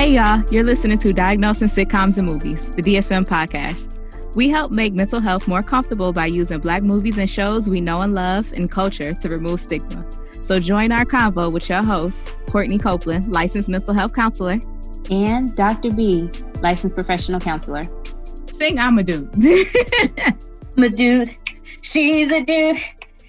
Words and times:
Hey, 0.00 0.14
y'all, 0.14 0.42
you're 0.50 0.64
listening 0.64 0.96
to 1.00 1.12
Diagnosing 1.12 1.68
Sitcoms 1.68 2.16
and 2.16 2.26
Movies, 2.26 2.70
the 2.70 2.80
DSM 2.80 3.28
podcast. 3.28 3.98
We 4.34 4.48
help 4.48 4.70
make 4.70 4.94
mental 4.94 5.20
health 5.20 5.46
more 5.46 5.62
comfortable 5.62 6.10
by 6.10 6.24
using 6.24 6.58
Black 6.58 6.82
movies 6.82 7.18
and 7.18 7.28
shows 7.28 7.68
we 7.68 7.82
know 7.82 7.98
and 7.98 8.14
love 8.14 8.50
and 8.54 8.70
culture 8.70 9.12
to 9.12 9.28
remove 9.28 9.60
stigma. 9.60 10.06
So 10.42 10.58
join 10.58 10.90
our 10.90 11.04
convo 11.04 11.52
with 11.52 11.68
your 11.68 11.84
host, 11.84 12.34
Courtney 12.46 12.78
Copeland, 12.78 13.30
licensed 13.30 13.68
mental 13.68 13.92
health 13.92 14.14
counselor, 14.14 14.58
and 15.10 15.54
Dr. 15.54 15.90
B, 15.90 16.30
licensed 16.62 16.96
professional 16.96 17.38
counselor. 17.38 17.82
Sing 18.50 18.78
I'm 18.78 18.96
a 18.96 19.02
dude. 19.02 19.28
I'm 20.78 20.82
a 20.82 20.88
dude. 20.88 21.36
She's 21.82 22.32
a 22.32 22.42
dude. 22.42 22.78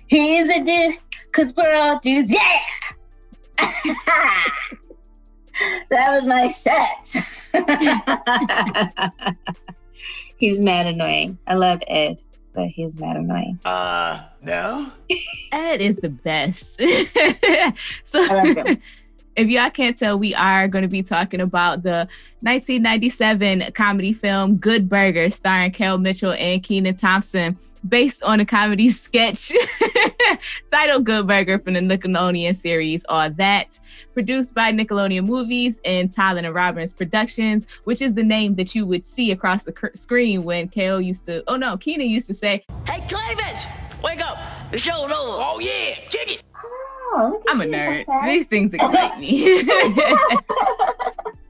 He's 0.08 0.48
a 0.48 0.64
dude. 0.64 0.96
Cause 1.34 1.54
we're 1.54 1.76
all 1.76 2.00
dudes. 2.00 2.34
Yeah. 2.34 2.60
that 5.90 6.10
was 6.10 6.26
my 6.26 6.48
shit. 6.48 7.24
he's 10.38 10.60
mad 10.60 10.88
annoying. 10.88 11.38
I 11.48 11.54
love 11.56 11.82
Ed, 11.88 12.22
but 12.54 12.68
he's 12.68 13.00
mad 13.00 13.18
annoying. 13.18 13.60
Uh, 13.66 14.26
no. 14.42 14.92
Ed 15.52 15.82
is 15.82 15.98
the 15.98 16.10
best. 16.10 16.76
so 18.06 18.22
if 19.36 19.48
y'all 19.48 19.70
can't 19.70 19.98
tell, 19.98 20.20
we 20.20 20.36
are 20.36 20.68
going 20.68 20.84
to 20.84 20.88
be 20.88 21.04
talking 21.04 21.42
about 21.42 21.84
the 21.84 22.08
1997 22.42 23.72
comedy 23.74 24.14
film 24.14 24.58
Good 24.58 24.90
Burger, 24.90 25.30
starring 25.30 25.72
Kel 25.72 25.98
Mitchell 25.98 26.34
and 26.34 26.62
Kenan 26.62 26.96
Thompson 26.96 27.58
based 27.88 28.24
on 28.24 28.40
a 28.40 28.46
comedy 28.46 28.90
sketch 28.90 29.52
titled 30.72 31.06
Good 31.06 31.28
Burger 31.28 31.60
from 31.60 31.74
the 31.74 31.80
Nickelodeon 31.80 32.56
series 32.56 33.06
All 33.10 33.30
That, 33.32 33.80
produced 34.14 34.54
by 34.54 34.72
Nickelodeon 34.72 35.26
Movies 35.26 35.80
and 35.86 36.12
Tollin 36.12 36.46
and 36.46 36.56
Robbins 36.56 36.94
Productions, 36.94 37.66
which 37.86 38.02
is 38.02 38.14
the 38.14 38.24
name 38.24 38.56
that 38.56 38.76
you 38.76 38.86
would 38.86 39.06
see 39.06 39.32
across 39.32 39.64
the 39.64 39.92
screen 39.94 40.44
when 40.44 40.68
Kel 40.68 41.02
used 41.02 41.26
to, 41.26 41.44
oh 41.48 41.56
no, 41.56 41.78
Kenan 41.78 42.10
used 42.10 42.28
to 42.28 42.34
say, 42.34 42.64
Hey, 42.86 43.04
Clavis, 43.08 43.66
wake 44.04 44.22
up, 44.26 44.38
the 44.72 44.78
show's 44.78 45.12
over. 45.12 45.12
Oh 45.14 45.60
yeah, 45.60 45.96
kick 46.10 46.32
it. 46.34 46.44
Oh, 47.14 47.44
I'm 47.50 47.60
a 47.60 47.66
nerd. 47.66 48.06
These 48.24 48.48
things 48.48 48.74
excite 48.76 49.20
me. 49.20 49.64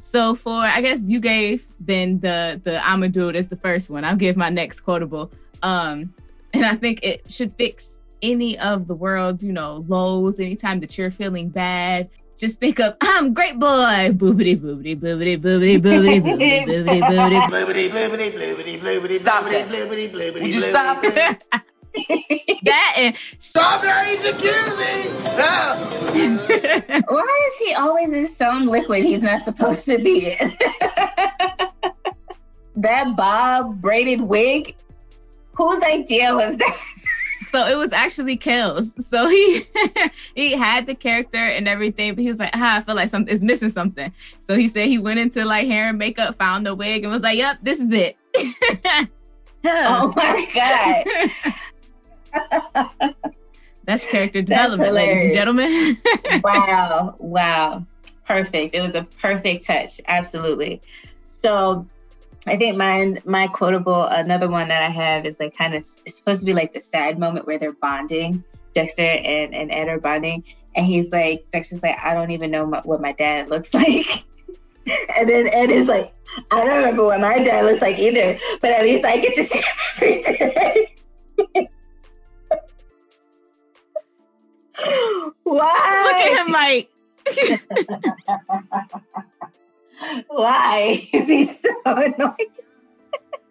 so 0.00 0.34
for 0.34 0.60
I 0.60 0.80
guess 0.80 1.00
you 1.02 1.20
gave 1.20 1.66
then 1.78 2.20
the 2.20 2.60
the 2.64 2.84
I'm 2.86 3.02
a 3.02 3.08
dude 3.08 3.36
as 3.36 3.48
the 3.48 3.56
first 3.56 3.90
one. 3.90 4.04
I'll 4.04 4.16
give 4.16 4.36
my 4.36 4.48
next 4.48 4.80
quotable. 4.80 5.30
Um, 5.62 6.14
and 6.54 6.64
I 6.64 6.74
think 6.74 7.00
it 7.02 7.30
should 7.30 7.54
fix 7.54 7.98
any 8.22 8.58
of 8.58 8.86
the 8.86 8.94
world's, 8.94 9.44
you 9.44 9.52
know, 9.52 9.84
lows 9.88 10.40
anytime 10.40 10.80
that 10.80 10.96
you're 10.96 11.10
feeling 11.10 11.48
bad. 11.48 12.10
Just 12.38 12.58
think 12.58 12.80
of 12.80 12.96
I'm 13.02 13.34
great 13.34 13.58
boy. 13.58 14.10
Boobity 14.12 14.58
boobity 14.58 14.98
boobity 14.98 15.38
boobity 15.38 15.78
boobity 15.78 16.22
boobity 16.24 16.66
boobity 16.66 17.42
boobity 17.48 17.90
boobity 17.90 18.32
boobity 18.32 18.80
boobity 18.80 18.80
boobity 18.80 19.18
Stop 19.18 19.52
it. 19.52 19.68
Boobity 19.68 20.10
boobity 20.10 20.32
Would 20.32 20.54
you 20.54 20.60
stop 20.62 21.04
it? 21.04 21.42
that 22.64 22.94
and 22.96 23.16
stop 23.38 23.82
your 23.82 23.92
jacuzzi. 23.92 25.10
No. 25.36 27.02
Why 27.08 27.48
is 27.48 27.58
he 27.58 27.74
always 27.74 28.12
in 28.12 28.26
some 28.26 28.66
liquid 28.66 29.04
he's 29.04 29.22
not 29.22 29.44
supposed 29.44 29.84
to 29.86 29.98
be 29.98 30.32
in? 30.32 30.52
that 32.76 33.16
bob 33.16 33.80
braided 33.80 34.20
wig 34.22 34.76
Whose 35.60 35.82
idea 35.82 36.34
was 36.34 36.56
that? 36.56 36.78
so 37.50 37.66
it 37.66 37.76
was 37.76 37.92
actually 37.92 38.36
Kel's. 38.36 38.92
So 39.06 39.28
he 39.28 39.62
he 40.34 40.52
had 40.52 40.86
the 40.86 40.94
character 40.94 41.36
and 41.36 41.68
everything, 41.68 42.14
but 42.14 42.22
he 42.22 42.30
was 42.30 42.38
like, 42.38 42.50
ah, 42.54 42.78
I 42.78 42.80
feel 42.80 42.94
like 42.94 43.10
something 43.10 43.32
is 43.32 43.42
missing 43.42 43.68
something. 43.68 44.12
So 44.40 44.56
he 44.56 44.68
said 44.68 44.86
he 44.86 44.98
went 44.98 45.18
into 45.18 45.44
like 45.44 45.66
hair 45.66 45.88
and 45.88 45.98
makeup, 45.98 46.36
found 46.36 46.64
the 46.64 46.74
wig, 46.74 47.04
and 47.04 47.12
was 47.12 47.22
like, 47.22 47.36
Yep, 47.36 47.58
this 47.62 47.80
is 47.80 47.92
it. 47.92 48.16
oh 49.66 50.12
my 50.16 50.48
god. 50.54 51.54
That's 53.84 54.08
character 54.08 54.42
development, 54.42 54.94
That's 54.94 55.06
ladies 55.06 55.22
and 55.22 55.32
gentlemen. 55.32 55.98
wow. 56.44 57.16
Wow. 57.18 57.86
Perfect. 58.26 58.74
It 58.74 58.82
was 58.82 58.94
a 58.94 59.06
perfect 59.20 59.66
touch. 59.66 60.00
Absolutely. 60.06 60.80
So 61.26 61.86
I 62.46 62.56
think 62.56 62.76
mine, 62.76 63.18
my 63.24 63.48
quotable, 63.48 64.04
another 64.04 64.48
one 64.48 64.68
that 64.68 64.82
I 64.82 64.90
have 64.90 65.26
is 65.26 65.38
like 65.40 65.56
kind 65.56 65.74
of, 65.74 65.80
it's 65.80 66.16
supposed 66.16 66.40
to 66.40 66.46
be 66.46 66.52
like 66.52 66.72
the 66.72 66.80
sad 66.80 67.18
moment 67.18 67.46
where 67.46 67.58
they're 67.58 67.72
bonding. 67.72 68.44
Dexter 68.72 69.02
and, 69.02 69.54
and 69.54 69.72
Ed 69.72 69.88
are 69.88 69.98
bonding. 69.98 70.44
And 70.76 70.86
he's 70.86 71.10
like, 71.10 71.44
Dexter's 71.50 71.82
like, 71.82 71.98
I 72.00 72.14
don't 72.14 72.30
even 72.30 72.50
know 72.50 72.66
my, 72.66 72.80
what 72.84 73.00
my 73.00 73.12
dad 73.12 73.48
looks 73.48 73.74
like. 73.74 74.24
and 75.18 75.28
then 75.28 75.48
Ed 75.48 75.70
is 75.70 75.88
like, 75.88 76.14
I 76.52 76.64
don't 76.64 76.76
remember 76.76 77.04
what 77.04 77.20
my 77.20 77.38
dad 77.40 77.64
looks 77.64 77.82
like 77.82 77.98
either, 77.98 78.38
but 78.60 78.70
at 78.70 78.84
least 78.84 79.04
I 79.04 79.18
get 79.18 79.34
to 79.34 79.44
see 79.44 79.58
him 79.58 79.64
every 79.96 80.22
day. 80.22 81.68
Why? 85.42 86.02
Look 86.04 86.16
at 86.16 86.46
him 86.46 86.52
like. 86.52 86.88
Why 90.28 91.02
is 91.12 91.26
he 91.26 91.52
so 91.52 91.68
annoying? 91.86 92.36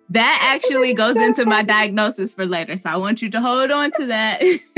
That 0.10 0.56
actually 0.56 0.96
goes 0.96 1.18
into 1.18 1.46
my 1.46 1.62
diagnosis 1.62 2.34
for 2.34 2.44
later. 2.46 2.78
So 2.78 2.90
I 2.90 2.96
want 2.98 3.22
you 3.22 3.30
to 3.30 3.40
hold 3.40 3.70
on 3.70 3.92
to 3.92 4.08
that. 4.08 4.42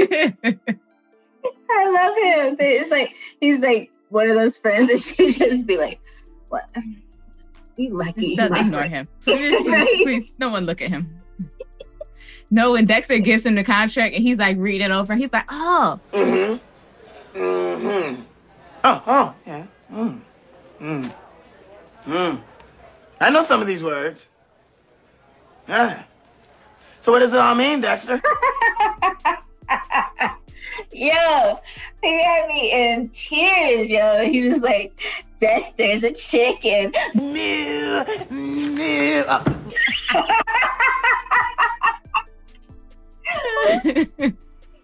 I 1.74 1.90
love 1.90 2.18
him. 2.18 2.58
It's 2.60 2.92
like 2.92 3.16
he's 3.40 3.60
like 3.60 3.90
one 4.10 4.30
of 4.30 4.36
those 4.36 4.58
friends 4.58 4.90
that 4.90 5.20
you 5.20 5.32
just 5.32 5.66
be 5.66 5.78
like, 5.78 6.02
"What? 6.50 6.70
You 7.78 7.92
lucky." 7.92 8.36
Don't 8.36 8.54
ignore 8.54 8.84
him, 8.84 9.08
please, 9.22 9.56
please, 9.62 10.04
please. 10.04 10.36
No 10.38 10.50
one 10.50 10.66
look 10.66 10.82
at 10.82 10.90
him. 10.90 11.08
No, 12.52 12.74
when 12.74 12.86
Dexter 12.86 13.20
gives 13.20 13.46
him 13.46 13.56
the 13.56 13.64
contract 13.64 14.14
and 14.14 14.22
he's 14.22 14.38
like 14.38 14.58
reading 14.58 14.90
it 14.90 14.92
over, 14.92 15.16
he's 15.16 15.32
like, 15.32 15.46
"Oh, 15.50 15.98
mm-hmm, 16.12 17.40
mm-hmm, 17.40 18.22
oh, 18.84 19.04
oh, 19.08 19.34
yeah, 19.48 19.66
mm, 19.92 20.20
mm." 20.82 21.14
Hmm. 22.04 22.36
I 23.20 23.30
know 23.30 23.44
some 23.44 23.62
of 23.62 23.68
these 23.68 23.84
words. 23.84 24.30
Yeah. 25.68 26.04
So 27.02 27.12
what 27.12 27.20
does 27.20 27.34
it 27.34 27.40
all 27.40 27.56
mean, 27.56 27.82
Dexter? 27.82 28.16
yo, 30.92 31.60
he 32.02 32.24
had 32.24 32.48
me 32.48 32.72
in 32.74 33.10
tears, 33.10 33.90
yo. 33.90 34.26
He 34.26 34.50
was 34.50 34.62
like, 34.62 35.00
Dexter's 35.40 36.04
a 36.04 36.12
chicken. 36.12 36.92
Moo, 37.14 38.04
moo. 38.32 39.24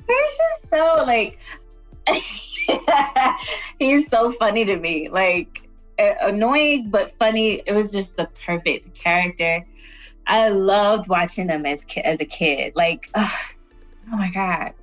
He's 0.07 0.37
just 0.37 0.69
so 0.69 1.03
like 1.05 1.37
he's 3.79 4.07
so 4.07 4.31
funny 4.31 4.65
to 4.65 4.77
me. 4.77 5.09
Like 5.09 5.69
annoying 5.97 6.89
but 6.89 7.17
funny. 7.17 7.61
It 7.65 7.73
was 7.73 7.91
just 7.91 8.17
the 8.17 8.27
perfect 8.45 8.93
character. 8.95 9.63
I 10.25 10.49
loved 10.49 11.07
watching 11.07 11.47
them 11.47 11.65
as 11.65 11.85
as 12.03 12.19
a 12.19 12.25
kid. 12.25 12.73
Like, 12.75 13.09
oh 13.15 13.31
my 14.09 14.29
god, 14.31 14.73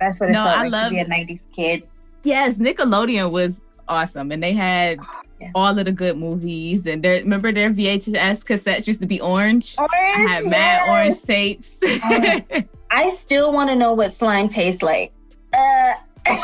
that's 0.00 0.20
what 0.20 0.30
it 0.30 0.32
no, 0.32 0.44
felt 0.44 0.58
I 0.58 0.62
like 0.62 0.72
loved, 0.72 0.96
to 0.96 1.04
be 1.04 1.12
a 1.12 1.24
'90s 1.26 1.52
kid. 1.52 1.88
Yes, 2.22 2.58
Nickelodeon 2.58 3.30
was 3.30 3.62
awesome, 3.88 4.32
and 4.32 4.42
they 4.42 4.52
had 4.52 4.98
oh, 5.02 5.20
yes. 5.40 5.52
all 5.54 5.78
of 5.78 5.84
the 5.84 5.92
good 5.92 6.16
movies. 6.16 6.86
And 6.86 7.02
their 7.02 7.14
remember 7.14 7.52
their 7.52 7.70
VHS 7.70 8.44
cassettes 8.44 8.86
used 8.86 9.00
to 9.00 9.06
be 9.06 9.20
orange. 9.20 9.76
Orange, 9.78 9.92
I 9.94 10.20
had 10.20 10.44
yes. 10.44 10.46
mad 10.46 10.88
orange 10.88 11.22
tapes. 11.22 11.78
I 12.90 13.10
still 13.10 13.52
want 13.52 13.70
to 13.70 13.76
know 13.76 13.92
what 13.92 14.12
slime 14.12 14.48
tastes 14.48 14.82
like. 14.82 15.12
Uh, 15.52 15.94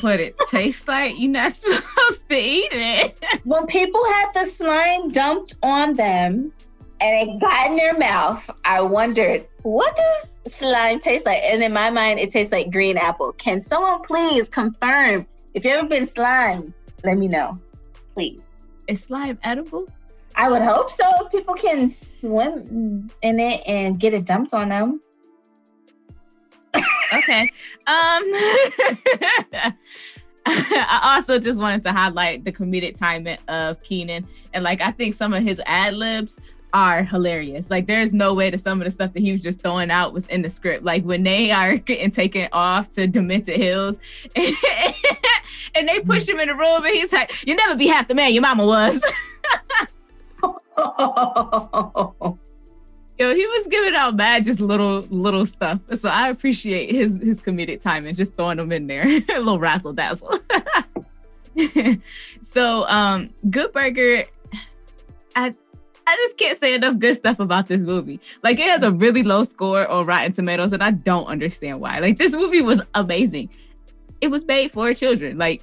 what 0.00 0.20
it 0.20 0.36
tastes 0.48 0.86
like. 0.88 1.18
You're 1.18 1.30
not 1.30 1.52
supposed 1.52 2.28
to 2.28 2.36
eat 2.36 2.68
it. 2.72 3.18
when 3.44 3.66
people 3.66 4.04
had 4.12 4.32
the 4.34 4.46
slime 4.46 5.10
dumped 5.10 5.56
on 5.62 5.94
them 5.94 6.52
and 7.00 7.28
it 7.28 7.40
got 7.40 7.70
in 7.70 7.76
their 7.76 7.96
mouth, 7.96 8.50
I 8.64 8.80
wondered, 8.80 9.46
what 9.62 9.96
does 9.96 10.38
slime 10.52 10.98
taste 10.98 11.26
like? 11.26 11.42
And 11.42 11.62
in 11.62 11.72
my 11.72 11.90
mind, 11.90 12.18
it 12.18 12.30
tastes 12.30 12.52
like 12.52 12.70
green 12.70 12.96
apple. 12.96 13.32
Can 13.32 13.60
someone 13.60 14.02
please 14.02 14.48
confirm 14.48 15.26
if 15.54 15.64
you've 15.64 15.74
ever 15.74 15.88
been 15.88 16.06
slimed? 16.06 16.72
Let 17.04 17.18
me 17.18 17.28
know, 17.28 17.58
please. 18.18 18.42
Is 18.88 19.04
slime 19.04 19.38
edible? 19.42 19.86
I 20.34 20.50
would 20.50 20.62
hope 20.62 20.90
so. 20.90 21.04
People 21.30 21.54
can 21.54 21.88
swim 21.88 23.10
in 23.22 23.40
it 23.40 23.62
and 23.66 23.98
get 23.98 24.14
it 24.14 24.24
dumped 24.24 24.54
on 24.54 24.70
them 24.70 25.00
okay. 27.12 27.42
Um, 27.42 27.48
I 30.46 31.14
also 31.16 31.38
just 31.38 31.60
wanted 31.60 31.82
to 31.82 31.92
highlight 31.92 32.44
the 32.44 32.52
comedic 32.52 32.98
timing 32.98 33.38
of 33.48 33.82
Kenan. 33.82 34.26
And 34.54 34.64
like, 34.64 34.80
I 34.80 34.90
think 34.92 35.14
some 35.14 35.34
of 35.34 35.42
his 35.42 35.60
ad 35.66 35.94
libs 35.94 36.38
are 36.72 37.02
hilarious. 37.02 37.70
Like, 37.70 37.86
there's 37.86 38.12
no 38.12 38.34
way 38.34 38.50
that 38.50 38.60
some 38.60 38.80
of 38.80 38.84
the 38.84 38.90
stuff 38.90 39.12
that 39.12 39.20
he 39.20 39.32
was 39.32 39.42
just 39.42 39.60
throwing 39.60 39.90
out 39.90 40.12
was 40.12 40.26
in 40.26 40.42
the 40.42 40.50
script. 40.50 40.84
Like, 40.84 41.04
when 41.04 41.22
they 41.22 41.50
are 41.50 41.76
getting 41.78 42.10
taken 42.10 42.48
off 42.52 42.90
to 42.92 43.06
Demented 43.06 43.56
Hills, 43.56 43.98
and 44.36 45.88
they 45.88 46.00
push 46.00 46.28
him 46.28 46.40
in 46.40 46.48
the 46.48 46.54
room, 46.54 46.84
and 46.84 46.94
he's 46.94 47.12
like, 47.12 47.46
"You 47.46 47.54
never 47.56 47.76
be 47.76 47.86
half 47.86 48.08
the 48.08 48.14
man 48.14 48.32
your 48.32 48.42
mama 48.42 48.66
was." 48.66 49.02
Yo, 53.18 53.34
he 53.34 53.46
was 53.48 53.66
giving 53.66 53.96
out 53.96 54.14
mad 54.14 54.44
just 54.44 54.60
little 54.60 55.00
little 55.10 55.44
stuff. 55.44 55.80
So 55.94 56.08
I 56.08 56.28
appreciate 56.28 56.92
his 56.92 57.20
his 57.20 57.40
comedic 57.40 57.80
timing, 57.80 58.08
and 58.08 58.16
just 58.16 58.34
throwing 58.34 58.58
them 58.58 58.70
in 58.70 58.86
there, 58.86 59.04
a 59.06 59.38
little 59.38 59.58
razzle 59.58 59.92
dazzle. 59.92 60.32
so 62.40 62.88
um 62.88 63.30
Good 63.50 63.72
Burger, 63.72 64.24
I 65.34 65.52
I 66.08 66.16
just 66.16 66.38
can't 66.38 66.58
say 66.58 66.74
enough 66.74 66.98
good 66.98 67.16
stuff 67.16 67.38
about 67.38 67.66
this 67.66 67.82
movie. 67.82 68.18
Like 68.42 68.58
it 68.58 68.68
has 68.68 68.82
a 68.82 68.90
really 68.90 69.22
low 69.22 69.44
score 69.44 69.86
on 69.86 70.06
Rotten 70.06 70.32
Tomatoes, 70.32 70.72
and 70.72 70.82
I 70.82 70.92
don't 70.92 71.26
understand 71.26 71.80
why. 71.80 71.98
Like 71.98 72.16
this 72.18 72.34
movie 72.34 72.62
was 72.62 72.80
amazing. 72.94 73.50
It 74.20 74.28
was 74.28 74.44
made 74.46 74.72
for 74.72 74.92
children. 74.94 75.36
Like 75.36 75.62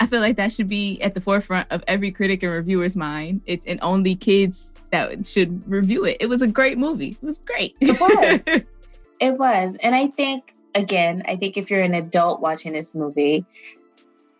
I 0.00 0.06
feel 0.06 0.20
like 0.20 0.36
that 0.36 0.52
should 0.52 0.68
be 0.68 1.00
at 1.00 1.14
the 1.14 1.20
forefront 1.20 1.70
of 1.70 1.82
every 1.86 2.10
critic 2.10 2.42
and 2.42 2.52
reviewer's 2.52 2.96
mind. 2.96 3.40
It, 3.46 3.64
and 3.66 3.78
only 3.82 4.14
kids 4.14 4.74
that 4.90 5.24
should 5.24 5.66
review 5.70 6.04
it. 6.04 6.16
It 6.20 6.28
was 6.28 6.42
a 6.42 6.46
great 6.46 6.76
movie. 6.76 7.16
It 7.20 7.22
was 7.22 7.38
great. 7.38 7.76
It 7.80 7.98
was. 8.00 8.64
it 9.20 9.38
was. 9.38 9.76
And 9.80 9.94
I 9.94 10.08
think, 10.08 10.54
again, 10.74 11.22
I 11.26 11.36
think 11.36 11.56
if 11.56 11.70
you're 11.70 11.82
an 11.82 11.94
adult 11.94 12.40
watching 12.40 12.72
this 12.72 12.94
movie, 12.94 13.46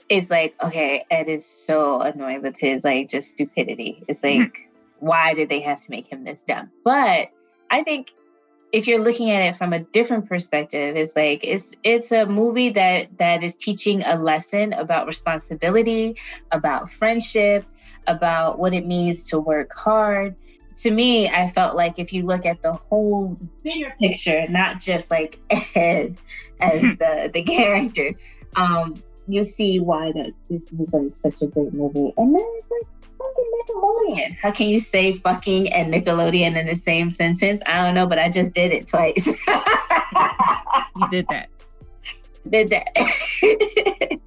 it's 0.09 0.31
like, 0.31 0.55
okay, 0.63 1.05
Ed 1.11 1.29
is 1.29 1.47
so 1.47 2.01
annoyed 2.01 2.43
with 2.43 2.59
his 2.59 2.85
like 2.85 3.09
just 3.09 3.31
stupidity. 3.31 4.05
It's 4.09 4.23
like, 4.23 4.39
mm-hmm. 4.39 4.66
Why 5.01 5.35
did 5.35 5.49
they 5.49 5.61
have 5.61 5.83
to 5.83 5.91
make 5.91 6.07
him 6.07 6.25
this 6.25 6.43
dumb? 6.43 6.71
But 6.85 7.29
I 7.71 7.83
think 7.83 8.15
if 8.73 8.87
you're 8.87 9.01
looking 9.01 9.31
at 9.31 9.43
it 9.43 9.55
from 9.55 9.73
a 9.73 9.79
different 9.79 10.29
perspective 10.29 10.97
it's 10.97 11.15
like 11.15 11.41
it's 11.43 11.73
it's 11.85 12.11
a 12.11 12.27
movie 12.27 12.69
that 12.69 13.17
that 13.17 13.43
is 13.43 13.55
teaching 13.55 14.03
a 14.05 14.17
lesson 14.17 14.73
about 14.73 15.07
responsibility 15.07 16.17
about 16.51 16.91
friendship 16.91 17.65
about 18.09 18.59
what 18.59 18.75
it 18.75 18.85
means 18.87 19.25
to 19.31 19.39
work 19.41 19.73
hard. 19.73 20.37
To 20.83 20.91
me 20.91 21.27
i 21.27 21.49
felt 21.49 21.75
like 21.75 21.99
if 21.99 22.13
you 22.13 22.27
look 22.27 22.45
at 22.45 22.61
the 22.61 22.75
whole 22.75 23.39
bigger 23.63 23.95
picture 23.99 24.45
not 24.51 24.79
just 24.79 25.11
like 25.11 25.41
ed 25.75 26.19
as 26.61 26.83
the 26.83 27.31
the 27.33 27.43
character 27.43 28.13
um 28.57 28.95
you 29.29 29.45
see 29.45 29.81
why 29.81 30.13
that 30.13 30.33
this 30.49 30.71
was 30.73 30.93
like 30.93 31.15
such 31.15 31.43
a 31.43 31.47
great 31.47 31.73
movie. 31.73 32.13
And 32.17 32.35
then 32.35 32.45
it's 32.57 32.71
like 32.71 32.96
fucking 33.19 33.45
Nickelodeon. 33.61 34.37
How 34.41 34.51
can 34.51 34.69
you 34.69 34.81
say 34.81 35.13
fucking 35.13 35.73
and 35.73 35.93
Nickelodeon 35.93 36.57
in 36.57 36.67
the 36.67 36.75
same 36.75 37.11
sentence? 37.11 37.63
I 37.67 37.77
don't 37.79 37.95
know, 37.95 38.07
but 38.07 38.19
I 38.19 38.29
just 38.29 38.53
did 38.53 38.73
it 38.73 38.87
twice. 38.87 39.27
you 39.27 39.35
did 41.11 41.27
that. 41.29 41.49
Did 42.49 42.71
that. 42.71 42.87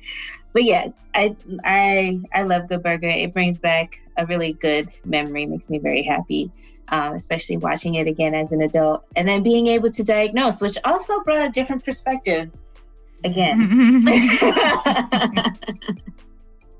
but 0.54 0.66
yes, 0.66 0.92
I 1.16 1.38
I 1.64 2.20
I 2.34 2.44
love 2.44 2.68
Good 2.68 2.84
Burger. 2.84 3.08
It 3.08 3.32
brings 3.32 3.60
back 3.60 4.02
a 4.18 4.26
really 4.26 4.52
good 4.52 4.90
memory. 5.06 5.46
Makes 5.46 5.70
me 5.70 5.80
very 5.80 6.04
happy. 6.04 6.52
Um, 6.90 7.14
especially 7.14 7.56
watching 7.56 7.96
it 7.96 8.08
again 8.08 8.36
as 8.36 8.52
an 8.52 8.62
adult, 8.62 9.06
and 9.16 9.26
then 9.26 9.42
being 9.42 9.68
able 9.68 9.90
to 9.92 10.04
diagnose, 10.04 10.60
which 10.60 10.78
also 10.84 11.22
brought 11.22 11.48
a 11.48 11.50
different 11.50 11.86
perspective. 11.86 12.52
Again. 13.24 14.02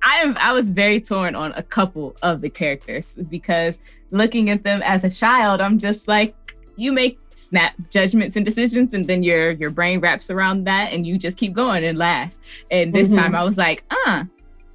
I 0.04 0.16
am 0.18 0.38
I 0.40 0.54
was 0.54 0.70
very 0.70 1.02
torn 1.02 1.36
on 1.36 1.52
a 1.54 1.64
couple 1.64 2.16
of 2.22 2.42
the 2.42 2.50
characters 2.50 3.18
because 3.30 3.80
looking 4.12 4.50
at 4.50 4.64
them 4.64 4.82
as 4.84 5.04
a 5.04 5.10
child, 5.10 5.62
I'm 5.62 5.80
just 5.80 6.08
like, 6.08 6.36
you 6.76 6.92
make 6.92 7.20
snap 7.34 7.74
judgments 7.90 8.36
and 8.36 8.46
decisions, 8.46 8.94
and 8.94 9.08
then 9.08 9.24
your 9.24 9.52
your 9.52 9.70
brain 9.70 10.00
wraps 10.00 10.30
around 10.30 10.64
that, 10.66 10.94
and 10.94 11.06
you 11.06 11.18
just 11.18 11.38
keep 11.38 11.54
going 11.54 11.84
and 11.84 11.98
laugh. 11.98 12.34
And 12.72 12.94
this 12.94 13.10
mm-hmm. 13.10 13.18
time, 13.18 13.36
I 13.36 13.44
was 13.44 13.58
like, 13.58 13.84
uh, 13.92 14.24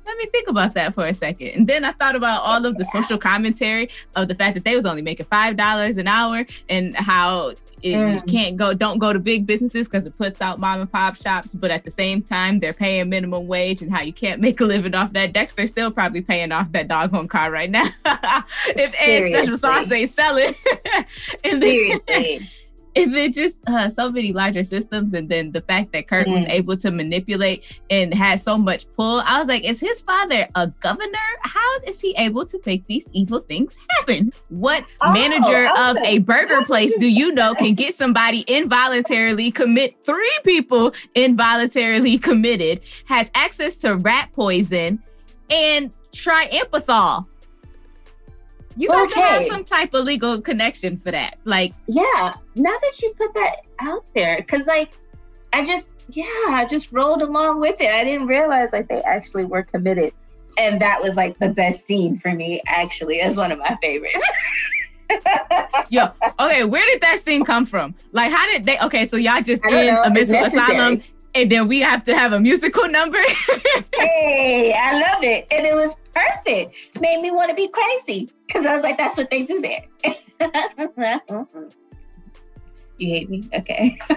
let 0.07 0.19
me 0.19 0.27
think 0.27 0.49
about 0.49 0.75
that 0.75 0.95
for 0.95 1.07
a 1.07 1.15
second. 1.15 1.49
And 1.49 1.67
then 1.67 1.85
I 1.85 1.93
thought 1.93 2.15
about 2.15 2.43
all 2.43 2.65
of 2.67 2.77
the 2.77 2.85
social 2.85 3.19
commentary 3.19 3.89
of 4.17 4.29
the 4.29 4.35
fact 4.35 4.55
that 4.55 4.65
they 4.65 4.77
was 4.77 4.85
only 4.85 5.03
making 5.03 5.27
five 5.27 5.57
dollars 5.57 5.97
an 5.97 6.09
hour 6.09 6.45
and 6.69 6.95
how 6.95 7.55
it, 7.85 7.95
mm. 7.95 8.15
you 8.15 8.23
can't 8.23 8.57
go 8.57 8.73
don't 8.73 8.99
go 8.99 9.13
to 9.13 9.19
big 9.19 9.47
businesses 9.47 9.87
because 9.87 10.07
it 10.07 10.17
puts 10.17 10.41
out 10.41 10.59
mom 10.59 10.81
and 10.81 10.91
pop 10.91 11.17
shops 11.17 11.55
but 11.55 11.71
at 11.71 11.85
the 11.85 11.91
same 11.91 12.23
time 12.23 12.59
they're 12.59 12.73
paying 12.73 13.09
minimum 13.09 13.47
wage 13.47 13.83
and 13.83 13.93
how 13.93 14.01
you 14.01 14.13
can't 14.13 14.41
make 14.41 14.61
a 14.61 14.65
living 14.65 14.95
off 14.95 15.13
that. 15.13 15.33
Dexter's 15.33 15.71
still 15.71 15.91
probably 15.91 16.23
paying 16.23 16.51
off 16.51 16.73
that 16.73 16.89
doggone 16.89 17.29
car 17.29 17.51
right 17.51 17.71
now. 17.71 17.85
If 18.67 18.95
a 19.01 19.29
special 19.29 19.57
sauce 19.57 19.91
ain't 19.93 20.11
selling 20.11 20.55
and 21.45 21.63
then, 21.63 22.01
Seriously 22.07 22.49
and 22.97 23.15
then 23.15 23.33
just 23.33 23.69
uh, 23.69 23.89
so 23.89 24.11
many 24.11 24.33
larger 24.33 24.65
systems 24.65 25.13
and 25.15 25.29
then 25.29 25.53
the 25.53 25.61
fact 25.63 25.93
that 25.93 26.09
Kurt 26.09 26.27
mm. 26.27 26.35
was 26.35 26.45
able 26.47 26.77
to 26.77 26.91
manipulate 26.91 27.81
and 27.91 28.13
had 28.15 28.41
so 28.41 28.57
much 28.57 28.87
pull 28.97 29.21
i 29.27 29.39
was 29.39 29.49
like 29.49 29.65
is 29.65 29.81
his 29.81 30.01
father 30.01 30.47
a 30.55 30.67
governor? 30.81 31.19
How 31.43 31.79
is 31.87 32.01
he 32.01 32.15
able 32.17 32.45
to 32.47 32.61
make 32.67 32.87
these 32.87 33.09
evil 33.13 33.39
things 33.39 33.77
happen? 33.91 34.33
What 34.49 34.85
oh, 35.03 35.13
manager 35.13 35.69
of 35.77 35.97
a 35.99 36.19
burger 36.19 36.65
place 36.65 36.95
do 36.99 37.07
you 37.07 37.33
know 37.33 37.55
can 37.55 37.75
get 37.75 37.95
somebody 37.95 38.41
involuntarily 38.47 39.51
commit 39.51 39.97
three 40.05 40.39
people 40.45 40.93
involuntarily 41.15 42.19
committed 42.19 42.81
has 43.07 43.31
access 43.35 43.77
to 43.79 43.97
rat 43.97 44.31
poison 44.35 45.03
and 45.51 45.95
triampanol 46.13 47.27
you 48.77 48.89
got 48.89 49.11
okay. 49.11 49.21
to 49.21 49.27
have 49.27 49.45
some 49.47 49.65
type 49.65 49.95
of 49.95 50.05
legal 50.05 50.41
connection 50.41 50.99
for 50.99 51.11
that. 51.11 51.39
Like, 51.45 51.73
yeah. 51.87 52.35
Now 52.55 52.75
that 52.83 53.03
you 53.03 53.15
put 53.17 53.33
that 53.35 53.67
out 53.81 54.05
there, 54.15 54.37
because 54.39 54.67
like, 54.67 54.93
I 55.53 55.65
just, 55.65 55.89
yeah, 56.09 56.25
I 56.49 56.67
just 56.69 56.93
rolled 56.93 57.23
along 57.23 57.61
with 57.61 57.81
it. 57.81 57.91
I 57.91 58.05
didn't 58.05 58.27
realize 58.27 58.71
like 58.73 58.89
they 58.89 59.01
actually 59.03 59.45
were 59.45 59.63
committed, 59.63 60.13
and 60.59 60.81
that 60.81 61.01
was 61.01 61.17
like 61.17 61.39
the 61.39 61.49
best 61.49 61.87
scene 61.87 62.19
for 62.19 62.33
me. 62.33 62.61
Actually, 62.67 63.21
as 63.21 63.37
one 63.37 63.53
of 63.53 63.59
my 63.59 63.77
favorites. 63.81 64.19
Yo, 65.91 66.09
okay, 66.41 66.65
where 66.65 66.85
did 66.87 67.01
that 67.03 67.21
scene 67.21 67.45
come 67.45 67.67
from? 67.67 67.95
Like, 68.13 68.33
how 68.33 68.47
did 68.49 68.65
they? 68.65 68.79
Okay, 68.81 69.07
so 69.07 69.17
y'all 69.17 69.41
just 69.41 69.65
in 69.65 69.73
a 69.73 70.11
mental 70.11 70.45
asylum, 70.45 71.03
and 71.35 71.51
then 71.51 71.69
we 71.69 71.81
have 71.81 72.05
to 72.05 72.17
have 72.17 72.33
a 72.33 72.41
musical 72.41 72.89
number. 72.89 73.19
hey, 73.95 74.75
I 74.77 74.95
love 74.95 75.23
it, 75.23 75.47
and 75.53 75.65
it 75.65 75.75
was 75.75 75.95
perfect. 76.13 77.01
Made 77.01 77.21
me 77.21 77.31
want 77.31 77.51
to 77.51 77.55
be 77.55 77.69
crazy 77.69 78.31
because 78.55 78.67
I 78.67 78.75
was 78.75 78.83
like, 78.85 78.97
that's 78.97 79.17
what 79.17 79.31
they 79.31 79.43
do 79.43 79.61
there. 79.61 79.85
you 82.99 83.09
hate 83.09 83.29
me? 83.29 83.49
Okay. 83.53 83.99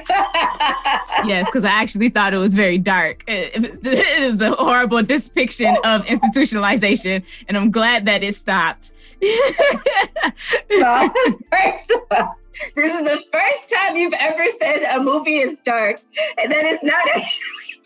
yes, 1.25 1.47
because 1.47 1.63
I 1.63 1.71
actually 1.71 2.09
thought 2.09 2.35
it 2.35 2.37
was 2.37 2.53
very 2.53 2.77
dark. 2.77 3.23
It, 3.27 3.79
it 3.83 4.31
was 4.31 4.41
a 4.41 4.51
horrible 4.51 5.01
depiction 5.01 5.75
of 5.83 6.05
institutionalization, 6.05 7.23
and 7.47 7.57
I'm 7.57 7.71
glad 7.71 8.05
that 8.05 8.21
it 8.21 8.35
stopped. 8.35 8.85
so, 8.85 8.93
first 11.51 11.91
of 11.91 12.01
all, 12.11 12.35
this 12.75 12.93
is 12.93 13.01
the 13.01 13.23
first 13.31 13.73
time 13.73 13.95
you've 13.95 14.13
ever 14.13 14.45
said 14.59 14.83
a 14.83 15.01
movie 15.01 15.39
is 15.39 15.57
dark, 15.63 15.99
and 16.37 16.51
that 16.51 16.65
is 16.65 16.83
not 16.83 17.07
actually 17.09 17.81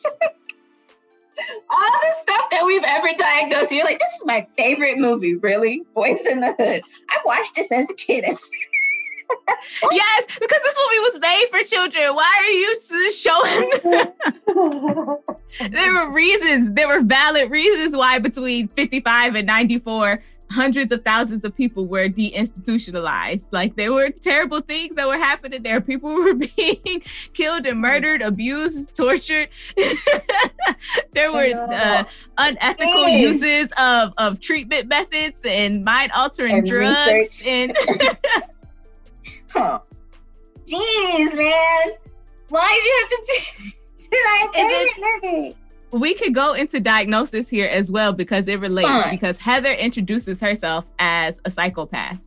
all 1.70 1.92
the 2.02 2.14
stuff 2.22 2.50
that 2.52 2.66
we've 2.66 2.84
ever 2.84 3.10
diagnosed. 3.18 3.72
You're 3.72 3.86
like, 3.86 4.00
this 4.00 4.14
is 4.16 4.26
my 4.26 4.46
favorite 4.58 4.98
movie, 4.98 5.36
really? 5.36 5.84
Boys 5.94 6.22
in 6.26 6.42
the 6.42 6.54
Hood. 6.54 6.82
I 7.10 7.20
watched 7.26 7.56
this 7.56 7.72
as 7.72 7.90
a 7.90 7.94
kid. 7.94 8.26
yes, 9.92 10.26
because 10.40 10.62
this 10.64 10.78
movie 10.78 11.00
was 11.00 11.20
made 11.22 11.46
for 11.50 11.64
children. 11.64 12.16
Why 12.16 12.32
are 12.40 12.52
you 12.52 12.80
showing? 13.12 13.72
there 15.72 15.94
were 15.94 16.12
reasons, 16.12 16.74
there 16.74 16.88
were 16.88 17.02
valid 17.02 17.50
reasons 17.52 17.96
why 17.96 18.20
between 18.20 18.68
55 18.70 19.36
and 19.36 19.48
94 19.48 20.22
hundreds 20.52 20.92
of 20.92 21.04
thousands 21.04 21.44
of 21.44 21.56
people 21.56 21.86
were 21.86 22.10
deinstitutionalized. 22.10 23.46
Like 23.52 23.76
there 23.76 23.92
were 23.92 24.10
terrible 24.10 24.62
things 24.62 24.96
that 24.96 25.08
were 25.08 25.18
happening 25.18 25.64
there. 25.64 25.82
People 25.82 26.14
were 26.16 26.34
being 26.34 27.02
killed 27.34 27.66
and 27.66 27.80
murdered, 27.80 28.22
abused, 28.22 28.96
tortured. 28.96 29.50
there 31.12 31.32
were 31.32 31.54
uh, 31.56 32.04
unethical 32.38 33.08
uses 33.08 33.72
of, 33.78 34.14
of 34.18 34.40
treatment 34.40 34.88
methods 34.88 35.42
and 35.46 35.84
mind 35.84 36.12
altering 36.14 36.60
and 36.60 36.68
drugs 36.68 37.08
research. 37.08 37.48
and 37.48 37.78
huh. 39.50 39.80
Jeez, 40.66 41.36
man. 41.36 41.94
Why 42.50 42.68
did 42.68 42.86
you 42.86 42.98
have 43.00 43.10
to 43.10 43.64
do 43.64 43.72
did 44.12 44.26
I 44.26 45.56
we 45.92 46.14
could 46.14 46.34
go 46.34 46.54
into 46.54 46.80
diagnosis 46.80 47.50
here 47.50 47.68
as 47.68 47.92
well 47.92 48.14
because 48.14 48.48
it 48.48 48.60
relates 48.60 48.88
Fine. 48.88 49.12
because 49.12 49.38
Heather 49.38 49.74
introduces 49.74 50.40
herself 50.40 50.90
as 51.00 51.40
a 51.46 51.52
psychopath 51.52 52.20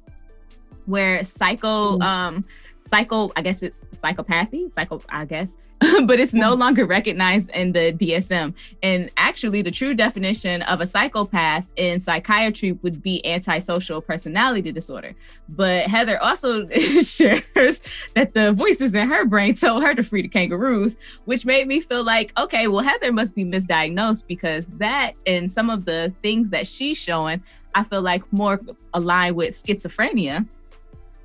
where 0.86 1.24
psycho 1.24 1.98
mm. 1.98 2.02
um 2.02 2.44
psycho, 2.86 3.30
I 3.36 3.42
guess 3.42 3.62
it's 3.62 3.78
psychopathy, 4.02 4.72
psycho, 4.74 5.00
I 5.08 5.24
guess, 5.24 5.52
but 6.06 6.20
it's 6.20 6.32
no 6.32 6.54
mm. 6.54 6.58
longer 6.58 6.86
recognized 6.86 7.50
in 7.50 7.72
the 7.72 7.92
DSM. 7.92 8.54
And 8.82 9.10
actually, 9.16 9.62
the 9.62 9.70
true 9.70 9.94
definition 9.94 10.62
of 10.62 10.80
a 10.80 10.86
psychopath 10.86 11.68
in 11.76 12.00
psychiatry 12.00 12.72
would 12.82 13.02
be 13.02 13.24
antisocial 13.26 14.00
personality 14.00 14.72
disorder. 14.72 15.14
But 15.48 15.86
Heather 15.86 16.22
also 16.22 16.68
shares 17.00 17.82
that 18.14 18.34
the 18.34 18.52
voices 18.52 18.94
in 18.94 19.08
her 19.08 19.24
brain 19.24 19.54
told 19.54 19.82
her 19.82 19.94
to 19.94 20.02
free 20.02 20.22
the 20.22 20.28
kangaroos, 20.28 20.98
which 21.24 21.44
made 21.44 21.66
me 21.66 21.80
feel 21.80 22.04
like, 22.04 22.38
okay, 22.38 22.68
well, 22.68 22.84
Heather 22.84 23.12
must 23.12 23.34
be 23.34 23.44
misdiagnosed 23.44 24.26
because 24.26 24.68
that 24.68 25.14
and 25.26 25.50
some 25.50 25.70
of 25.70 25.84
the 25.84 26.12
things 26.22 26.50
that 26.50 26.66
she's 26.66 26.98
showing, 26.98 27.42
I 27.74 27.82
feel 27.82 28.02
like 28.02 28.30
more 28.32 28.60
aligned 28.92 29.36
with 29.36 29.50
schizophrenia 29.50 30.46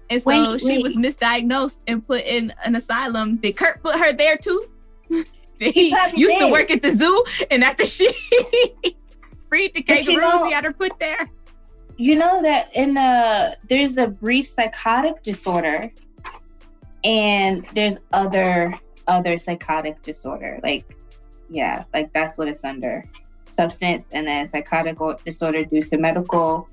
and 0.10 0.22
so 0.22 0.30
wait, 0.30 0.62
she 0.62 0.68
wait. 0.68 0.84
was 0.84 0.98
misdiagnosed 0.98 1.80
and 1.88 2.06
put 2.06 2.26
in 2.26 2.54
an 2.66 2.76
asylum. 2.76 3.38
Did 3.38 3.58
Kurt 3.58 3.82
put 3.84 3.96
her 3.96 4.12
there 4.14 4.38
too? 4.38 4.70
he, 5.60 5.90
used 6.16 6.16
did. 6.16 6.40
to 6.40 6.52
work 6.52 6.72
at 6.72 6.82
the 6.82 6.94
zoo, 6.94 7.24
and 7.52 7.64
after 7.64 7.86
she 7.86 8.12
freed 9.50 9.74
the 9.74 9.84
kangaroos, 9.84 10.08
you 10.08 10.20
know, 10.20 10.46
he 10.46 10.54
had 10.54 10.64
her 10.64 10.74
put 10.74 10.94
there. 11.00 11.28
You 11.98 12.16
know 12.16 12.42
that 12.42 12.76
in 12.76 12.94
the 12.94 13.58
there's 13.68 13.98
a 13.98 14.08
brief 14.08 14.48
psychotic 14.48 15.22
disorder, 15.22 15.92
and 17.04 17.66
there's 17.74 18.00
other 18.14 18.74
other 19.08 19.38
psychotic 19.38 20.02
disorder. 20.02 20.60
Like, 20.64 20.98
yeah, 21.50 21.84
like 21.94 22.14
that's 22.14 22.38
what 22.38 22.48
it's 22.48 22.64
under. 22.64 23.04
Substance 23.48 24.10
and 24.12 24.28
then 24.28 24.48
psychotic 24.48 24.98
disorder 25.26 25.66
due 25.66 25.82
to 25.82 25.98
medical 25.98 26.70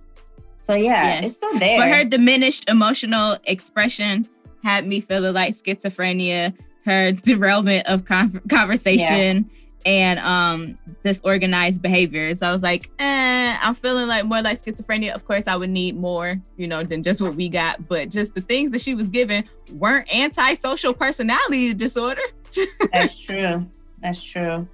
so 0.66 0.74
yeah, 0.74 1.04
yes. 1.04 1.24
it's 1.26 1.36
still 1.36 1.56
there. 1.60 1.78
But 1.78 1.88
her 1.90 2.02
diminished 2.02 2.68
emotional 2.68 3.38
expression 3.44 4.28
had 4.64 4.88
me 4.88 5.00
feeling 5.00 5.32
like 5.32 5.54
schizophrenia, 5.54 6.58
her 6.84 7.12
derailment 7.22 7.86
of 7.86 8.04
con- 8.04 8.40
conversation, 8.50 9.48
yeah. 9.84 9.92
and 9.92 10.18
um 10.18 10.76
disorganized 11.04 11.82
behavior. 11.82 12.34
So 12.34 12.48
I 12.48 12.50
was 12.50 12.64
like, 12.64 12.90
eh, 12.98 13.56
I'm 13.62 13.76
feeling 13.76 14.08
like 14.08 14.24
more 14.24 14.42
like 14.42 14.60
schizophrenia. 14.60 15.14
Of 15.14 15.24
course, 15.24 15.46
I 15.46 15.54
would 15.54 15.70
need 15.70 15.94
more, 15.94 16.34
you 16.56 16.66
know, 16.66 16.82
than 16.82 17.04
just 17.04 17.20
what 17.20 17.36
we 17.36 17.48
got. 17.48 17.86
But 17.86 18.08
just 18.08 18.34
the 18.34 18.40
things 18.40 18.72
that 18.72 18.80
she 18.80 18.96
was 18.96 19.08
given 19.08 19.44
weren't 19.70 20.12
antisocial 20.12 20.92
personality 20.92 21.74
disorder. 21.74 22.22
That's 22.92 23.24
true. 23.24 23.64
That's 24.02 24.20
true. 24.20 24.66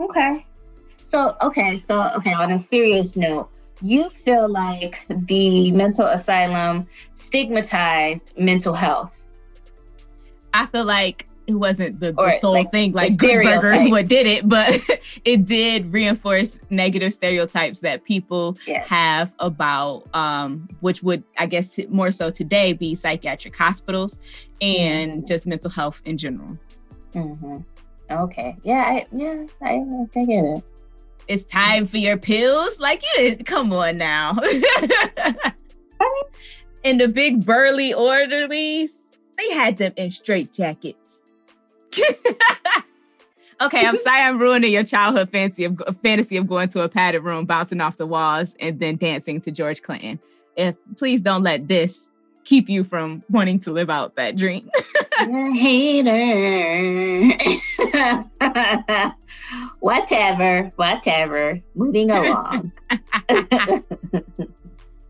Okay. 0.00 0.46
So 1.02 1.36
okay, 1.42 1.82
so 1.86 2.10
okay, 2.16 2.32
on 2.32 2.50
a 2.52 2.58
serious 2.58 3.14
note, 3.14 3.50
you 3.82 4.08
feel 4.10 4.48
like 4.48 5.04
the 5.08 5.72
mental 5.72 6.06
asylum 6.06 6.86
stigmatized 7.14 8.32
mental 8.38 8.74
health. 8.74 9.24
I 10.54 10.66
feel 10.66 10.84
like 10.84 11.26
it 11.46 11.54
wasn't 11.54 11.98
the, 11.98 12.12
the 12.12 12.38
sole 12.40 12.52
like 12.52 12.70
thing, 12.70 12.92
like 12.92 13.16
Good 13.16 13.42
Burgers 13.42 13.88
what 13.88 14.06
did 14.06 14.26
it, 14.26 14.48
but 14.48 14.80
it 15.24 15.44
did 15.46 15.92
reinforce 15.92 16.58
negative 16.70 17.12
stereotypes 17.12 17.80
that 17.80 18.04
people 18.04 18.56
yes. 18.66 18.86
have 18.86 19.34
about, 19.40 20.04
um, 20.14 20.68
which 20.80 21.02
would, 21.02 21.24
I 21.38 21.46
guess, 21.46 21.80
more 21.88 22.12
so 22.12 22.30
today 22.30 22.72
be 22.72 22.94
psychiatric 22.94 23.56
hospitals 23.56 24.20
and 24.60 25.12
mm-hmm. 25.12 25.26
just 25.26 25.46
mental 25.46 25.70
health 25.70 26.00
in 26.04 26.16
general. 26.16 26.56
Mm-hmm. 27.12 27.56
Okay. 28.10 28.56
Yeah. 28.62 28.84
I, 28.86 29.04
yeah. 29.12 29.44
I, 29.62 29.80
I 30.14 30.24
get 30.24 30.44
it 30.44 30.64
it's 31.28 31.44
time 31.44 31.86
for 31.86 31.98
your 31.98 32.16
pills. 32.16 32.80
Like, 32.80 33.02
you 33.02 33.10
didn't 33.16 33.44
come 33.46 33.72
on 33.72 33.96
now. 33.96 34.36
and 36.84 37.00
the 37.00 37.08
big 37.08 37.44
burly 37.44 37.92
orderlies, 37.92 38.92
they 39.38 39.50
had 39.54 39.76
them 39.76 39.92
in 39.96 40.10
straight 40.10 40.52
jackets. 40.52 41.22
okay, 43.60 43.86
I'm 43.86 43.96
sorry 43.96 44.22
I'm 44.22 44.38
ruining 44.38 44.72
your 44.72 44.84
childhood 44.84 45.30
fantasy 45.30 45.64
of 45.64 45.80
fantasy 46.02 46.36
of 46.36 46.46
going 46.46 46.68
to 46.70 46.80
a 46.82 46.88
padded 46.88 47.22
room, 47.22 47.44
bouncing 47.44 47.80
off 47.80 47.98
the 47.98 48.06
walls, 48.06 48.54
and 48.60 48.80
then 48.80 48.96
dancing 48.96 49.40
to 49.42 49.50
George 49.50 49.82
Clinton. 49.82 50.18
If 50.56 50.76
please 50.96 51.20
don't 51.20 51.42
let 51.42 51.68
this 51.68 52.10
keep 52.44 52.68
you 52.68 52.84
from 52.84 53.22
wanting 53.30 53.58
to 53.60 53.72
live 53.72 53.90
out 53.90 54.16
that 54.16 54.36
dream. 54.36 54.70
hater. 55.54 56.12
Whatever, 59.82 60.70
whatever. 60.76 61.58
Moving 61.74 62.10
along. 62.18 62.72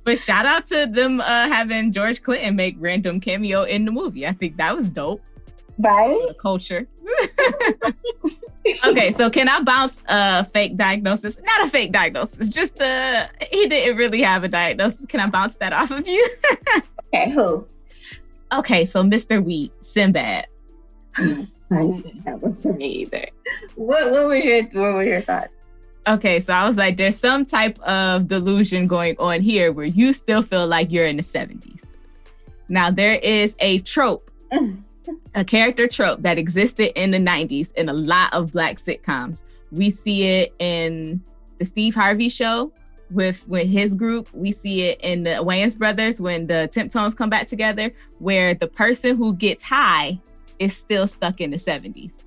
but 0.04 0.18
shout 0.18 0.46
out 0.46 0.66
to 0.66 0.86
them 0.86 1.20
uh, 1.20 1.46
having 1.48 1.92
George 1.92 2.22
Clinton 2.22 2.56
make 2.56 2.74
random 2.78 3.20
cameo 3.20 3.62
in 3.62 3.84
the 3.84 3.92
movie. 3.92 4.26
I 4.26 4.32
think 4.32 4.56
that 4.56 4.74
was 4.74 4.90
dope. 4.90 5.22
Right? 5.78 6.18
Culture. 6.38 6.86
okay, 8.84 9.10
so 9.12 9.30
can 9.30 9.48
I 9.48 9.60
bounce 9.60 10.02
a 10.06 10.44
fake 10.44 10.76
diagnosis? 10.76 11.38
Not 11.42 11.66
a 11.66 11.70
fake 11.70 11.92
diagnosis, 11.92 12.48
just 12.50 12.80
uh 12.80 13.26
he 13.50 13.66
didn't 13.68 13.96
really 13.96 14.22
have 14.22 14.44
a 14.44 14.48
diagnosis. 14.48 15.06
Can 15.06 15.20
I 15.20 15.28
bounce 15.28 15.56
that 15.56 15.72
off 15.72 15.90
of 15.90 16.06
you? 16.06 16.28
okay, 17.06 17.30
who? 17.30 17.66
Okay, 18.52 18.84
so 18.84 19.02
Mr. 19.02 19.42
Wheat, 19.42 19.72
Sinbad. 19.80 20.46
that 21.70 22.38
one 22.40 22.54
for 22.54 22.72
me 22.72 22.86
either. 22.86 23.26
What 23.76 24.10
what 24.10 24.26
was 24.26 24.44
your 24.44 24.62
what 24.64 24.94
were 24.94 25.04
your 25.04 25.20
thoughts? 25.20 25.54
Okay, 26.08 26.40
so 26.40 26.52
I 26.52 26.66
was 26.66 26.76
like, 26.76 26.96
there's 26.96 27.16
some 27.16 27.44
type 27.44 27.78
of 27.80 28.26
delusion 28.26 28.88
going 28.88 29.14
on 29.18 29.40
here 29.40 29.70
where 29.70 29.86
you 29.86 30.12
still 30.12 30.42
feel 30.42 30.66
like 30.66 30.90
you're 30.90 31.06
in 31.06 31.16
the 31.16 31.22
70s. 31.22 31.92
Now 32.68 32.90
there 32.90 33.14
is 33.16 33.54
a 33.60 33.78
trope 33.80 34.28
a 35.34 35.44
character 35.44 35.86
trope 35.86 36.20
that 36.22 36.38
existed 36.38 36.98
in 37.00 37.10
the 37.10 37.18
90s 37.18 37.72
in 37.74 37.88
a 37.88 37.92
lot 37.92 38.32
of 38.32 38.52
black 38.52 38.78
sitcoms. 38.78 39.44
We 39.70 39.90
see 39.90 40.24
it 40.24 40.54
in 40.58 41.22
the 41.58 41.64
Steve 41.64 41.94
Harvey 41.94 42.28
show 42.28 42.72
with 43.10 43.46
with 43.48 43.68
his 43.68 43.94
group. 43.94 44.28
We 44.32 44.52
see 44.52 44.82
it 44.82 45.00
in 45.02 45.22
the 45.22 45.30
Wayans 45.30 45.78
brothers 45.78 46.20
when 46.20 46.46
the 46.46 46.68
Temptones 46.72 47.16
come 47.16 47.30
back 47.30 47.46
together, 47.46 47.90
where 48.18 48.54
the 48.54 48.66
person 48.66 49.16
who 49.16 49.34
gets 49.34 49.64
high 49.64 50.20
is 50.62 50.76
still 50.76 51.06
stuck 51.06 51.40
in 51.40 51.50
the 51.50 51.56
70s. 51.56 52.24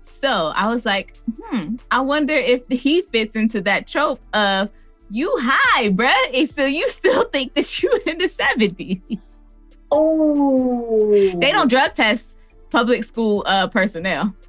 So 0.00 0.52
I 0.54 0.68
was 0.68 0.86
like, 0.86 1.16
hmm, 1.40 1.76
I 1.90 2.00
wonder 2.00 2.34
if 2.34 2.66
he 2.68 3.02
fits 3.02 3.34
into 3.34 3.60
that 3.62 3.86
trope 3.86 4.20
of 4.34 4.70
you 5.10 5.34
high, 5.40 5.90
bruh. 5.90 6.48
So 6.48 6.64
you 6.66 6.88
still 7.00 7.24
think 7.24 7.54
that 7.54 7.82
you 7.82 7.90
in 8.06 8.18
the 8.18 8.26
70s. 8.26 9.18
Oh, 9.90 11.12
they 11.38 11.52
don't 11.52 11.68
drug 11.68 11.94
test 11.94 12.38
public 12.70 13.04
school 13.04 13.44
uh, 13.46 13.68
personnel. 13.68 14.34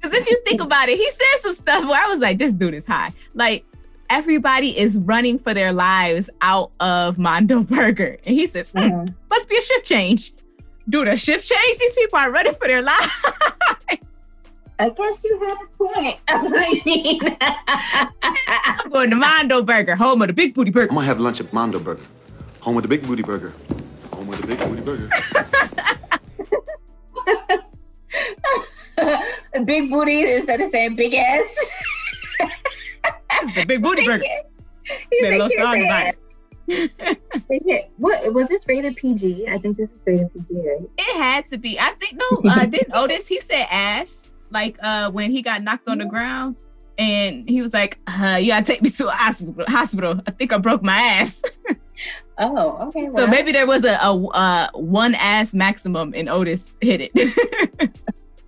Because 0.00 0.16
if 0.16 0.30
you 0.30 0.40
think 0.46 0.60
about 0.60 0.88
it, 0.88 0.96
he 0.96 1.10
said 1.10 1.40
some 1.40 1.52
stuff 1.52 1.84
where 1.84 2.00
I 2.00 2.06
was 2.06 2.20
like, 2.20 2.38
this 2.38 2.54
dude 2.54 2.74
is 2.74 2.86
high. 2.86 3.12
Like, 3.34 3.64
everybody 4.10 4.78
is 4.78 4.96
running 4.96 5.38
for 5.38 5.54
their 5.54 5.72
lives 5.72 6.30
out 6.40 6.70
of 6.80 7.18
Mondo 7.18 7.62
Burger. 7.64 8.16
And 8.24 8.34
he 8.34 8.46
says, 8.46 8.72
hmm, 8.72 8.78
mm-hmm. 8.78 9.14
must 9.28 9.48
be 9.48 9.56
a 9.56 9.62
shift 9.62 9.84
change. 9.84 10.32
Dude, 10.88 11.08
a 11.08 11.16
shift 11.16 11.46
change? 11.46 11.78
These 11.78 11.94
people 11.94 12.18
are 12.18 12.30
running 12.30 12.54
for 12.54 12.66
their 12.66 12.82
lives. 12.82 13.12
I 14.80 14.90
guess 14.90 15.24
you 15.24 15.40
have 15.46 15.58
a 15.60 15.66
point. 15.76 16.20
I 16.28 16.82
mean, 16.84 17.20
I'm 18.84 18.90
going 18.90 19.10
to 19.10 19.16
Mondo 19.16 19.62
Burger, 19.62 19.96
home 19.96 20.22
of 20.22 20.28
the 20.28 20.34
big 20.34 20.54
booty 20.54 20.70
burger. 20.70 20.90
I'm 20.90 20.94
gonna 20.94 21.06
have 21.06 21.18
lunch 21.18 21.40
at 21.40 21.52
Mondo 21.52 21.80
Burger. 21.80 22.04
Home 22.60 22.76
of 22.76 22.82
the 22.82 22.88
big 22.88 23.06
booty 23.06 23.22
burger. 23.22 23.52
Home 24.12 24.32
of 24.32 24.40
the 24.40 24.46
big 24.46 24.58
booty 24.58 24.82
burger. 24.82 25.10
big 29.64 29.90
booty 29.90 30.32
instead 30.32 30.60
of 30.60 30.70
saying 30.70 30.94
big 30.94 31.14
ass. 31.14 31.56
it's 33.32 33.54
the 33.56 33.64
big 33.66 33.82
booty 33.82 34.06
burger. 34.06 34.24
Made 35.20 35.34
a 35.34 35.38
little 35.44 35.50
song 35.58 35.84
about 35.84 36.06
it. 36.08 36.18
What 37.96 38.34
was 38.34 38.48
this 38.48 38.66
rated 38.68 38.96
PG? 38.96 39.48
I 39.48 39.58
think 39.58 39.76
this 39.76 39.90
is 39.90 39.98
rated 40.06 40.32
PG, 40.32 40.68
right? 40.68 40.90
It 40.98 41.16
had 41.16 41.44
to 41.46 41.58
be. 41.58 41.78
I 41.78 41.90
think 41.92 42.14
no. 42.14 42.50
Uh, 42.50 42.66
didn't 42.66 42.90
Otis? 42.94 43.26
He 43.26 43.40
said 43.40 43.66
ass. 43.70 44.22
Like 44.50 44.78
uh, 44.82 45.10
when 45.10 45.30
he 45.30 45.42
got 45.42 45.62
knocked 45.62 45.88
on 45.88 45.98
the 45.98 46.06
ground, 46.06 46.56
and 46.96 47.48
he 47.48 47.62
was 47.62 47.74
like, 47.74 47.98
uh, 48.06 48.38
"You 48.40 48.48
gotta 48.48 48.64
take 48.64 48.82
me 48.82 48.90
to 48.90 49.08
a 49.08 49.12
hospital. 49.12 49.64
Hospital. 49.68 50.20
I 50.26 50.30
think 50.30 50.52
I 50.52 50.58
broke 50.58 50.82
my 50.82 51.00
ass." 51.00 51.42
Oh, 52.40 52.86
okay. 52.88 53.08
Well. 53.08 53.24
So 53.24 53.26
maybe 53.26 53.50
there 53.50 53.66
was 53.66 53.84
a, 53.84 53.98
a 54.00 54.26
uh, 54.28 54.68
one 54.74 55.16
ass 55.16 55.54
maximum 55.54 56.12
and 56.14 56.28
Otis 56.28 56.76
hit 56.80 57.10
it. 57.12 57.90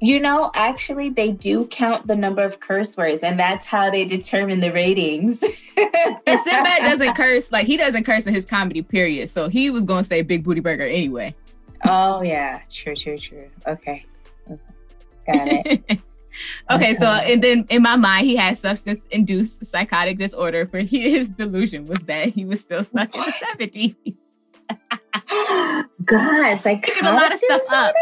you 0.01 0.19
know, 0.19 0.51
actually, 0.55 1.11
they 1.11 1.31
do 1.31 1.67
count 1.67 2.07
the 2.07 2.17
number 2.17 2.43
of 2.43 2.59
curse 2.59 2.97
words, 2.97 3.23
and 3.23 3.39
that's 3.39 3.67
how 3.67 3.91
they 3.91 4.07
determine 4.07 4.61
the 4.61 4.73
ratings. 4.73 5.43
and 5.77 6.41
Sinbad 6.43 6.81
doesn't 6.81 7.15
curse, 7.15 7.53
like, 7.53 7.67
he 7.67 7.77
doesn't 7.77 8.05
curse 8.05 8.27
in 8.27 8.33
his 8.33 8.47
comedy 8.47 8.81
period. 8.81 9.29
So 9.29 9.49
he 9.49 9.69
was 9.69 9.85
going 9.85 10.03
to 10.03 10.09
say 10.09 10.23
Big 10.23 10.43
Booty 10.43 10.61
Burger 10.61 10.85
anyway. 10.85 11.35
Oh, 11.85 12.23
yeah. 12.23 12.63
True, 12.71 12.97
true, 12.97 13.19
true. 13.19 13.49
Okay. 13.67 14.05
okay. 14.51 14.63
Got 15.27 15.49
it. 15.67 16.01
okay, 16.71 16.95
so 16.95 17.07
and 17.07 17.43
then 17.43 17.67
in 17.69 17.83
my 17.83 17.97
mind, 17.97 18.27
he 18.27 18.37
had 18.37 18.57
substance 18.57 19.07
induced 19.11 19.65
psychotic 19.65 20.19
disorder. 20.19 20.67
For 20.67 20.81
his 20.81 21.29
delusion 21.29 21.85
was 21.85 21.99
that 22.05 22.29
he 22.29 22.45
was 22.45 22.61
still 22.61 22.85
stuck 22.85 23.15
in 23.15 23.21
the 23.21 23.33
seventies. 23.33 23.95
God, 26.05 26.53
it's 26.53 26.65
like 26.65 26.87
making 26.87 27.07
a 27.07 27.13
lot 27.13 27.33
of 27.33 27.41
stuff 27.41 27.63
up. 27.71 27.95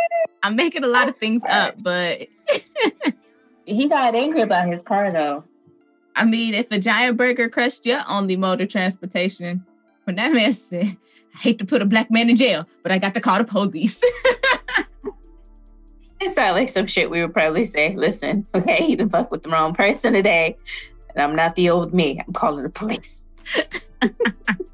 I'm 0.42 0.56
making 0.56 0.84
a 0.84 0.86
lot 0.86 1.06
That's 1.06 1.16
of 1.16 1.20
things 1.20 1.42
hard. 1.42 1.74
up, 1.74 1.82
but 1.82 2.28
he 3.64 3.88
got 3.88 4.14
angry 4.14 4.42
about 4.42 4.68
his 4.68 4.82
car 4.82 5.12
though. 5.12 5.44
I 6.16 6.24
mean, 6.24 6.54
if 6.54 6.70
a 6.70 6.78
giant 6.78 7.16
burger 7.16 7.48
crushed 7.48 7.86
your 7.86 8.02
only 8.08 8.36
mode 8.36 8.60
of 8.60 8.68
transportation, 8.68 9.64
when 10.04 10.16
that 10.16 10.32
man 10.32 10.52
said, 10.52 10.96
I 11.34 11.38
hate 11.38 11.58
to 11.60 11.64
put 11.64 11.82
a 11.82 11.86
black 11.86 12.10
man 12.10 12.28
in 12.30 12.36
jail, 12.36 12.66
but 12.82 12.90
I 12.90 12.98
got 12.98 13.14
to 13.14 13.20
call 13.20 13.38
the 13.38 13.44
police. 13.44 14.02
it 16.20 16.34
sounds 16.34 16.54
like 16.54 16.68
some 16.68 16.86
shit 16.86 17.10
we 17.10 17.20
would 17.20 17.32
probably 17.32 17.66
say. 17.66 17.94
Listen, 17.94 18.46
okay, 18.54 18.84
you 18.86 18.96
done 18.96 19.10
fuck 19.10 19.30
with 19.30 19.42
the 19.42 19.50
wrong 19.50 19.74
person 19.74 20.12
today. 20.12 20.56
And 21.14 21.22
I'm 21.22 21.36
not 21.36 21.54
the 21.54 21.70
old 21.70 21.94
me. 21.94 22.20
I'm 22.26 22.32
calling 22.32 22.64
the 22.64 22.70
police. 22.70 23.24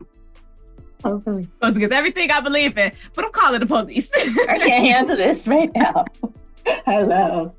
Hopefully. 1.04 1.46
Because 1.61 1.90
everything 1.90 2.30
I 2.30 2.40
believe 2.40 2.78
in, 2.78 2.90
but 3.14 3.25
I'm 3.26 3.32
calling 3.32 3.61
the 3.61 3.66
police. 3.66 4.11
I 4.16 4.58
can't 4.58 4.84
handle 4.87 5.16
this 5.16 5.46
right 5.46 5.70
now. 5.75 6.06
Hello. 6.87 7.54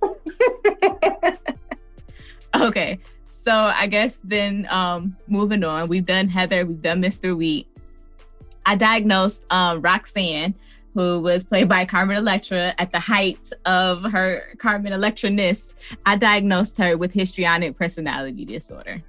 okay. 2.56 3.00
So 3.28 3.54
I 3.54 3.86
guess 3.86 4.20
then 4.24 4.68
um 4.72 5.16
moving 5.28 5.64
on, 5.64 5.88
we've 5.88 6.06
done 6.06 6.28
Heather, 6.28 6.66
we've 6.66 6.82
done 6.82 7.02
Mr. 7.02 7.38
Wheat. 7.38 7.68
I 8.66 8.76
diagnosed 8.76 9.46
um 9.54 9.82
Roxanne, 9.82 10.56
who 10.96 11.20
was 11.20 11.44
played 11.44 11.70
by 11.70 11.86
Carmen 11.86 12.18
Electra 12.18 12.74
at 12.80 12.90
the 12.90 13.00
height 13.00 13.52
of 13.66 14.02
her 14.12 14.56
Carmen 14.58 14.92
Electra-ness. 14.92 15.76
I 16.08 16.16
diagnosed 16.16 16.80
her 16.80 16.98
with 16.98 17.14
histrionic 17.14 17.78
personality 17.78 18.46
disorder. 18.46 19.04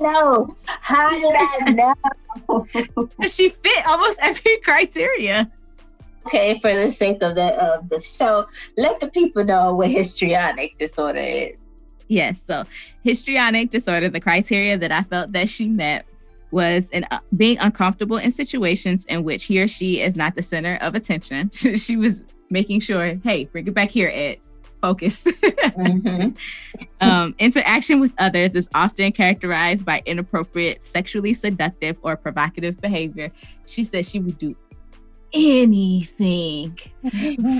No, 0.00 0.48
how 0.66 1.10
did 1.10 1.34
I 1.36 1.72
know? 1.72 2.66
she 3.26 3.50
fit 3.50 3.86
almost 3.86 4.18
every 4.22 4.58
criteria. 4.64 5.50
Okay, 6.26 6.58
for 6.58 6.74
the 6.74 6.90
sake 6.92 7.22
of 7.22 7.34
the 7.34 7.54
of 7.62 7.88
the 7.88 8.00
show, 8.00 8.46
let 8.76 9.00
the 9.00 9.08
people 9.08 9.44
know 9.44 9.74
what 9.74 9.90
histrionic 9.90 10.78
disorder 10.78 11.18
is. 11.18 11.58
Yes, 12.08 12.42
so 12.42 12.64
histrionic 13.04 13.70
disorder, 13.70 14.08
the 14.08 14.20
criteria 14.20 14.76
that 14.76 14.90
I 14.90 15.02
felt 15.04 15.32
that 15.32 15.48
she 15.48 15.68
met 15.68 16.06
was 16.50 16.90
an, 16.90 17.06
uh, 17.10 17.20
being 17.36 17.58
uncomfortable 17.58 18.16
in 18.16 18.30
situations 18.30 19.04
in 19.04 19.22
which 19.22 19.44
he 19.44 19.60
or 19.60 19.68
she 19.68 20.00
is 20.00 20.16
not 20.16 20.34
the 20.34 20.42
center 20.42 20.76
of 20.80 20.94
attention. 20.94 21.50
she 21.52 21.96
was 21.96 22.22
making 22.50 22.80
sure, 22.80 23.14
hey, 23.22 23.44
bring 23.44 23.66
it 23.66 23.74
back 23.74 23.90
here, 23.90 24.10
Ed. 24.12 24.38
Focus. 24.80 25.24
mm-hmm. 25.42 26.30
um, 27.00 27.34
interaction 27.38 28.00
with 28.00 28.12
others 28.18 28.54
is 28.54 28.68
often 28.74 29.12
characterized 29.12 29.84
by 29.84 30.02
inappropriate, 30.06 30.82
sexually 30.82 31.34
seductive, 31.34 31.98
or 32.02 32.16
provocative 32.16 32.78
behavior. 32.78 33.30
She 33.66 33.84
said 33.84 34.06
she 34.06 34.20
would 34.20 34.38
do 34.38 34.56
anything 35.32 36.78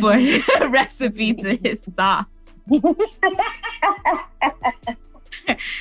for 0.00 0.12
a 0.16 0.68
recipe 0.68 1.34
to 1.34 1.56
his 1.56 1.82
sauce. 1.94 2.26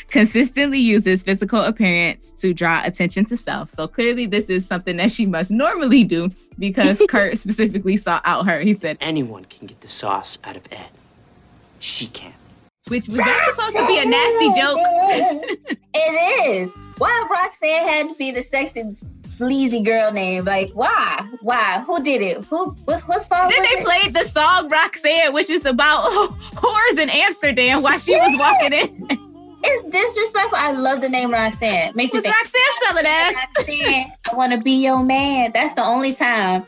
consistently 0.08 0.80
uses 0.80 1.22
physical 1.22 1.62
appearance 1.62 2.32
to 2.34 2.54
draw 2.54 2.82
attention 2.84 3.26
to 3.26 3.38
self. 3.38 3.72
So 3.72 3.88
clearly, 3.88 4.26
this 4.26 4.50
is 4.50 4.66
something 4.66 4.98
that 4.98 5.12
she 5.12 5.26
must 5.26 5.52
normally 5.52 6.04
do 6.04 6.30
because 6.58 7.02
Kurt 7.10 7.38
specifically 7.38 7.98
sought 7.98 8.22
out 8.26 8.46
her. 8.48 8.60
He 8.62 8.74
said, 8.74 8.98
Anyone 9.02 9.46
can 9.46 9.68
get 9.68 9.82
the 9.82 9.88
sauce 9.88 10.38
out 10.44 10.58
of 10.58 10.64
Ed. 10.72 10.90
She 11.80 12.08
can't. 12.08 12.36
Which 12.88 13.08
was 13.08 13.18
that 13.18 13.46
supposed 13.50 13.76
to 13.78 13.88
be 13.88 13.98
a 14.00 14.06
nasty 14.06 14.60
joke? 14.60 14.80
it 15.94 16.46
is. 16.48 16.70
Why 16.98 17.28
Roxanne 17.30 17.88
had 17.88 18.08
to 18.10 18.16
be 18.16 18.32
the 18.32 18.44
sexy 18.44 18.84
sleazy 19.40 19.82
girl 19.82 20.12
name. 20.12 20.44
Like, 20.44 20.70
why? 20.74 21.26
Why? 21.42 21.82
Who 21.88 22.04
did 22.04 22.22
it? 22.22 22.44
Who? 22.46 22.72
What, 22.84 23.02
what 23.08 23.24
song? 23.24 23.48
Then 23.48 23.64
they 23.64 23.80
it? 23.80 23.86
played 23.86 24.14
the 24.14 24.26
song 24.26 24.68
Roxanne, 24.68 25.34
which 25.34 25.50
is 25.50 25.66
about 25.66 26.12
whores 26.60 27.00
in 27.00 27.10
Amsterdam 27.10 27.82
while 27.82 27.98
she 27.98 28.12
yeah. 28.12 28.28
was 28.28 28.38
walking 28.38 28.74
in. 28.74 29.08
It's 29.62 29.92
disrespectful. 29.92 30.58
I 30.58 30.72
love 30.72 31.00
the 31.02 31.10
name 31.10 31.32
Roxanne. 31.32 31.94
Makes 31.96 32.14
me 32.14 32.22
think 32.22 32.36
Roxanne 32.36 32.62
selling 32.84 33.06
ass. 33.06 33.36
Roxanne, 33.58 34.12
I 34.30 34.36
want 34.36 34.52
to 34.52 34.60
be 34.60 34.84
your 34.84 35.04
man. 35.04 35.52
That's 35.54 35.74
the 35.74 35.84
only 35.84 36.14
time 36.14 36.68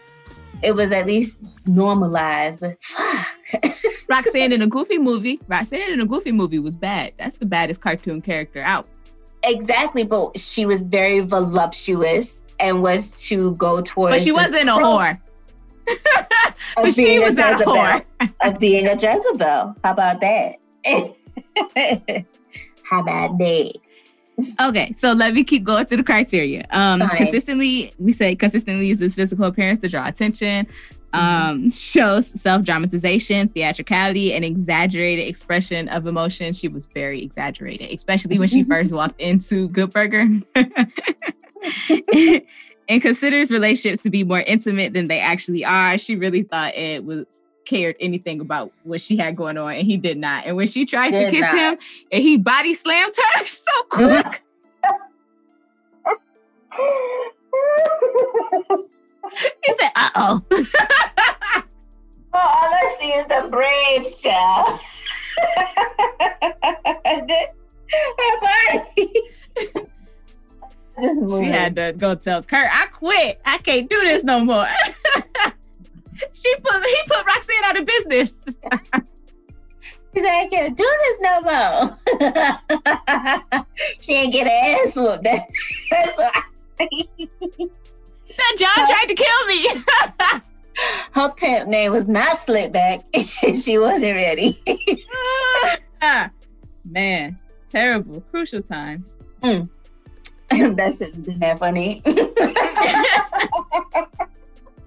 it 0.64 0.74
was 0.74 0.92
at 0.92 1.08
least 1.08 1.42
normalized. 1.68 2.60
But 2.60 2.82
fuck. 2.82 3.28
Roxanne 4.10 4.52
in 4.52 4.62
a 4.62 4.68
goofy 4.68 4.98
movie. 4.98 5.40
Roxanne 5.48 5.94
in 5.94 6.02
a 6.02 6.06
goofy 6.06 6.32
movie 6.32 6.60
was 6.60 6.76
bad. 6.76 7.14
That's 7.18 7.38
the 7.38 7.46
baddest 7.46 7.82
cartoon 7.82 8.22
character 8.22 8.62
out. 8.62 8.88
Exactly, 9.44 10.04
but 10.04 10.38
she 10.40 10.66
was 10.66 10.82
very 10.82 11.22
voluptuous 11.22 12.44
and 12.60 12.84
was 12.84 13.22
to 13.28 13.56
go 13.56 13.82
towards. 13.82 14.14
But 14.14 14.22
she 14.22 14.32
wasn't 14.32 14.70
a 14.70 14.74
whore. 14.74 15.20
but 16.76 16.94
she 16.94 17.20
was 17.20 17.38
not 17.38 17.62
a 17.62 17.66
whore. 17.66 18.06
of 18.44 18.60
being 18.60 18.88
a 18.88 18.94
Jezebel. 18.94 19.76
How 19.84 19.92
about 19.92 20.20
that? 20.22 20.56
How 22.84 23.00
about 23.00 23.38
that? 23.40 23.74
Okay, 24.60 24.94
so 24.94 25.14
let 25.14 25.34
me 25.34 25.44
keep 25.44 25.64
going 25.64 25.86
through 25.86 25.98
the 25.98 26.04
criteria. 26.04 26.66
Um, 26.72 27.08
consistently, 27.16 27.94
we 27.98 28.14
say 28.14 28.36
consistently 28.36 28.88
uses 28.88 29.16
physical 29.16 29.46
appearance 29.46 29.80
to 29.80 29.90
draw 29.90 30.08
attention. 30.08 30.68
Um, 31.14 31.22
mm-hmm. 31.22 31.70
shows 31.70 32.40
self 32.40 32.64
dramatization, 32.64 33.50
theatricality, 33.50 34.34
and 34.34 34.46
exaggerated 34.46 35.28
expression 35.28 35.90
of 35.90 36.08
emotion. 36.08 36.54
She 36.54 36.70
was 36.70 36.86
very 36.86 37.22
exaggerated, 37.22 37.92
especially 37.92 38.40
when 38.40 38.48
she 38.48 38.64
first 38.72 38.94
walked 38.94 39.20
into 39.20 39.68
Good 39.70 39.92
Burger. 39.92 40.26
and 42.88 43.02
considers 43.02 43.52
relationships 43.52 44.04
to 44.04 44.10
be 44.10 44.24
more 44.24 44.42
intimate 44.42 44.94
than 44.94 45.08
they 45.08 45.20
actually 45.20 45.66
are. 45.66 45.98
She 45.98 46.16
really 46.16 46.44
thought 46.44 46.76
it 46.76 47.04
was 47.04 47.42
cared 47.66 47.96
anything 48.00 48.40
about 48.40 48.72
what 48.84 49.02
she 49.02 49.18
had 49.18 49.36
going 49.36 49.58
on, 49.58 49.74
and 49.74 49.86
he 49.86 49.98
did 49.98 50.18
not. 50.18 50.46
And 50.46 50.56
when 50.56 50.68
she 50.68 50.86
tried 50.86 51.12
did 51.12 51.26
to 51.26 51.32
kiss 51.32 51.42
not. 51.42 51.56
him, 51.56 51.78
and 52.12 52.24
he 52.24 52.38
body 52.38 52.74
slammed 52.74 53.14
her 53.36 53.46
so 53.46 53.72
quick. 53.90 54.44
he 59.64 59.74
said, 59.80 59.92
"Uh 59.96 60.10
oh." 60.16 60.42
oh, 60.52 61.64
all 62.34 62.74
I 62.74 62.96
see 63.00 63.08
is 63.08 63.26
the 63.28 63.48
braids, 63.50 64.22
child. 64.22 64.80
she 71.40 71.46
had 71.46 71.76
to 71.76 71.94
go 71.94 72.16
tell 72.16 72.44
Kurt, 72.44 72.68
"I 72.72 72.88
quit. 72.88 73.40
I 73.46 73.58
can't 73.60 73.90
do 73.90 74.00
this 74.02 74.24
no 74.24 74.44
more." 74.44 74.68
She 76.34 76.56
put 76.58 76.84
he 76.84 76.98
put 77.08 77.26
Roxanne 77.26 77.64
out 77.66 77.80
of 77.80 77.86
business. 77.86 78.34
He 80.14 80.22
like, 80.22 80.30
I 80.30 80.48
can't 80.48 80.76
do 80.76 80.84
this 81.00 81.18
no 81.22 81.42
more. 81.42 81.98
she 84.02 84.14
ain't 84.14 84.34
get 84.34 84.46
an 84.46 84.86
ass 84.86 84.96
whooped. 84.98 85.24
That, 85.90 86.88
that 88.38 88.56
John 88.58 88.88
tried 88.88 89.06
to 89.08 89.14
kill 89.14 89.46
me. 89.48 89.68
Her 91.14 91.30
pimp 91.30 91.70
name 91.70 91.92
was 91.92 92.08
not 92.08 92.38
Slipback. 92.40 93.04
she 93.64 93.78
wasn't 93.78 94.16
ready. 94.16 94.60
ah, 96.02 96.30
Man, 96.90 97.38
terrible. 97.70 98.22
Crucial 98.32 98.62
times. 98.62 99.16
Mm. 99.44 99.70
That's 100.76 101.00
isn't 101.02 101.40
that 101.40 101.60
funny 101.60 102.02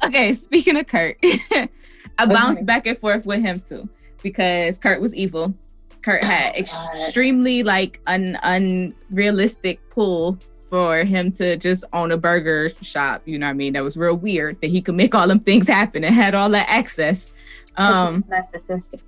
okay, 0.04 0.32
speaking 0.32 0.76
of 0.76 0.86
Kurt, 0.86 1.18
I 1.22 2.26
bounced 2.26 2.58
okay. 2.58 2.64
back 2.64 2.86
and 2.86 2.98
forth 2.98 3.26
with 3.26 3.40
him 3.40 3.60
too 3.60 3.88
because 4.22 4.78
Kurt 4.78 5.00
was 5.00 5.14
evil. 5.14 5.54
Kurt 6.02 6.22
had 6.22 6.54
oh, 6.54 6.58
extremely 6.58 7.62
like 7.62 8.00
an 8.06 8.38
unrealistic 8.42 9.80
pull 9.88 10.38
for 10.68 11.04
him 11.04 11.32
to 11.32 11.56
just 11.56 11.84
own 11.92 12.12
a 12.12 12.16
burger 12.16 12.68
shop. 12.82 13.22
You 13.24 13.38
know 13.38 13.46
what 13.46 13.50
I 13.50 13.54
mean? 13.54 13.72
That 13.72 13.84
was 13.84 13.96
real 13.96 14.16
weird 14.16 14.60
that 14.60 14.68
he 14.68 14.82
could 14.82 14.96
make 14.96 15.14
all 15.14 15.26
them 15.26 15.40
things 15.40 15.66
happen 15.66 16.04
and 16.04 16.14
had 16.14 16.34
all 16.34 16.50
that 16.50 16.68
access. 16.68 17.30
Um, 17.76 18.22
narcissistic. 18.24 19.00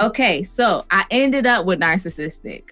Okay, 0.00 0.42
so 0.42 0.84
I 0.90 1.04
ended 1.10 1.46
up 1.46 1.66
with 1.66 1.80
narcissistic 1.80 2.70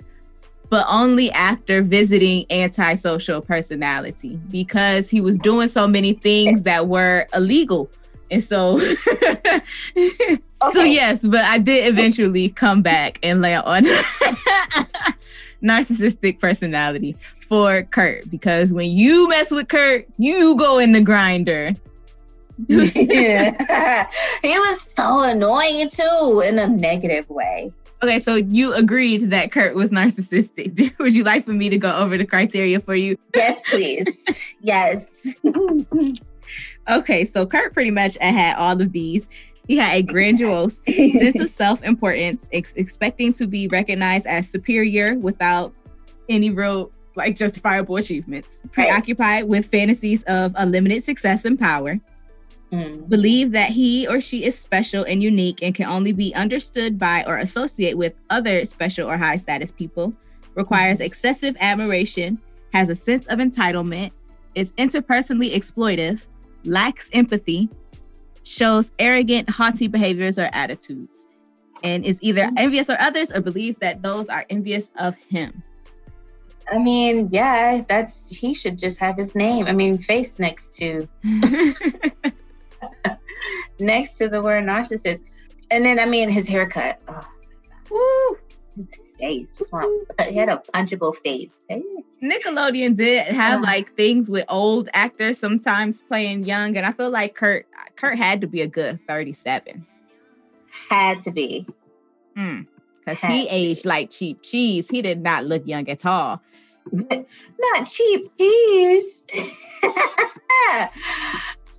but 0.72 0.86
only 0.88 1.30
after 1.32 1.82
visiting 1.82 2.46
antisocial 2.48 3.42
personality 3.42 4.38
because 4.50 5.10
he 5.10 5.20
was 5.20 5.38
doing 5.38 5.68
so 5.68 5.86
many 5.86 6.14
things 6.14 6.62
that 6.62 6.88
were 6.88 7.26
illegal. 7.34 7.90
And 8.30 8.42
so, 8.42 8.80
okay. 9.12 9.60
so 10.72 10.82
yes, 10.82 11.26
but 11.26 11.42
I 11.42 11.58
did 11.58 11.86
eventually 11.92 12.48
come 12.48 12.80
back 12.80 13.18
and 13.22 13.42
land 13.42 13.64
on 13.66 13.84
narcissistic 15.62 16.40
personality 16.40 17.16
for 17.46 17.82
Kurt 17.82 18.30
because 18.30 18.72
when 18.72 18.92
you 18.92 19.28
mess 19.28 19.50
with 19.50 19.68
Kurt, 19.68 20.06
you 20.16 20.56
go 20.56 20.78
in 20.78 20.92
the 20.92 21.02
grinder. 21.02 21.74
yeah. 22.66 24.08
he 24.40 24.58
was 24.58 24.88
so 24.96 25.20
annoying 25.20 25.90
too 25.90 26.42
in 26.42 26.58
a 26.58 26.66
negative 26.66 27.28
way. 27.28 27.74
Okay, 28.02 28.18
so 28.18 28.34
you 28.34 28.74
agreed 28.74 29.30
that 29.30 29.52
Kurt 29.52 29.76
was 29.76 29.92
narcissistic. 29.92 30.98
Would 30.98 31.14
you 31.14 31.22
like 31.22 31.44
for 31.44 31.52
me 31.52 31.68
to 31.68 31.78
go 31.78 31.96
over 31.96 32.18
the 32.18 32.26
criteria 32.26 32.80
for 32.80 32.96
you? 32.96 33.16
Yes, 33.34 33.62
please. 33.70 34.24
yes. 34.60 35.24
Okay, 36.88 37.24
so 37.24 37.46
Kurt 37.46 37.72
pretty 37.72 37.92
much 37.92 38.18
had 38.18 38.56
all 38.56 38.80
of 38.80 38.90
these. 38.90 39.28
He 39.68 39.76
had 39.76 39.94
a 39.94 40.02
grandiose 40.02 40.82
sense 40.88 41.38
of 41.38 41.48
self 41.48 41.84
importance, 41.84 42.48
ex- 42.52 42.72
expecting 42.74 43.32
to 43.34 43.46
be 43.46 43.68
recognized 43.68 44.26
as 44.26 44.50
superior 44.50 45.14
without 45.14 45.72
any 46.28 46.50
real 46.50 46.90
like 47.14 47.36
justifiable 47.36 47.96
achievements, 47.98 48.60
preoccupied 48.72 49.44
with 49.44 49.66
fantasies 49.66 50.24
of 50.24 50.52
unlimited 50.56 51.04
success 51.04 51.44
and 51.44 51.58
power, 51.58 51.96
mm. 52.72 53.08
believe 53.08 53.52
that 53.52 53.70
he 53.70 54.06
or 54.06 54.20
she 54.20 54.44
is 54.44 54.58
special 54.58 55.04
and 55.04 55.22
unique 55.22 55.62
and 55.62 55.74
can 55.74 55.86
only 55.86 56.12
be 56.12 56.34
understood 56.34 56.98
by 56.98 57.24
or 57.24 57.36
associate 57.38 57.96
with 57.96 58.14
other 58.30 58.64
special 58.64 59.08
or 59.08 59.16
high 59.16 59.36
status 59.36 59.70
people, 59.70 60.12
requires 60.54 60.98
mm. 60.98 61.04
excessive 61.04 61.56
admiration, 61.60 62.40
has 62.72 62.88
a 62.88 62.94
sense 62.94 63.26
of 63.26 63.38
entitlement, 63.38 64.10
is 64.54 64.72
interpersonally 64.72 65.54
exploitive, 65.54 66.26
lacks 66.64 67.10
empathy, 67.12 67.68
shows 68.44 68.90
arrogant, 68.98 69.48
haughty 69.48 69.86
behaviors 69.86 70.38
or 70.38 70.48
attitudes, 70.52 71.28
and 71.84 72.04
is 72.04 72.18
either 72.22 72.42
mm. 72.42 72.52
envious 72.56 72.88
of 72.88 72.96
others 72.98 73.30
or 73.32 73.40
believes 73.40 73.78
that 73.78 74.02
those 74.02 74.28
are 74.28 74.44
envious 74.50 74.90
of 74.98 75.14
him. 75.28 75.62
I 76.70 76.78
mean, 76.78 77.28
yeah, 77.32 77.82
that's 77.86 78.30
he 78.30 78.54
should 78.54 78.78
just 78.78 78.98
have 78.98 79.16
his 79.16 79.34
name. 79.34 79.66
I 79.66 79.72
mean, 79.72 79.98
face 79.98 80.38
next 80.38 80.74
to 80.76 81.08
next 83.78 84.14
to 84.14 84.28
the 84.28 84.42
word 84.42 84.64
narcissist. 84.64 85.22
And 85.70 85.84
then 85.84 85.98
I 85.98 86.06
mean 86.06 86.28
his 86.28 86.48
haircut. 86.48 87.00
Oh, 87.08 87.26
Woo. 87.90 88.38
Face. 89.18 89.58
Just 89.58 89.72
want 89.72 90.10
he 90.28 90.34
had 90.34 90.48
a 90.48 90.62
punchable 90.74 91.14
face. 91.14 91.54
Nickelodeon 92.22 92.96
did 92.96 93.26
have 93.28 93.60
uh, 93.60 93.62
like 93.62 93.94
things 93.94 94.28
with 94.28 94.44
old 94.48 94.88
actors 94.94 95.38
sometimes 95.38 96.02
playing 96.02 96.44
young, 96.44 96.76
and 96.76 96.86
I 96.86 96.92
feel 96.92 97.10
like 97.10 97.34
Kurt 97.34 97.66
Kurt 97.96 98.16
had 98.16 98.40
to 98.40 98.46
be 98.46 98.62
a 98.62 98.66
good 98.66 99.00
37. 99.00 99.86
Had 100.88 101.22
to 101.24 101.30
be. 101.30 101.66
Hmm. 102.34 102.62
Because 103.04 103.20
he 103.20 103.48
aged 103.48 103.84
like 103.84 104.10
cheap 104.10 104.42
cheese. 104.42 104.88
He 104.88 105.02
did 105.02 105.22
not 105.22 105.44
look 105.44 105.66
young 105.66 105.88
at 105.88 106.06
all. 106.06 106.40
Not 106.92 107.88
cheap 107.88 108.28
cheese. 108.36 109.22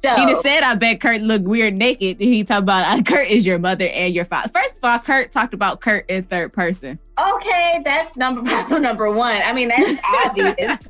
so 0.04 0.16
Tina 0.16 0.42
said, 0.42 0.64
"I 0.64 0.76
bet 0.76 1.00
Kurt 1.00 1.22
looked 1.22 1.46
weird 1.46 1.76
naked." 1.76 2.20
He 2.20 2.44
talked 2.44 2.64
about 2.64 3.00
uh, 3.00 3.02
Kurt 3.04 3.28
is 3.30 3.46
your 3.46 3.58
mother 3.58 3.88
and 3.88 4.14
your 4.14 4.26
father. 4.26 4.50
First 4.50 4.78
of 4.78 4.84
all, 4.84 5.00
Kurt 5.00 5.32
talked 5.32 5.54
about 5.54 5.80
Kurt 5.80 6.10
in 6.10 6.24
third 6.24 6.52
person. 6.52 7.00
Okay, 7.18 7.82
that's 7.86 8.16
number 8.18 8.42
number 8.80 9.10
one. 9.12 9.42
I 9.44 9.54
mean, 9.54 9.70
that's 9.70 10.02
obvious. 10.26 10.78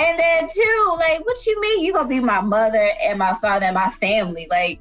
And 0.00 0.16
then 0.16 0.48
two, 0.48 0.96
like, 0.96 1.26
what 1.26 1.44
you 1.44 1.60
mean 1.60 1.84
you 1.84 1.92
gonna 1.92 2.08
be 2.08 2.20
my 2.20 2.40
mother 2.40 2.92
and 3.02 3.18
my 3.18 3.36
father 3.42 3.66
and 3.66 3.74
my 3.74 3.90
family? 3.90 4.46
Like, 4.48 4.80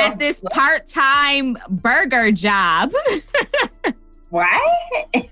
at 0.00 0.18
this 0.18 0.40
part-time 0.52 1.56
burger 1.68 2.32
job. 2.32 2.92
right? 4.32 5.30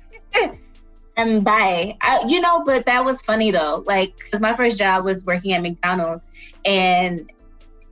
and 1.17 1.45
bye. 1.45 1.97
I, 2.01 2.25
you 2.29 2.41
know, 2.41 2.63
but 2.65 2.87
that 2.87 3.05
was 3.05 3.21
funny 3.21 3.51
though. 3.51 3.83
Like, 3.85 4.17
because 4.17 4.41
my 4.41 4.53
first 4.53 4.79
job 4.79 5.05
was 5.05 5.25
working 5.25 5.55
at 5.55 5.63
McDonald's, 5.63 6.25
and 6.65 7.29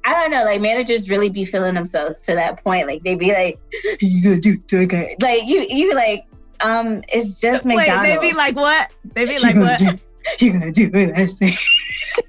I 0.04 0.12
don't 0.14 0.30
know, 0.30 0.44
like 0.44 0.60
managers 0.60 1.08
really 1.08 1.30
be 1.30 1.44
feeling 1.44 1.74
themselves 1.74 2.20
to 2.26 2.34
that 2.34 2.62
point. 2.64 2.88
Like 2.88 3.02
they 3.04 3.14
be 3.14 3.32
like, 3.32 3.60
"You 4.00 4.22
gonna 4.22 4.40
do 4.40 4.58
okay?" 4.82 5.16
Like 5.20 5.46
you, 5.46 5.64
you 5.68 5.94
like, 5.94 6.26
um, 6.62 7.02
it's 7.08 7.40
just 7.40 7.64
Wait, 7.64 7.76
McDonald's. 7.76 8.20
They 8.20 8.30
be 8.30 8.36
like, 8.36 8.56
what? 8.56 8.92
They 9.04 9.26
be 9.26 9.38
like, 9.38 9.56
what? 9.56 9.78
Do, 9.78 9.98
you 10.38 10.52
gonna 10.52 10.72
do 10.72 10.88
what 10.90 11.18
I 11.18 11.26
say? 11.26 11.54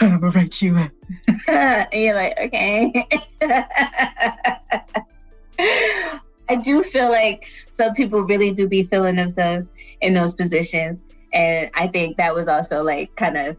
I'm 0.00 0.20
gonna 0.20 0.32
write 0.32 0.62
you 0.62 0.76
up. 0.76 0.90
and 1.46 1.86
you're 1.92 2.14
like, 2.14 2.38
okay. 2.38 3.06
I 6.48 6.56
do 6.56 6.82
feel 6.82 7.10
like 7.10 7.46
some 7.70 7.94
people 7.94 8.22
really 8.22 8.50
do 8.50 8.66
be 8.66 8.82
feeling 8.84 9.14
themselves 9.16 9.68
in 10.00 10.14
those 10.14 10.34
positions. 10.34 11.02
And 11.32 11.70
I 11.74 11.86
think 11.86 12.16
that 12.16 12.34
was 12.34 12.48
also 12.48 12.82
like 12.82 13.14
kind 13.16 13.36
of 13.36 13.56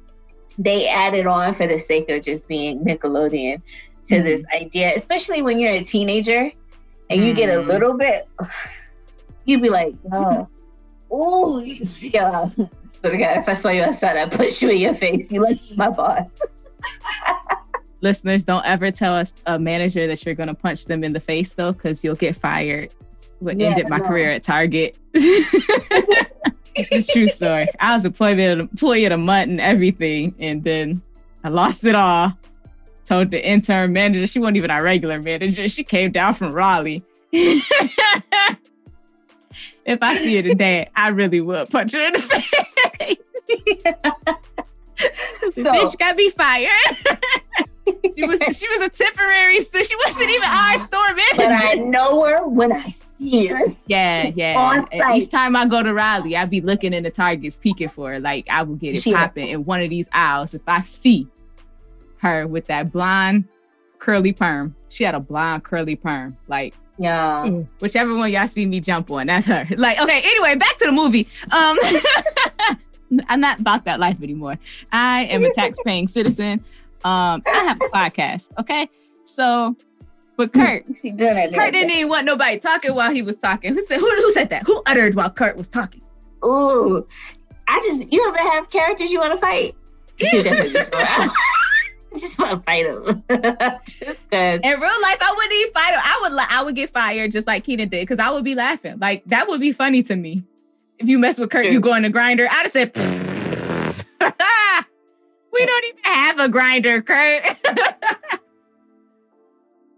they 0.57 0.87
added 0.87 1.25
on 1.25 1.53
for 1.53 1.67
the 1.67 1.79
sake 1.79 2.09
of 2.09 2.23
just 2.23 2.47
being 2.47 2.83
Nickelodeon 2.83 3.61
to 4.05 4.15
mm 4.15 4.23
this 4.23 4.45
idea, 4.53 4.93
especially 4.95 5.41
when 5.41 5.59
you're 5.59 5.71
a 5.71 5.83
teenager 5.83 6.51
and 7.09 7.25
you 7.25 7.33
get 7.33 7.49
a 7.49 7.61
mm. 7.61 7.67
little 7.67 7.97
bit, 7.97 8.27
you'd 9.45 9.61
be 9.61 9.69
like, 9.69 9.95
oh, 10.11 10.47
oh, 11.11 11.59
you 11.59 11.77
can 11.77 11.85
feel. 11.85 12.51
So 12.87 13.09
God, 13.09 13.39
if 13.39 13.49
I 13.49 13.55
saw 13.55 13.67
you 13.67 13.81
outside, 13.81 14.15
I'd 14.15 14.31
push 14.31 14.61
you 14.61 14.69
in 14.69 14.77
your 14.77 14.93
face. 14.93 15.29
You 15.29 15.41
like 15.41 15.59
my 15.75 15.89
boss. 15.89 16.39
listeners, 18.01 18.45
don't 18.45 18.65
ever 18.65 18.91
tell 18.91 19.13
us 19.13 19.33
a 19.45 19.59
manager 19.59 20.07
that 20.07 20.25
you're 20.25 20.35
going 20.35 20.47
to 20.47 20.53
punch 20.53 20.85
them 20.85 21.03
in 21.03 21.11
the 21.11 21.19
face 21.19 21.53
though, 21.53 21.73
because 21.73 22.01
you'll 22.01 22.15
get 22.15 22.35
fired. 22.35 22.93
What 23.39 23.59
yeah, 23.59 23.71
ended 23.71 23.89
my 23.89 23.97
no. 23.97 24.07
career 24.07 24.29
at 24.29 24.43
Target. 24.43 24.97
It's 26.75 27.12
true 27.12 27.27
story. 27.27 27.67
I 27.79 27.95
was 27.95 28.05
employed 28.05 28.39
at 28.39 28.59
employee 28.59 29.05
at 29.05 29.12
a 29.12 29.17
month 29.17 29.49
and 29.49 29.62
everything, 29.62 30.36
and 30.39 30.63
then 30.63 31.01
I 31.43 31.49
lost 31.49 31.83
it 31.86 31.95
all. 31.95 32.33
Told 33.05 33.31
the 33.31 33.45
intern 33.45 33.91
manager 33.91 34.25
she 34.27 34.39
wasn't 34.39 34.57
even 34.57 34.71
our 34.71 34.81
regular 34.81 35.21
manager. 35.21 35.67
She 35.67 35.83
came 35.83 36.12
down 36.12 36.36
from 36.36 36.53
Raleigh. 36.53 37.03
if 37.31 37.62
I 40.01 40.17
see 40.17 40.38
her 40.38 40.41
today, 40.41 40.89
I 40.95 41.09
really 41.09 41.41
would 41.41 41.69
punch 41.69 41.93
her 41.93 42.01
in 42.01 42.13
the 42.13 42.19
face. 42.19 42.49
so, 45.55 45.63
bitch 45.63 45.97
got 45.97 46.15
me 46.15 46.29
fired 46.29 46.69
she 48.15 48.25
was 48.25 48.39
she 48.57 48.67
was 48.69 48.81
a 48.81 48.89
temporary, 48.89 49.62
so 49.63 49.81
she 49.81 49.95
wasn't 49.95 50.29
even 50.29 50.43
our 50.43 50.77
store 50.77 51.07
manager. 51.07 51.36
But 51.36 51.51
I 51.51 51.73
know 51.73 52.23
her 52.25 52.47
when 52.47 52.71
I 52.71 52.88
see. 53.29 53.75
Yeah, 53.88 54.31
yeah. 54.36 54.86
Each 55.15 55.29
time 55.29 55.55
I 55.55 55.67
go 55.67 55.83
to 55.83 55.93
Raleigh, 55.93 56.36
I 56.36 56.45
be 56.45 56.62
looking 56.62 56.93
in 56.93 57.03
the 57.03 57.12
Targets, 57.12 57.55
peeking 57.55 57.89
for 57.89 58.13
her. 58.13 58.19
Like 58.19 58.47
I 58.49 58.63
will 58.63 58.75
get 58.75 58.95
it 58.95 59.13
popping 59.13 59.49
in 59.49 59.63
one 59.63 59.81
of 59.81 59.89
these 59.89 60.07
aisles 60.12 60.53
if 60.53 60.62
I 60.67 60.81
see 60.81 61.27
her 62.17 62.47
with 62.47 62.67
that 62.67 62.91
blonde 62.91 63.45
curly 63.99 64.33
perm. 64.33 64.75
She 64.89 65.03
had 65.03 65.15
a 65.15 65.19
blonde 65.19 65.63
curly 65.63 65.95
perm. 65.95 66.38
Like 66.47 66.75
yeah. 66.97 67.45
Whichever 67.79 68.15
one 68.15 68.31
y'all 68.31 68.47
see 68.47 68.65
me 68.65 68.79
jump 68.79 69.09
on, 69.09 69.27
that's 69.27 69.47
her. 69.47 69.67
Like, 69.77 69.99
okay, 69.99 70.21
anyway, 70.23 70.55
back 70.55 70.77
to 70.77 70.86
the 70.86 70.91
movie. 70.91 71.27
Um 71.51 71.77
I'm 73.27 73.39
not 73.39 73.59
about 73.59 73.86
that 73.86 73.99
life 73.99 74.21
anymore. 74.21 74.57
I 74.91 75.25
am 75.25 75.43
a 75.43 75.53
tax 75.53 75.77
paying 75.86 76.07
citizen. 76.07 76.63
Um, 77.03 77.43
I 77.45 77.63
have 77.65 77.77
a 77.77 77.89
podcast, 77.89 78.57
okay? 78.59 78.89
So, 79.25 79.75
but 80.37 80.53
hmm. 80.53 80.61
Kurt, 80.61 80.97
she 80.97 81.11
done 81.11 81.37
it. 81.37 81.53
Kurt 81.53 81.73
didn't 81.73 81.91
even 81.91 82.09
want 82.09 82.25
nobody 82.25 82.59
talking 82.59 82.93
while 82.95 83.11
he 83.11 83.21
was 83.21 83.37
talking. 83.37 83.73
Who 83.73 83.83
said 83.83 83.99
who, 83.99 84.09
who 84.09 84.31
said 84.33 84.49
that? 84.49 84.63
Who 84.65 84.81
uttered 84.85 85.15
while 85.15 85.29
Kurt 85.29 85.57
was 85.57 85.67
talking? 85.67 86.01
Ooh, 86.43 87.05
I 87.67 87.81
just 87.85 88.11
you 88.11 88.27
ever 88.27 88.37
have 88.51 88.69
characters 88.69 89.11
you 89.11 89.19
want 89.19 89.33
to 89.33 89.39
fight? 89.39 89.75
just 92.19 92.37
want 92.37 92.51
to 92.51 92.59
fight 92.59 92.85
them. 92.85 93.23
just 93.85 94.29
cause. 94.29 94.59
In 94.63 94.79
real 94.79 95.01
life, 95.01 95.17
I 95.21 95.33
wouldn't 95.35 95.53
even 95.53 95.73
fight 95.73 95.91
them. 95.91 96.01
I 96.03 96.19
would 96.21 96.39
I 96.39 96.63
would 96.63 96.75
get 96.75 96.89
fired 96.89 97.31
just 97.31 97.47
like 97.47 97.63
Kenan 97.63 97.89
did 97.89 98.01
because 98.01 98.19
I 98.19 98.29
would 98.31 98.43
be 98.43 98.55
laughing. 98.55 98.99
Like 98.99 99.23
that 99.25 99.47
would 99.47 99.61
be 99.61 99.71
funny 99.71 100.03
to 100.03 100.15
me. 100.15 100.43
If 100.99 101.09
you 101.09 101.17
mess 101.19 101.39
with 101.39 101.49
Kurt, 101.49 101.65
True. 101.65 101.73
you 101.73 101.79
go 101.79 101.95
in 101.95 102.03
the 102.03 102.09
grinder. 102.09 102.47
I'd 102.49 102.63
have 102.63 102.71
said. 102.71 102.95
We 105.53 105.65
don't 105.67 105.85
even 105.85 106.03
have 106.03 106.39
a 106.39 106.49
grinder, 106.49 107.01
Kurt. 107.03 107.43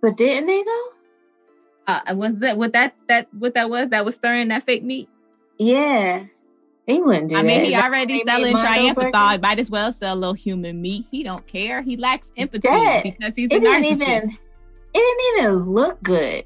But 0.05 0.17
didn't 0.17 0.45
they 0.45 0.61
though? 0.61 0.87
Uh, 1.87 2.13
was 2.13 2.37
that 2.37 2.59
what 2.59 2.73
that 2.73 2.93
that 3.07 3.27
what 3.33 3.55
that 3.55 3.71
was? 3.71 3.89
That 3.89 4.05
was 4.05 4.13
stirring 4.13 4.49
that 4.49 4.61
fake 4.61 4.83
meat. 4.83 5.09
Yeah, 5.57 6.25
he 6.85 7.01
wouldn't 7.01 7.29
do 7.29 7.35
I 7.35 7.41
that. 7.41 7.47
mean, 7.47 7.65
he 7.65 7.75
already 7.75 8.19
selling 8.19 8.55
triampanol. 8.55 9.41
Might 9.41 9.57
as 9.57 9.71
well 9.71 9.91
sell 9.91 10.13
a 10.13 10.19
little 10.19 10.35
human 10.35 10.79
meat. 10.79 11.07
He 11.09 11.23
don't 11.23 11.45
care. 11.47 11.81
He 11.81 11.97
lacks 11.97 12.31
empathy 12.37 12.67
that, 12.67 13.01
because 13.01 13.35
he's 13.35 13.49
a 13.49 13.55
narcissist. 13.55 13.93
Even, 13.93 14.37
it 14.93 14.93
didn't 14.93 15.39
even 15.39 15.71
look 15.71 16.03
good. 16.03 16.45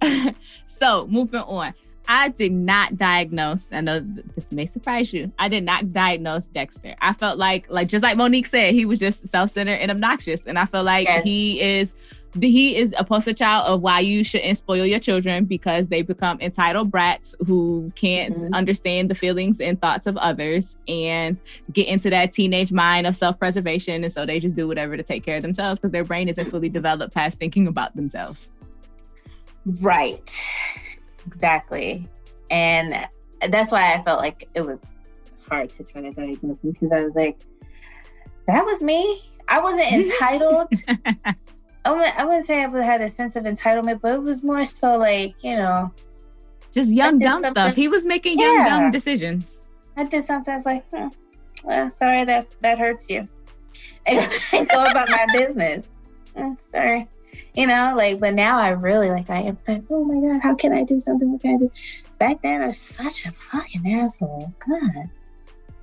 so 0.68 1.08
moving 1.08 1.40
on. 1.40 1.74
I 2.06 2.28
did 2.28 2.52
not 2.52 2.96
diagnose. 2.96 3.70
I 3.72 3.80
know 3.80 3.98
this 4.00 4.52
may 4.52 4.66
surprise 4.66 5.12
you. 5.12 5.32
I 5.36 5.48
did 5.48 5.64
not 5.64 5.88
diagnose 5.88 6.46
Dexter. 6.46 6.94
I 7.00 7.12
felt 7.12 7.38
like, 7.38 7.68
like 7.70 7.88
just 7.88 8.04
like 8.04 8.16
Monique 8.16 8.46
said, 8.46 8.74
he 8.74 8.84
was 8.84 9.00
just 9.00 9.28
self-centered 9.28 9.78
and 9.78 9.90
obnoxious, 9.90 10.46
and 10.46 10.58
I 10.58 10.66
feel 10.66 10.84
like 10.84 11.08
yes. 11.08 11.24
he 11.24 11.60
is 11.60 11.94
he 12.40 12.76
is 12.76 12.94
a 12.96 13.04
poster 13.04 13.32
child 13.32 13.66
of 13.66 13.82
why 13.82 14.00
you 14.00 14.24
shouldn't 14.24 14.56
spoil 14.56 14.86
your 14.86 14.98
children 14.98 15.44
because 15.44 15.88
they 15.88 16.02
become 16.02 16.38
entitled 16.40 16.90
brats 16.90 17.34
who 17.46 17.90
can't 17.94 18.34
mm-hmm. 18.34 18.54
understand 18.54 19.10
the 19.10 19.14
feelings 19.14 19.60
and 19.60 19.80
thoughts 19.80 20.06
of 20.06 20.16
others 20.16 20.76
and 20.88 21.38
get 21.72 21.88
into 21.88 22.08
that 22.08 22.32
teenage 22.32 22.72
mind 22.72 23.06
of 23.06 23.14
self-preservation 23.14 24.02
and 24.02 24.12
so 24.12 24.24
they 24.24 24.40
just 24.40 24.56
do 24.56 24.66
whatever 24.66 24.96
to 24.96 25.02
take 25.02 25.24
care 25.24 25.36
of 25.36 25.42
themselves 25.42 25.78
because 25.78 25.92
their 25.92 26.04
brain 26.04 26.28
isn't 26.28 26.46
fully 26.46 26.68
developed 26.68 27.12
past 27.12 27.38
thinking 27.38 27.66
about 27.66 27.94
themselves 27.96 28.50
right 29.80 30.40
Exactly. 31.26 32.06
And 32.50 33.06
that's 33.48 33.72
why 33.72 33.94
I 33.94 34.02
felt 34.02 34.20
like 34.20 34.48
it 34.54 34.62
was 34.62 34.80
hard 35.48 35.70
to 35.76 35.84
try 35.84 36.02
to 36.02 36.10
diagnose 36.10 36.58
him 36.58 36.72
because 36.72 36.92
I 36.92 37.02
was 37.02 37.14
like, 37.14 37.40
that 38.46 38.64
was 38.64 38.82
me. 38.82 39.22
I 39.48 39.60
wasn't 39.60 39.92
entitled. 39.92 40.72
I 41.84 41.90
wouldn't, 41.90 42.16
I 42.16 42.24
wouldn't 42.24 42.46
say 42.46 42.64
I 42.64 42.84
had 42.84 43.00
a 43.00 43.08
sense 43.08 43.34
of 43.36 43.44
entitlement, 43.44 44.00
but 44.00 44.14
it 44.14 44.22
was 44.22 44.42
more 44.44 44.64
so 44.64 44.96
like, 44.96 45.42
you 45.42 45.56
know, 45.56 45.92
just 46.72 46.90
young 46.90 47.18
dumb 47.18 47.44
stuff. 47.44 47.74
He 47.74 47.88
was 47.88 48.06
making 48.06 48.38
young 48.38 48.54
yeah. 48.54 48.68
dumb 48.68 48.90
decisions. 48.90 49.60
I 49.96 50.04
did 50.04 50.24
something. 50.24 50.52
I 50.52 50.56
was 50.56 50.66
like, 50.66 50.88
hmm, 50.90 51.08
well, 51.64 51.90
sorry 51.90 52.24
that 52.24 52.46
that 52.60 52.78
hurts 52.78 53.10
you. 53.10 53.28
I, 54.06 54.40
I 54.52 54.64
go 54.64 54.84
about 54.84 55.08
my 55.10 55.26
business. 55.38 55.88
Oh, 56.36 56.56
sorry, 56.70 57.08
you 57.54 57.66
know, 57.66 57.94
like. 57.96 58.20
But 58.20 58.34
now 58.34 58.58
I 58.58 58.70
really 58.70 59.10
like. 59.10 59.28
I 59.28 59.42
am 59.42 59.58
like, 59.68 59.82
oh 59.90 60.04
my 60.04 60.32
god, 60.32 60.40
how 60.42 60.54
can 60.54 60.72
I 60.72 60.82
do 60.82 60.98
something? 60.98 61.30
What 61.30 61.42
can 61.42 61.54
I 61.54 61.58
do? 61.58 61.70
Back 62.18 62.42
then, 62.42 62.62
I 62.62 62.68
was 62.68 62.78
such 62.78 63.26
a 63.26 63.32
fucking 63.32 63.92
asshole. 63.92 64.52
God. 64.66 65.10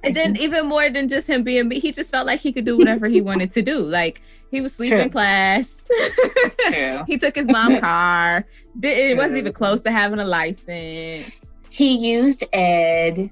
And 0.03 0.15
then 0.15 0.37
even 0.37 0.67
more 0.67 0.89
than 0.89 1.07
just 1.07 1.27
him 1.27 1.43
being 1.43 1.67
me, 1.67 1.79
he 1.79 1.91
just 1.91 2.11
felt 2.11 2.25
like 2.25 2.39
he 2.39 2.51
could 2.53 2.65
do 2.65 2.77
whatever 2.77 3.07
he 3.07 3.21
wanted 3.21 3.51
to 3.51 3.61
do. 3.61 3.79
Like 3.79 4.21
he 4.51 4.61
was 4.61 4.73
sleeping 4.73 4.99
in 4.99 5.09
class. 5.09 5.87
he 7.07 7.17
took 7.17 7.35
his 7.35 7.47
mom's 7.47 7.79
car. 7.81 8.45
It 8.81 9.17
wasn't 9.17 9.39
even 9.39 9.53
close 9.53 9.81
to 9.83 9.91
having 9.91 10.19
a 10.19 10.25
license. 10.25 11.25
He 11.69 11.97
used 11.97 12.43
Ed. 12.53 13.29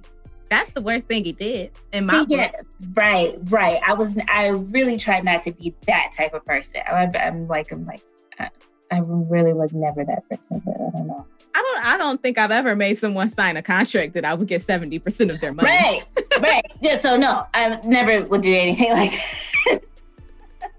That's 0.50 0.72
the 0.72 0.82
worst 0.82 1.08
thing 1.08 1.26
he 1.26 1.34
did 1.34 1.72
in 1.92 2.06
my 2.06 2.26
See, 2.26 2.36
yeah, 2.36 2.52
right, 2.94 3.38
right. 3.50 3.82
I 3.86 3.94
was 3.94 4.16
I 4.30 4.48
really 4.48 4.98
tried 4.98 5.26
not 5.26 5.42
to 5.44 5.52
be 5.52 5.76
that 5.88 6.14
type 6.16 6.34
of 6.34 6.46
person. 6.46 6.82
I, 6.88 7.10
am 7.16 7.48
like 7.48 7.72
I'm 7.72 7.86
like 7.86 8.02
I, 8.40 8.50
I 8.92 9.00
really 9.00 9.54
was 9.54 9.74
never 9.74 10.06
that 10.06 10.28
person, 10.30 10.62
but 10.66 10.76
I 10.76 10.92
don't 10.92 11.08
know. 11.08 11.26
I 11.54 11.62
don't 11.62 11.86
I 11.86 11.98
don't 11.98 12.22
think 12.22 12.38
I've 12.38 12.52
ever 12.52 12.76
made 12.76 12.98
someone 12.98 13.30
sign 13.30 13.58
a 13.58 13.62
contract 13.62 14.14
that 14.14 14.24
I 14.24 14.36
would 14.36 14.48
get 14.48 14.62
70% 14.62 15.32
of 15.32 15.42
their 15.42 15.54
money. 15.54 15.68
Right. 15.68 16.04
Right. 16.42 16.66
Yeah, 16.82 16.98
so 16.98 17.18
no, 17.18 17.46
I 17.54 17.80
never 17.84 18.24
would 18.26 18.42
do 18.42 18.54
anything 18.54 18.92
like 18.92 19.20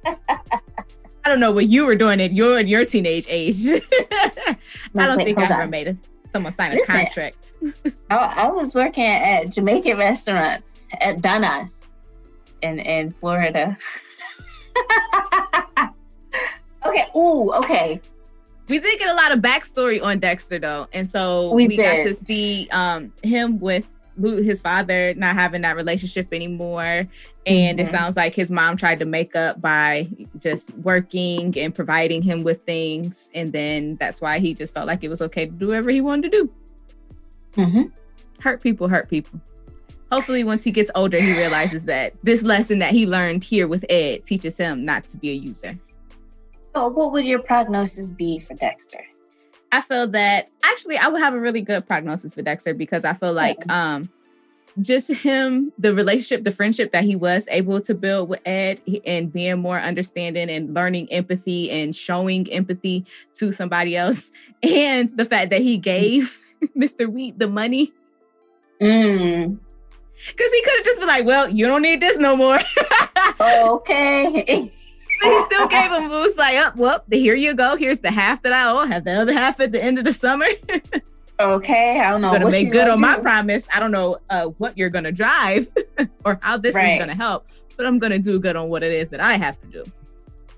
I 1.28 1.32
don't 1.32 1.40
know 1.40 1.52
what 1.52 1.66
you 1.66 1.84
were 1.84 1.94
doing 1.94 2.20
at 2.20 2.32
your 2.32 2.60
your 2.60 2.84
teenage 2.84 3.26
age. 3.28 3.56
I 3.66 4.56
don't 4.94 5.18
wait, 5.18 5.24
think 5.24 5.38
I 5.38 5.44
ever 5.44 5.66
made 5.66 5.88
a, 5.88 5.96
someone 6.32 6.52
sign 6.52 6.72
Listen, 6.72 6.84
a 6.84 6.98
contract. 6.98 7.52
I, 8.10 8.16
I, 8.16 8.50
was 8.50 8.74
working 8.74 9.04
at 9.04 9.50
Jamaican 9.50 9.98
restaurants 9.98 10.86
at 11.00 11.20
Donna's 11.20 11.86
in 12.62 12.78
in 12.78 13.10
Florida. 13.10 13.76
okay. 16.86 17.06
Ooh. 17.14 17.52
Okay. 17.54 18.00
We 18.68 18.78
did 18.78 18.98
get 18.98 19.08
a 19.08 19.14
lot 19.14 19.32
of 19.32 19.40
backstory 19.40 20.02
on 20.02 20.18
Dexter 20.18 20.58
though, 20.58 20.88
and 20.92 21.10
so 21.10 21.52
we, 21.52 21.68
we 21.68 21.76
got 21.76 22.04
to 22.04 22.14
see 22.14 22.68
um, 22.70 23.12
him 23.22 23.58
with 23.58 23.86
his 24.22 24.62
father 24.62 25.14
not 25.14 25.34
having 25.34 25.62
that 25.62 25.76
relationship 25.76 26.32
anymore, 26.32 27.04
and 27.46 27.78
mm-hmm. 27.78 27.86
it 27.86 27.90
sounds 27.90 28.16
like 28.16 28.34
his 28.34 28.50
mom 28.50 28.76
tried 28.76 28.98
to 28.98 29.04
make 29.04 29.36
up 29.36 29.60
by 29.60 30.08
just 30.38 30.74
working 30.78 31.56
and 31.58 31.74
providing 31.74 32.22
him 32.22 32.42
with 32.42 32.62
things, 32.62 33.30
and 33.34 33.52
then 33.52 33.96
that's 33.96 34.20
why 34.20 34.38
he 34.38 34.54
just 34.54 34.74
felt 34.74 34.86
like 34.86 35.04
it 35.04 35.08
was 35.08 35.22
okay 35.22 35.46
to 35.46 35.52
do 35.52 35.68
whatever 35.68 35.90
he 35.90 36.00
wanted 36.00 36.30
to 36.32 36.38
do. 36.38 36.52
Mm-hmm. 37.52 37.82
Hurt 38.40 38.62
people, 38.62 38.88
hurt 38.88 39.08
people. 39.08 39.40
Hopefully, 40.10 40.42
once 40.42 40.64
he 40.64 40.70
gets 40.70 40.90
older, 40.94 41.20
he 41.20 41.32
realizes 41.32 41.84
that 41.84 42.14
this 42.22 42.42
lesson 42.42 42.78
that 42.78 42.92
he 42.92 43.06
learned 43.06 43.44
here 43.44 43.68
with 43.68 43.84
Ed 43.90 44.24
teaches 44.24 44.56
him 44.56 44.80
not 44.80 45.06
to 45.08 45.18
be 45.18 45.30
a 45.30 45.34
user. 45.34 45.78
So, 46.74 46.88
what 46.88 47.12
would 47.12 47.26
your 47.26 47.42
prognosis 47.42 48.10
be 48.10 48.38
for 48.38 48.54
Dexter? 48.54 49.04
I 49.72 49.80
feel 49.80 50.06
that 50.08 50.48
actually 50.64 50.96
I 50.96 51.08
would 51.08 51.20
have 51.20 51.34
a 51.34 51.40
really 51.40 51.60
good 51.60 51.86
prognosis 51.86 52.34
for 52.34 52.42
Dexter 52.42 52.74
because 52.74 53.04
I 53.04 53.12
feel 53.12 53.32
like 53.32 53.68
um 53.70 54.08
just 54.80 55.08
him, 55.08 55.72
the 55.78 55.94
relationship, 55.94 56.44
the 56.44 56.52
friendship 56.52 56.92
that 56.92 57.04
he 57.04 57.16
was 57.16 57.48
able 57.50 57.80
to 57.80 57.94
build 57.94 58.28
with 58.28 58.40
Ed 58.46 58.80
and 59.04 59.32
being 59.32 59.58
more 59.58 59.80
understanding 59.80 60.48
and 60.48 60.72
learning 60.72 61.10
empathy 61.12 61.70
and 61.70 61.94
showing 61.94 62.50
empathy 62.52 63.04
to 63.34 63.52
somebody 63.52 63.96
else, 63.96 64.30
and 64.62 65.08
the 65.16 65.24
fact 65.24 65.50
that 65.50 65.60
he 65.60 65.76
gave 65.76 66.40
Mr. 66.76 67.08
Wheat 67.08 67.38
the 67.38 67.48
money. 67.48 67.92
Mm. 68.80 69.58
Cause 70.36 70.52
he 70.52 70.62
could 70.62 70.74
have 70.76 70.84
just 70.84 70.98
been 70.98 71.08
like, 71.08 71.24
well, 71.24 71.48
you 71.48 71.66
don't 71.66 71.82
need 71.82 72.00
this 72.00 72.18
no 72.18 72.36
more. 72.36 72.58
okay. 73.40 74.70
But 75.20 75.30
he 75.30 75.44
still 75.46 75.66
gave 75.66 75.90
him 75.90 76.08
moves 76.08 76.36
like, 76.36 76.56
up, 76.56 76.74
oh, 76.76 76.80
well, 76.80 77.04
here 77.10 77.34
you 77.34 77.54
go. 77.54 77.76
Here's 77.76 78.00
the 78.00 78.10
half 78.10 78.42
that 78.42 78.52
I 78.52 78.70
owe. 78.70 78.86
Have 78.86 79.04
the 79.04 79.12
other 79.12 79.32
half 79.32 79.60
at 79.60 79.72
the 79.72 79.82
end 79.82 79.98
of 79.98 80.04
the 80.04 80.12
summer. 80.12 80.46
okay, 81.40 82.00
I 82.00 82.10
don't 82.10 82.20
know. 82.20 82.28
I'm 82.28 82.40
gonna 82.40 82.50
make 82.50 82.72
good 82.72 82.88
on 82.88 82.98
do? 82.98 83.02
my 83.02 83.18
promise. 83.18 83.68
I 83.72 83.80
don't 83.80 83.90
know 83.90 84.18
uh, 84.30 84.46
what 84.58 84.76
you're 84.78 84.90
gonna 84.90 85.12
drive 85.12 85.68
or 86.24 86.38
how 86.42 86.56
this 86.56 86.74
right. 86.74 86.94
is 86.94 86.98
gonna 87.00 87.14
help, 87.14 87.48
but 87.76 87.86
I'm 87.86 87.98
gonna 87.98 88.18
do 88.18 88.38
good 88.38 88.56
on 88.56 88.68
what 88.68 88.82
it 88.82 88.92
is 88.92 89.08
that 89.10 89.20
I 89.20 89.34
have 89.34 89.60
to 89.62 89.68
do. 89.68 89.84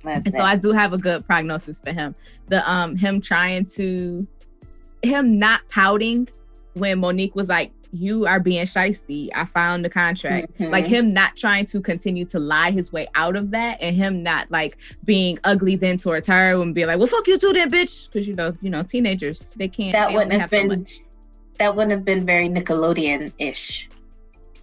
That's 0.03 0.25
and 0.25 0.35
it. 0.35 0.39
so 0.39 0.41
I 0.45 0.57
do 0.57 0.73
have 0.73 0.93
a 0.93 0.99
good 0.99 1.25
prognosis 1.27 1.81
for 1.81 1.93
him. 1.93 2.15
The 2.47 2.69
um 2.71 2.97
him 2.97 3.21
trying 3.21 3.65
to 3.67 4.27
him 5.03 5.39
not 5.39 5.67
pouting 5.69 6.29
when 6.75 7.01
Monique 7.01 7.35
was 7.35 7.49
like, 7.49 7.73
you 7.93 8.27
are 8.27 8.41
being 8.41 8.65
shisty. 8.65 9.29
I 9.35 9.45
found 9.45 9.85
the 9.85 9.91
contract. 9.91 10.55
Mm-hmm. 10.55 10.71
Like 10.71 10.87
him 10.87 11.13
not 11.13 11.37
trying 11.37 11.67
to 11.67 11.81
continue 11.81 12.25
to 12.27 12.39
lie 12.39 12.71
his 12.71 12.93
way 12.93 13.09
out 13.15 13.37
of 13.37 13.51
that 13.51 13.79
and 13.81 13.95
him 13.95 14.23
not 14.23 14.51
like 14.51 14.79
being 15.05 15.39
ugly 15.45 15.77
then 15.77 15.99
towards 15.99 16.27
her 16.29 16.61
and 16.61 16.75
be 16.75 16.87
like, 16.87 16.99
well, 16.99 17.07
fuck 17.07 17.27
you 17.27 17.39
too 17.39 17.53
then, 17.53 17.71
bitch. 17.71 18.11
Cause 18.13 18.27
you 18.27 18.35
know, 18.35 18.53
you 18.61 18.71
know, 18.71 18.83
teenagers, 18.83 19.55
they 19.55 19.69
can't. 19.69 19.93
That 19.93 20.09
they 20.09 20.15
wouldn't 20.15 20.41
have, 20.41 20.51
been, 20.51 20.87
so 20.87 21.03
that 21.59 21.75
wouldn't 21.75 21.93
have 21.93 22.05
been 22.05 22.25
very 22.25 22.49
Nickelodeon-ish 22.49 23.89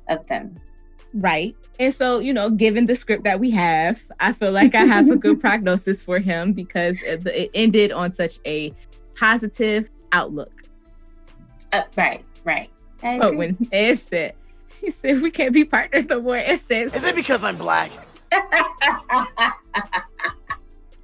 of 0.10 0.26
them. 0.28 0.56
Right. 1.14 1.56
And 1.80 1.94
so, 1.94 2.20
you 2.20 2.34
know, 2.34 2.50
given 2.50 2.86
the 2.86 2.96
script 2.96 3.24
that 3.24 3.40
we 3.40 3.52
have, 3.52 4.02
I 4.20 4.34
feel 4.34 4.52
like 4.52 4.76
I 4.76 4.86
have 4.86 5.10
a 5.10 5.16
good 5.16 5.40
prognosis 5.42 6.02
for 6.02 6.20
him 6.20 6.54
because 6.54 7.02
it, 7.02 7.26
it 7.28 7.52
ended 7.54 7.92
on 7.92 8.14
such 8.14 8.40
a 8.46 8.72
positive 9.16 9.90
outlook. 10.12 10.64
Uh, 11.74 11.84
right, 11.96 12.24
right. 12.44 12.70
But 13.02 13.36
when 13.36 13.58
Ed 13.72 14.00
said, 14.00 14.34
he 14.82 14.92
said, 14.92 15.22
we 15.22 15.32
can't 15.32 15.54
be 15.54 15.66
partners 15.66 16.08
no 16.08 16.22
more, 16.22 16.38
Ed 16.38 16.60
says, 16.60 16.94
Is 16.96 17.06
it 17.06 17.16
because 17.16 17.44
I'm 17.44 17.58
black? 17.58 17.92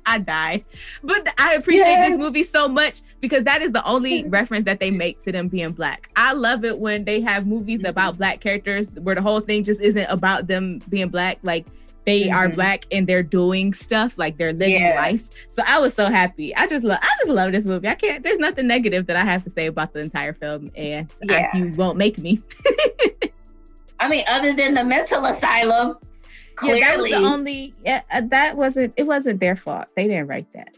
I 0.05 0.19
died. 0.19 0.65
But 1.01 1.27
I 1.37 1.53
appreciate 1.53 1.85
yes. 1.85 2.11
this 2.11 2.19
movie 2.19 2.43
so 2.43 2.67
much 2.67 3.01
because 3.21 3.43
that 3.45 3.61
is 3.61 3.71
the 3.71 3.83
only 3.85 4.25
reference 4.25 4.65
that 4.65 4.79
they 4.79 4.91
make 4.91 5.21
to 5.23 5.31
them 5.31 5.47
being 5.47 5.71
black. 5.71 6.09
I 6.15 6.33
love 6.33 6.65
it 6.65 6.77
when 6.77 7.03
they 7.03 7.21
have 7.21 7.47
movies 7.47 7.79
mm-hmm. 7.79 7.87
about 7.87 8.17
black 8.17 8.41
characters 8.41 8.91
where 8.91 9.15
the 9.15 9.21
whole 9.21 9.39
thing 9.39 9.63
just 9.63 9.81
isn't 9.81 10.07
about 10.09 10.47
them 10.47 10.81
being 10.89 11.09
black. 11.09 11.39
Like 11.41 11.67
they 12.05 12.23
mm-hmm. 12.23 12.35
are 12.35 12.49
black 12.49 12.85
and 12.91 13.07
they're 13.07 13.23
doing 13.23 13.73
stuff 13.73 14.17
like 14.17 14.37
they're 14.37 14.53
living 14.53 14.81
yeah. 14.81 14.95
life. 14.95 15.29
So 15.49 15.63
I 15.65 15.79
was 15.79 15.93
so 15.93 16.07
happy. 16.07 16.55
I 16.55 16.67
just 16.67 16.83
love 16.83 16.99
I 17.01 17.09
just 17.19 17.29
love 17.29 17.51
this 17.51 17.65
movie. 17.65 17.87
I 17.87 17.95
can't 17.95 18.23
there's 18.23 18.39
nothing 18.39 18.67
negative 18.67 19.07
that 19.07 19.15
I 19.15 19.23
have 19.23 19.43
to 19.45 19.49
say 19.49 19.67
about 19.67 19.93
the 19.93 19.99
entire 19.99 20.33
film 20.33 20.69
and 20.75 21.11
yeah. 21.23 21.49
I, 21.53 21.57
you 21.57 21.69
won't 21.73 21.97
make 21.97 22.17
me. 22.17 22.41
I 23.99 24.07
mean 24.09 24.25
other 24.27 24.53
than 24.53 24.73
the 24.73 24.83
mental 24.83 25.25
asylum. 25.25 25.97
Clearly. 26.55 26.81
Yeah, 26.81 26.87
that 26.87 26.97
was 26.97 27.09
the 27.09 27.15
only 27.15 27.73
yeah, 27.83 28.01
uh, 28.11 28.21
that 28.25 28.57
wasn't 28.57 28.93
it 28.97 29.03
wasn't 29.03 29.39
their 29.39 29.55
fault. 29.55 29.87
They 29.95 30.07
didn't 30.07 30.27
write 30.27 30.51
that. 30.53 30.77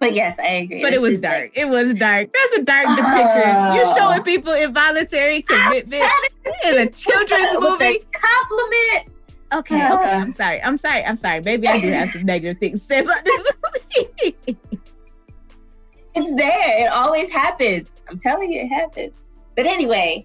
But 0.00 0.14
yes, 0.14 0.36
I 0.40 0.46
agree. 0.46 0.82
But 0.82 0.90
this 0.90 0.98
it 0.98 1.00
was 1.00 1.20
dark. 1.20 1.42
Like, 1.42 1.52
it 1.54 1.68
was 1.68 1.94
dark. 1.94 2.28
That's 2.32 2.58
a 2.58 2.64
dark 2.64 2.88
depiction. 2.96 3.74
You're 3.76 3.94
showing 3.94 4.22
people 4.24 4.52
involuntary 4.52 5.42
commitment 5.42 6.02
in 6.64 6.78
a 6.78 6.90
children's 6.90 7.54
movie. 7.60 8.02
compliment. 8.10 9.11
Okay, 9.52 9.80
uh-huh. 9.80 9.94
okay. 9.94 10.10
I'm 10.10 10.32
sorry. 10.32 10.62
I'm 10.62 10.76
sorry. 10.76 11.04
I'm 11.04 11.16
sorry. 11.16 11.40
Maybe 11.42 11.68
I 11.68 11.80
do 11.80 11.90
have 11.90 12.10
some 12.10 12.24
negative 12.24 12.58
things 12.58 12.80
to 12.80 12.86
say 12.86 13.00
about 13.00 13.24
this 13.24 13.42
movie. 13.92 14.58
it's 16.14 16.36
there. 16.36 16.84
It 16.86 16.92
always 16.92 17.30
happens. 17.30 17.94
I'm 18.08 18.18
telling 18.18 18.52
you, 18.52 18.62
it 18.62 18.68
happens. 18.68 19.14
But 19.54 19.66
anyway, 19.66 20.24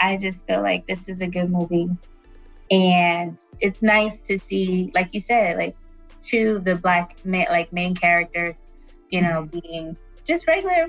I 0.00 0.16
just 0.16 0.46
feel 0.46 0.62
like 0.62 0.86
this 0.86 1.08
is 1.08 1.20
a 1.20 1.26
good 1.26 1.50
movie. 1.50 1.88
And 2.70 3.38
it's 3.60 3.82
nice 3.82 4.20
to 4.22 4.38
see, 4.38 4.90
like 4.94 5.10
you 5.12 5.20
said, 5.20 5.56
like 5.56 5.76
two 6.20 6.60
the 6.60 6.74
black 6.74 7.16
ma- 7.24 7.50
like 7.50 7.72
main 7.72 7.94
characters, 7.94 8.66
you 9.10 9.22
know, 9.22 9.42
mm-hmm. 9.42 9.58
being 9.60 9.98
just 10.24 10.46
regular. 10.46 10.88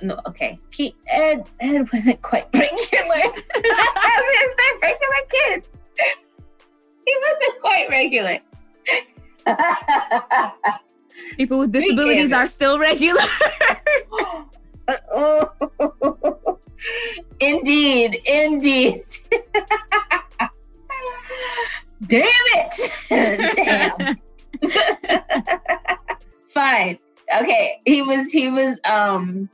No, 0.00 0.16
okay. 0.26 0.58
Pete, 0.70 0.96
Ed, 1.08 1.48
Ed 1.60 1.92
wasn't 1.92 2.20
quite 2.22 2.46
regular. 2.54 2.70
I 2.74 4.14
was 4.18 4.30
gonna 4.38 4.54
say 4.58 4.78
regular 4.82 5.22
kids. 5.30 5.68
He 7.04 7.16
wasn't 7.20 7.60
quite 7.60 7.88
regular. 7.90 8.38
People 11.36 11.58
with 11.60 11.72
disabilities 11.72 12.32
are 12.32 12.46
still 12.46 12.78
regular. 12.78 13.20
indeed, 17.40 18.20
indeed. 18.26 19.04
Damn 22.06 22.28
it! 22.54 22.74
Damn. 23.56 24.16
Fine. 26.48 26.98
Okay. 27.40 27.80
He 27.86 28.02
was. 28.02 28.32
He 28.32 28.50
was. 28.50 28.78
Um. 28.84 29.48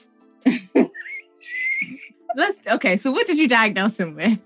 Let's. 2.36 2.66
Okay. 2.66 2.96
So, 2.96 3.10
what 3.10 3.26
did 3.26 3.38
you 3.38 3.48
diagnose 3.48 4.00
him 4.00 4.14
with? 4.16 4.40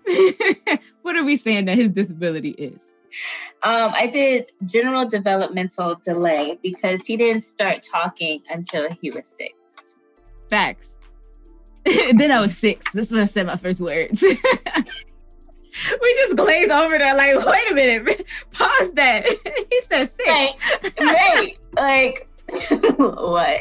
what 1.03 1.17
are 1.17 1.25
we 1.25 1.37
saying 1.37 1.67
that 1.67 1.77
his 1.77 1.91
disability 1.91 2.51
is? 2.51 2.92
Um, 3.63 3.93
I 3.95 4.07
did 4.07 4.53
general 4.65 5.07
developmental 5.07 6.01
delay 6.05 6.59
because 6.63 7.07
he 7.07 7.17
didn't 7.17 7.43
start 7.43 7.83
talking 7.83 8.43
until 8.51 8.89
he 9.01 9.11
was 9.11 9.27
six. 9.27 9.55
Facts. 10.51 10.97
then 11.85 12.31
I 12.31 12.41
was 12.41 12.57
six. 12.57 12.93
This 12.93 13.07
is 13.07 13.13
when 13.13 13.23
I 13.23 13.27
said 13.27 13.47
my 13.47 13.57
first 13.57 13.81
words. 13.81 14.23
we 16.01 16.15
just 16.15 16.37
glazed 16.37 16.71
over 16.71 16.99
that, 16.99 17.17
like, 17.17 17.45
wait 17.45 17.71
a 17.71 17.75
minute, 17.75 18.27
pause 18.53 18.93
that. 18.93 19.27
he 19.71 19.81
said 19.83 20.11
six. 20.11 20.29
Right, 20.29 20.55
right. 21.01 21.59
like, 21.75 22.29
what? 22.99 23.61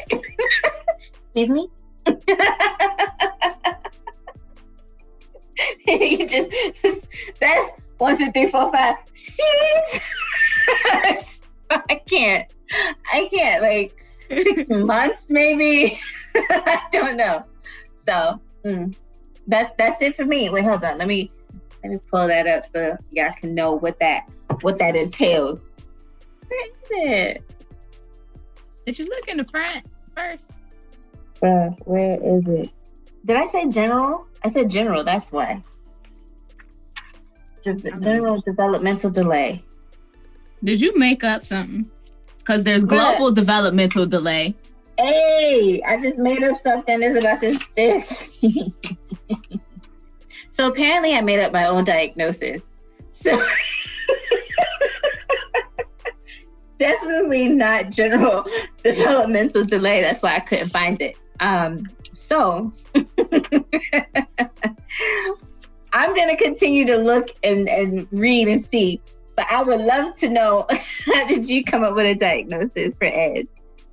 Excuse 1.34 1.50
me? 1.50 1.68
you 5.86 6.26
just, 6.26 6.50
that's 7.40 7.72
one, 8.02 8.18
two, 8.18 8.32
three, 8.32 8.50
four, 8.50 8.70
five, 8.72 8.96
six. 9.12 10.10
I 11.70 12.02
can't. 12.06 12.52
I 13.12 13.28
can't. 13.32 13.62
Like, 13.62 14.04
six 14.28 14.68
months, 14.70 15.30
maybe. 15.30 15.98
I 16.34 16.82
don't 16.90 17.16
know. 17.16 17.42
So 17.94 18.40
mm, 18.64 18.94
that's 19.46 19.70
that's 19.78 20.02
it 20.02 20.16
for 20.16 20.24
me. 20.24 20.50
Wait, 20.50 20.64
hold 20.64 20.82
on. 20.84 20.98
Let 20.98 21.08
me 21.08 21.30
let 21.82 21.92
me 21.92 21.98
pull 22.10 22.26
that 22.26 22.46
up 22.46 22.66
so 22.66 22.96
y'all 23.10 23.32
can 23.40 23.54
know 23.54 23.72
what 23.72 23.98
that 24.00 24.28
what 24.62 24.78
that 24.78 24.96
entails. 24.96 25.62
Where 26.48 26.66
is 26.66 26.88
it? 26.90 27.54
Did 28.84 28.98
you 28.98 29.06
look 29.06 29.28
in 29.28 29.36
the 29.36 29.44
front 29.44 29.88
first? 30.16 30.50
Uh, 31.42 31.70
where 31.84 32.18
is 32.20 32.46
it? 32.46 32.70
Did 33.24 33.36
I 33.36 33.46
say 33.46 33.68
general? 33.68 34.26
I 34.42 34.48
said 34.48 34.68
general. 34.68 35.04
That's 35.04 35.30
why. 35.30 35.62
General 37.64 38.40
developmental 38.40 39.10
delay. 39.10 39.64
Did 40.64 40.80
you 40.80 40.96
make 40.96 41.24
up 41.24 41.46
something? 41.46 41.90
Because 42.38 42.64
there's 42.64 42.84
global 42.84 43.28
yeah. 43.30 43.34
developmental 43.34 44.06
delay. 44.06 44.54
Hey, 44.98 45.82
I 45.86 46.00
just 46.00 46.18
made 46.18 46.42
up 46.42 46.58
something 46.58 47.00
that's 47.00 47.16
about 47.16 47.40
to 47.40 47.54
stick. 47.54 48.04
so 50.50 50.68
apparently, 50.68 51.14
I 51.14 51.20
made 51.20 51.40
up 51.40 51.52
my 51.52 51.66
own 51.66 51.84
diagnosis. 51.84 52.76
So 53.10 53.44
definitely 56.78 57.48
not 57.48 57.90
general 57.90 58.44
developmental 58.82 59.64
delay. 59.64 60.00
That's 60.00 60.22
why 60.22 60.36
I 60.36 60.40
couldn't 60.40 60.70
find 60.70 61.00
it. 61.00 61.16
Um, 61.40 61.86
so 62.12 62.72
I'm 65.92 66.14
going 66.14 66.28
to 66.28 66.36
continue 66.36 66.86
to 66.86 66.96
look 66.96 67.30
and, 67.42 67.68
and 67.68 68.08
read 68.12 68.48
and 68.48 68.60
see. 68.60 69.00
But 69.36 69.46
I 69.50 69.62
would 69.62 69.80
love 69.80 70.16
to 70.18 70.28
know 70.28 70.66
how 71.06 71.26
did 71.26 71.48
you 71.48 71.64
come 71.64 71.84
up 71.84 71.94
with 71.94 72.06
a 72.06 72.14
diagnosis 72.14 72.96
for 72.96 73.04
Ed? 73.04 73.46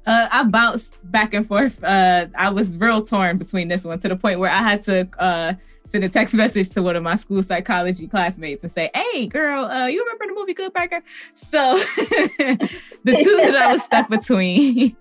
Uh, 0.06 0.28
I 0.32 0.44
bounced 0.44 0.98
back 1.12 1.34
and 1.34 1.48
forth. 1.48 1.84
Uh, 1.84 2.28
I 2.36 2.50
was 2.50 2.78
real 2.78 3.04
torn 3.04 3.38
between 3.38 3.68
this 3.68 3.86
one 3.86 4.00
to 4.00 4.10
the 4.10 4.16
point 4.16 4.40
where 4.40 4.50
I 4.50 4.64
had 4.64 4.84
to 4.84 5.08
uh, 5.20 5.54
send 5.86 6.04
a 6.04 6.10
text 6.10 6.34
message 6.36 6.70
to 6.70 6.82
one 6.82 6.96
of 6.96 7.04
my 7.04 7.16
school 7.16 7.44
psychology 7.44 8.08
classmates 8.08 8.64
and 8.64 8.72
say, 8.72 8.90
"Hey, 8.96 9.28
girl, 9.28 9.66
uh, 9.66 9.88
you 9.88 10.04
remember 10.04 10.26
the 10.28 10.40
movie 10.40 10.54
Good 10.54 10.74
Burger?" 10.74 11.02
So 11.34 11.78
the 11.98 13.22
two 13.24 13.38
that 13.38 13.56
I 13.56 13.74
was 13.74 13.84
stuck 13.84 14.10
between 14.10 14.96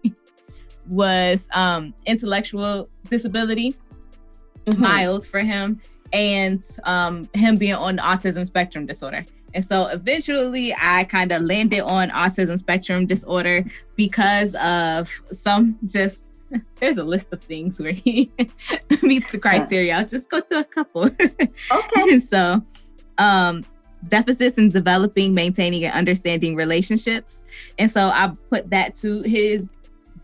was 0.89 1.49
um, 1.53 1.95
intellectual 2.07 2.89
disability, 3.09 3.77
mm-hmm. 4.67 4.81
mild 4.81 5.27
for 5.27 5.41
him, 5.41 5.81
and 6.13 6.65
um, 6.85 7.29
him 7.35 7.57
being 7.57 7.75
on 7.75 7.97
the 7.97 8.03
autism 8.03 8.47
spectrum 8.47 8.87
disorder. 8.87 9.25
And 9.55 9.65
so 9.65 9.87
eventually 9.87 10.75
I 10.79 11.05
kind 11.05 11.33
of 11.33 11.43
landed 11.43 11.81
on 11.81 12.11
autism 12.11 12.59
spectrum 12.59 13.07
disorder 13.07 13.65
because 13.97 14.55
of 14.57 15.11
some 15.33 15.79
just 15.87 16.31
there's 16.77 16.99
a 16.99 17.05
list 17.05 17.33
of 17.33 17.43
things 17.43 17.81
where 17.81 17.93
he 17.93 18.31
meets 19.03 19.31
the 19.31 19.39
criteria. 19.39 19.97
I'll 19.97 20.07
just 20.07 20.31
go 20.31 20.41
through 20.41 20.61
a 20.61 20.65
couple. 20.65 21.05
Okay. 21.05 22.19
so 22.19 22.63
um 23.19 23.65
deficits 24.09 24.59
in 24.59 24.71
developing, 24.71 25.35
maintaining, 25.35 25.85
and 25.85 25.93
understanding 25.93 26.55
relationships. 26.55 27.45
And 27.79 27.91
so 27.91 28.09
I 28.09 28.33
put 28.49 28.71
that 28.71 28.95
to 28.97 29.23
his 29.23 29.73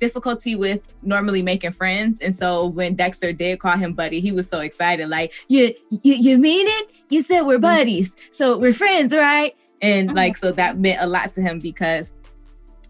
difficulty 0.05 0.55
with 0.55 0.83
normally 1.03 1.40
making 1.40 1.73
friends. 1.73 2.21
And 2.21 2.35
so 2.35 2.67
when 2.67 2.95
Dexter 2.95 3.33
did 3.33 3.59
call 3.59 3.79
him 3.79 3.95
buddy, 3.95 4.21
he 4.21 4.33
was 4.33 4.47
so 4.49 4.61
excited. 4.61 5.09
Like, 5.09 5.33
you 5.49 5.75
you, 5.90 6.14
you 6.14 6.38
mean 6.38 6.67
it? 6.69 6.93
You 7.09 7.23
said 7.23 7.43
we're 7.43 7.55
mm-hmm. 7.55 7.62
buddies. 7.62 8.17
So 8.31 8.59
we're 8.59 8.75
friends, 8.75 9.14
right? 9.14 9.57
And 9.81 10.11
uh-huh. 10.11 10.17
like 10.17 10.37
so 10.37 10.53
that 10.53 10.79
meant 10.79 11.01
a 11.01 11.07
lot 11.07 11.33
to 11.33 11.40
him 11.40 11.59
because 11.59 12.12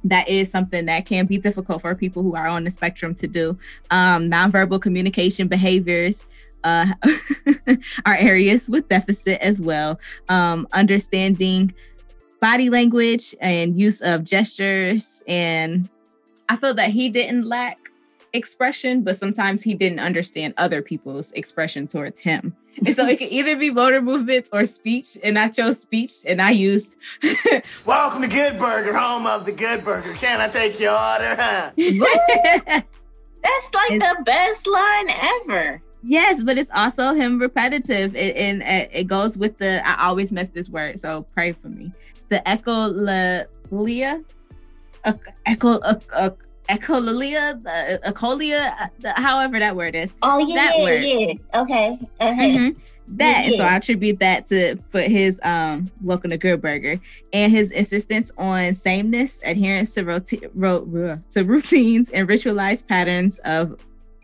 that 0.05 0.29
is 0.29 0.51
something 0.51 0.85
that 0.87 1.07
can 1.07 1.25
be 1.27 1.39
difficult 1.39 1.81
for 1.83 1.95
people 1.95 2.23
who 2.23 2.35
are 2.35 2.49
on 2.49 2.65
the 2.65 2.71
spectrum 2.71 3.15
to 3.15 3.27
do. 3.27 3.57
Um, 3.91 4.31
nonverbal 4.31 4.83
communication 4.83 5.49
behaviors 5.49 6.29
uh, 6.65 6.87
are 8.07 8.17
areas 8.17 8.69
with 8.69 8.89
deficit 8.89 9.41
as 9.41 9.61
well. 9.61 10.01
Um, 10.29 10.67
understanding 10.73 11.73
body 12.41 12.69
language 12.69 13.35
and 13.41 13.79
use 13.79 14.03
of 14.03 14.25
gestures 14.25 15.23
and 15.27 15.89
I 16.49 16.57
feel 16.57 16.75
that 16.75 16.91
he 16.91 17.09
didn't 17.09 17.45
lack 17.45 17.91
expression, 18.35 19.03
but 19.03 19.17
sometimes 19.17 19.63
he 19.63 19.75
didn't 19.75 20.01
understand 20.01 20.55
other 20.57 20.83
people's 20.83 21.31
expression 21.33 21.87
towards 21.87 22.21
him. 22.21 22.55
And 22.85 22.95
so 22.95 23.07
it 23.07 23.19
could 23.19 23.31
either 23.31 23.57
be 23.57 23.71
motor 23.71 24.03
movements 24.03 24.51
or 24.53 24.65
speech. 24.65 25.17
And 25.23 25.39
I 25.39 25.49
chose 25.49 25.81
speech 25.81 26.11
and 26.27 26.43
I 26.43 26.51
used 26.51 26.97
Welcome 27.87 28.23
to 28.23 28.29
Good 28.29 28.59
Burger, 28.59 28.97
home 28.97 29.27
of 29.27 29.47
the 29.47 29.53
Good 29.53 29.85
Burger. 29.85 30.13
Can 30.15 30.41
I 30.41 30.49
take 30.49 30.79
your 30.81 30.93
order? 30.93 31.37
Huh? 31.37 31.71
That's 33.45 33.75
like 33.75 33.93
it's, 33.93 34.05
the 34.05 34.23
best 34.25 34.67
line 34.67 35.11
ever. 35.11 35.83
Yes, 36.03 36.43
but 36.43 36.59
it's 36.59 36.71
also 36.75 37.15
him 37.15 37.39
repetitive. 37.39 38.17
It, 38.17 38.37
and 38.37 38.63
it, 38.63 38.91
it 38.93 39.05
goes 39.05 39.39
with 39.39 39.59
the 39.59 39.87
I 39.87 40.07
always 40.09 40.33
mess 40.33 40.49
this 40.49 40.69
word, 40.69 40.99
so 40.99 41.23
pray 41.35 41.53
for 41.53 41.69
me. 41.69 41.93
The 42.31 42.43
echolalia 42.47 43.45
echo, 43.71 44.25
echolalia, 46.69 47.63
the 47.63 48.01
echolia, 48.05 48.91
the, 49.01 49.13
however 49.13 49.59
that 49.59 49.77
word 49.77 49.95
is. 49.95 50.17
Oh 50.23 50.39
yeah, 50.39 50.55
that 50.55 50.79
yeah, 50.79 50.83
word. 50.83 51.03
yeah. 51.05 51.61
Okay. 51.61 51.99
Uh-huh. 52.21 52.43
Mm-hmm. 52.43 52.81
That 53.17 53.49
yeah. 53.49 53.57
so 53.59 53.65
I 53.65 53.77
attribute 53.77 54.19
that 54.21 54.47
to 54.47 54.77
for 54.91 55.01
his 55.01 55.39
um 55.43 55.91
welcome 56.03 56.31
to 56.31 56.39
Good 56.39 56.63
Burger 56.63 56.99
and 57.33 57.53
his 57.53 57.71
insistence 57.71 58.31
on 58.39 58.73
sameness, 58.75 59.43
adherence 59.45 59.93
to 59.95 60.05
roti- 60.05 60.47
ro- 60.55 61.19
to 61.31 61.45
routines 61.45 62.09
and 62.11 62.27
ritualized 62.29 62.87
patterns 62.87 63.39
of 63.41 63.77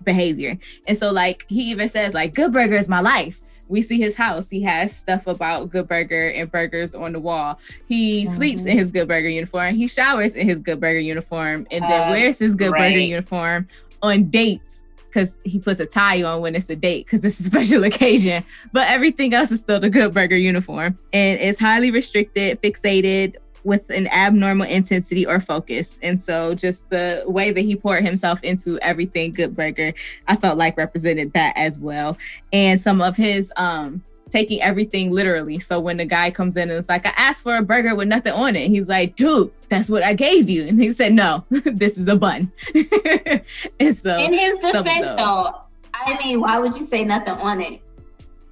behavior. 0.04 0.56
And 0.88 0.96
so 0.96 1.10
like 1.10 1.44
he 1.48 1.70
even 1.70 1.90
says 1.90 2.14
like 2.14 2.34
Good 2.34 2.52
Burger 2.52 2.76
is 2.76 2.88
my 2.88 3.00
life 3.00 3.40
we 3.70 3.82
see 3.82 3.98
his 3.98 4.14
house. 4.14 4.48
He 4.48 4.62
has 4.62 4.94
stuff 4.94 5.26
about 5.26 5.70
Good 5.70 5.88
Burger 5.88 6.28
and 6.28 6.50
burgers 6.50 6.94
on 6.94 7.12
the 7.12 7.20
wall. 7.20 7.58
He 7.86 8.24
mm-hmm. 8.24 8.34
sleeps 8.34 8.64
in 8.64 8.76
his 8.76 8.90
Good 8.90 9.08
Burger 9.08 9.28
uniform. 9.28 9.76
He 9.76 9.86
showers 9.86 10.34
in 10.34 10.46
his 10.46 10.58
Good 10.58 10.80
Burger 10.80 10.98
uniform 10.98 11.66
and 11.70 11.84
then 11.84 12.08
uh, 12.08 12.10
wears 12.10 12.38
his 12.38 12.54
Good 12.54 12.72
Burger 12.72 12.98
uniform 12.98 13.68
on 14.02 14.24
dates 14.24 14.82
because 15.06 15.36
he 15.44 15.58
puts 15.58 15.80
a 15.80 15.86
tie 15.86 16.22
on 16.22 16.40
when 16.40 16.54
it's 16.54 16.68
a 16.68 16.76
date 16.76 17.06
because 17.06 17.24
it's 17.24 17.38
a 17.40 17.42
special 17.44 17.84
occasion. 17.84 18.44
But 18.72 18.88
everything 18.88 19.34
else 19.34 19.50
is 19.50 19.60
still 19.60 19.80
the 19.80 19.90
Good 19.90 20.12
Burger 20.12 20.36
uniform. 20.36 20.98
And 21.12 21.40
it's 21.40 21.58
highly 21.58 21.90
restricted, 21.90 22.60
fixated, 22.60 23.36
with 23.64 23.90
an 23.90 24.06
abnormal 24.08 24.66
intensity 24.66 25.26
or 25.26 25.40
focus. 25.40 25.98
And 26.02 26.20
so 26.20 26.54
just 26.54 26.88
the 26.90 27.22
way 27.26 27.52
that 27.52 27.60
he 27.60 27.76
poured 27.76 28.04
himself 28.04 28.42
into 28.42 28.78
everything 28.80 29.32
Good 29.32 29.54
Burger, 29.54 29.92
I 30.28 30.36
felt 30.36 30.58
like 30.58 30.76
represented 30.76 31.32
that 31.34 31.54
as 31.56 31.78
well. 31.78 32.16
And 32.52 32.80
some 32.80 33.00
of 33.00 33.16
his 33.16 33.52
um 33.56 34.02
taking 34.30 34.62
everything 34.62 35.10
literally. 35.10 35.58
So 35.58 35.80
when 35.80 35.96
the 35.96 36.04
guy 36.04 36.30
comes 36.30 36.56
in 36.56 36.70
and 36.70 36.78
it's 36.78 36.88
like, 36.88 37.04
I 37.04 37.12
asked 37.16 37.42
for 37.42 37.56
a 37.56 37.62
burger 37.62 37.94
with 37.94 38.08
nothing 38.08 38.32
on 38.32 38.56
it. 38.56 38.68
He's 38.68 38.88
like, 38.88 39.16
dude, 39.16 39.52
that's 39.68 39.90
what 39.90 40.02
I 40.02 40.14
gave 40.14 40.48
you. 40.48 40.66
And 40.66 40.80
he 40.80 40.92
said, 40.92 41.12
no, 41.12 41.44
this 41.50 41.98
is 41.98 42.08
a 42.08 42.16
bun. 42.16 42.50
and 42.74 43.96
so 43.96 44.18
in 44.18 44.32
his 44.32 44.56
defense 44.58 45.08
though, 45.16 45.62
I 45.92 46.18
mean, 46.22 46.40
why 46.40 46.58
would 46.58 46.76
you 46.76 46.84
say 46.84 47.04
nothing 47.04 47.34
on 47.34 47.60
it? 47.60 47.82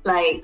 Like 0.05 0.43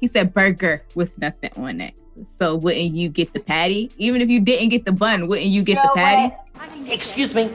he 0.00 0.06
said 0.06 0.32
burger 0.32 0.82
with 0.94 1.18
nothing 1.18 1.50
on 1.56 1.80
it. 1.80 2.00
So 2.24 2.56
wouldn't 2.56 2.94
you 2.94 3.08
get 3.08 3.32
the 3.32 3.40
patty? 3.40 3.90
Even 3.98 4.20
if 4.20 4.30
you 4.30 4.40
didn't 4.40 4.70
get 4.70 4.84
the 4.84 4.92
bun, 4.92 5.26
wouldn't 5.28 5.48
you 5.48 5.62
get 5.62 5.76
you 5.76 5.82
the 5.82 5.90
patty? 5.94 6.34
What? 6.54 6.92
Excuse 6.92 7.34
me. 7.34 7.50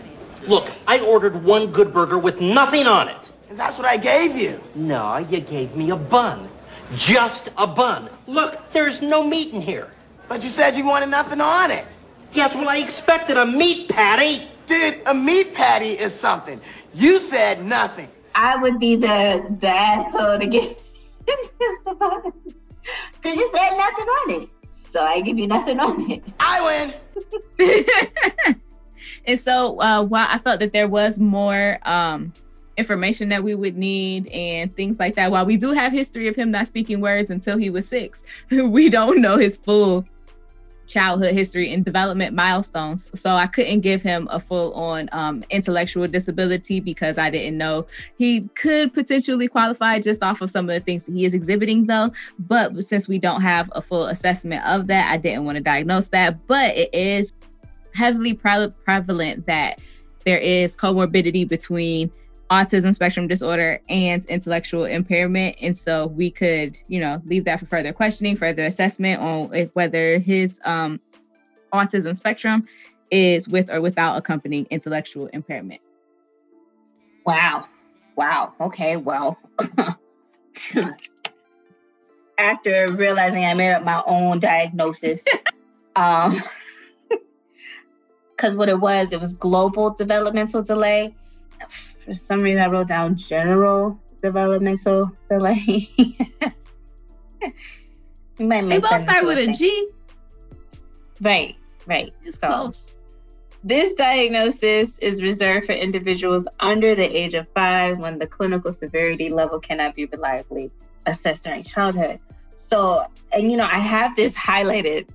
Look, 0.47 0.69
I 0.87 0.99
ordered 0.99 1.43
one 1.43 1.67
good 1.67 1.93
burger 1.93 2.17
with 2.17 2.41
nothing 2.41 2.87
on 2.87 3.07
it. 3.07 3.31
And 3.49 3.59
that's 3.59 3.77
what 3.77 3.87
I 3.87 3.97
gave 3.97 4.35
you. 4.35 4.61
No, 4.75 5.17
you 5.17 5.39
gave 5.39 5.75
me 5.75 5.91
a 5.91 5.95
bun. 5.95 6.49
Just 6.95 7.49
a 7.57 7.67
bun. 7.67 8.09
Look, 8.27 8.71
there's 8.71 9.01
no 9.01 9.23
meat 9.23 9.53
in 9.53 9.61
here. 9.61 9.89
But 10.27 10.43
you 10.43 10.49
said 10.49 10.75
you 10.75 10.85
wanted 10.85 11.09
nothing 11.09 11.41
on 11.41 11.71
it. 11.71 11.85
Yes, 12.33 12.55
well, 12.55 12.69
I 12.69 12.77
expected 12.77 13.37
a 13.37 13.45
meat 13.45 13.89
patty. 13.89 14.47
Dude, 14.65 15.01
a 15.05 15.13
meat 15.13 15.53
patty 15.53 15.91
is 15.91 16.13
something. 16.13 16.61
You 16.93 17.19
said 17.19 17.65
nothing. 17.65 18.07
I 18.33 18.55
would 18.55 18.79
be 18.79 18.95
the, 18.95 19.55
the 19.59 19.67
asshole 19.67 20.39
to 20.39 20.47
get 20.47 20.81
just 21.27 21.53
a 21.87 21.95
bun. 21.95 22.31
Because 23.21 23.37
you 23.37 23.49
said 23.53 23.77
nothing 23.77 24.05
on 24.05 24.41
it. 24.41 24.49
So 24.67 25.03
I 25.03 25.21
give 25.21 25.37
you 25.37 25.47
nothing 25.47 25.79
on 25.79 26.09
it. 26.09 26.23
I 26.39 26.91
win. 27.59 27.75
and 29.25 29.39
so 29.39 29.79
uh, 29.79 30.03
while 30.03 30.27
I 30.29 30.39
felt 30.39 30.59
that 30.59 30.73
there 30.73 30.87
was 30.87 31.19
more 31.19 31.77
um, 31.87 32.33
information 32.77 33.29
that 33.29 33.43
we 33.43 33.53
would 33.55 33.77
need 33.77 34.27
and 34.29 34.73
things 34.73 34.99
like 34.99 35.15
that, 35.15 35.31
while 35.31 35.45
we 35.45 35.55
do 35.55 35.71
have 35.71 35.93
history 35.93 36.27
of 36.27 36.35
him 36.35 36.51
not 36.51 36.67
speaking 36.67 36.99
words 36.99 37.29
until 37.29 37.57
he 37.57 37.69
was 37.69 37.87
six, 37.87 38.23
we 38.49 38.89
don't 38.89 39.21
know 39.21 39.37
his 39.37 39.55
full 39.55 40.05
childhood 40.91 41.33
history 41.33 41.73
and 41.73 41.85
development 41.85 42.35
milestones. 42.35 43.09
So 43.19 43.35
I 43.35 43.47
couldn't 43.47 43.79
give 43.79 44.01
him 44.01 44.27
a 44.31 44.39
full 44.39 44.73
on 44.73 45.09
um, 45.11 45.43
intellectual 45.49 46.07
disability 46.07 46.79
because 46.79 47.17
I 47.17 47.29
didn't 47.29 47.57
know 47.57 47.87
he 48.17 48.41
could 48.55 48.93
potentially 48.93 49.47
qualify 49.47 49.99
just 49.99 50.21
off 50.21 50.41
of 50.41 50.51
some 50.51 50.69
of 50.69 50.73
the 50.73 50.81
things 50.81 51.05
that 51.05 51.13
he 51.13 51.25
is 51.25 51.33
exhibiting, 51.33 51.85
though. 51.85 52.11
But 52.37 52.83
since 52.83 53.07
we 53.07 53.17
don't 53.17 53.41
have 53.41 53.71
a 53.73 53.81
full 53.81 54.05
assessment 54.05 54.65
of 54.65 54.87
that, 54.87 55.11
I 55.11 55.17
didn't 55.17 55.45
want 55.45 55.55
to 55.55 55.63
diagnose 55.63 56.09
that. 56.09 56.45
But 56.47 56.75
it 56.75 56.93
is 56.93 57.33
heavily 57.93 58.33
pre- 58.33 58.69
prevalent 58.83 59.45
that 59.45 59.79
there 60.25 60.37
is 60.37 60.75
comorbidity 60.75 61.47
between 61.47 62.11
autism 62.51 62.93
spectrum 62.93 63.27
disorder 63.27 63.79
and 63.87 64.25
intellectual 64.25 64.83
impairment. 64.83 65.55
And 65.61 65.75
so 65.75 66.07
we 66.07 66.29
could, 66.29 66.77
you 66.89 66.99
know, 66.99 67.21
leave 67.25 67.45
that 67.45 67.61
for 67.61 67.65
further 67.65 67.93
questioning, 67.93 68.35
further 68.35 68.65
assessment 68.65 69.21
on 69.21 69.55
if 69.55 69.73
whether 69.73 70.19
his 70.19 70.59
um, 70.65 70.99
autism 71.73 72.15
spectrum 72.15 72.65
is 73.09 73.47
with 73.47 73.71
or 73.71 73.79
without 73.79 74.17
accompanying 74.17 74.67
intellectual 74.69 75.27
impairment. 75.27 75.79
Wow. 77.25 77.67
Wow. 78.17 78.53
Okay. 78.59 78.97
Well, 78.97 79.37
after 82.37 82.91
realizing 82.91 83.45
I 83.45 83.53
made 83.53 83.71
up 83.71 83.85
my 83.85 84.03
own 84.05 84.39
diagnosis, 84.39 85.23
um, 85.95 86.41
because 88.35 88.55
what 88.55 88.67
it 88.67 88.81
was, 88.81 89.13
it 89.13 89.21
was 89.21 89.33
global 89.33 89.91
developmental 89.91 90.61
delay 90.63 91.15
for 92.11 92.19
some 92.19 92.41
reason 92.41 92.61
I 92.61 92.67
wrote 92.67 92.89
down 92.89 93.15
general 93.15 93.97
developmental 94.21 95.11
delay. 95.29 95.87
might 98.39 98.65
make 98.65 98.81
they 98.81 98.89
both 98.89 99.01
start 99.01 99.25
with 99.25 99.37
a 99.37 99.51
G. 99.51 99.87
Right, 101.21 101.55
right. 101.85 102.13
It's 102.23 102.39
so, 102.39 102.47
close. 102.47 102.95
This 103.63 103.93
diagnosis 103.93 104.97
is 104.97 105.21
reserved 105.21 105.67
for 105.67 105.73
individuals 105.73 106.47
under 106.59 106.95
the 106.95 107.05
age 107.05 107.33
of 107.33 107.47
five 107.55 107.99
when 107.99 108.19
the 108.19 108.27
clinical 108.27 108.73
severity 108.73 109.29
level 109.29 109.59
cannot 109.59 109.93
be 109.93 110.05
reliably 110.05 110.69
assessed 111.05 111.45
during 111.45 111.63
childhood. 111.63 112.19
So, 112.55 113.05
and 113.31 113.49
you 113.51 113.57
know, 113.57 113.69
I 113.71 113.79
have 113.79 114.15
this 114.15 114.35
highlighted. 114.35 115.09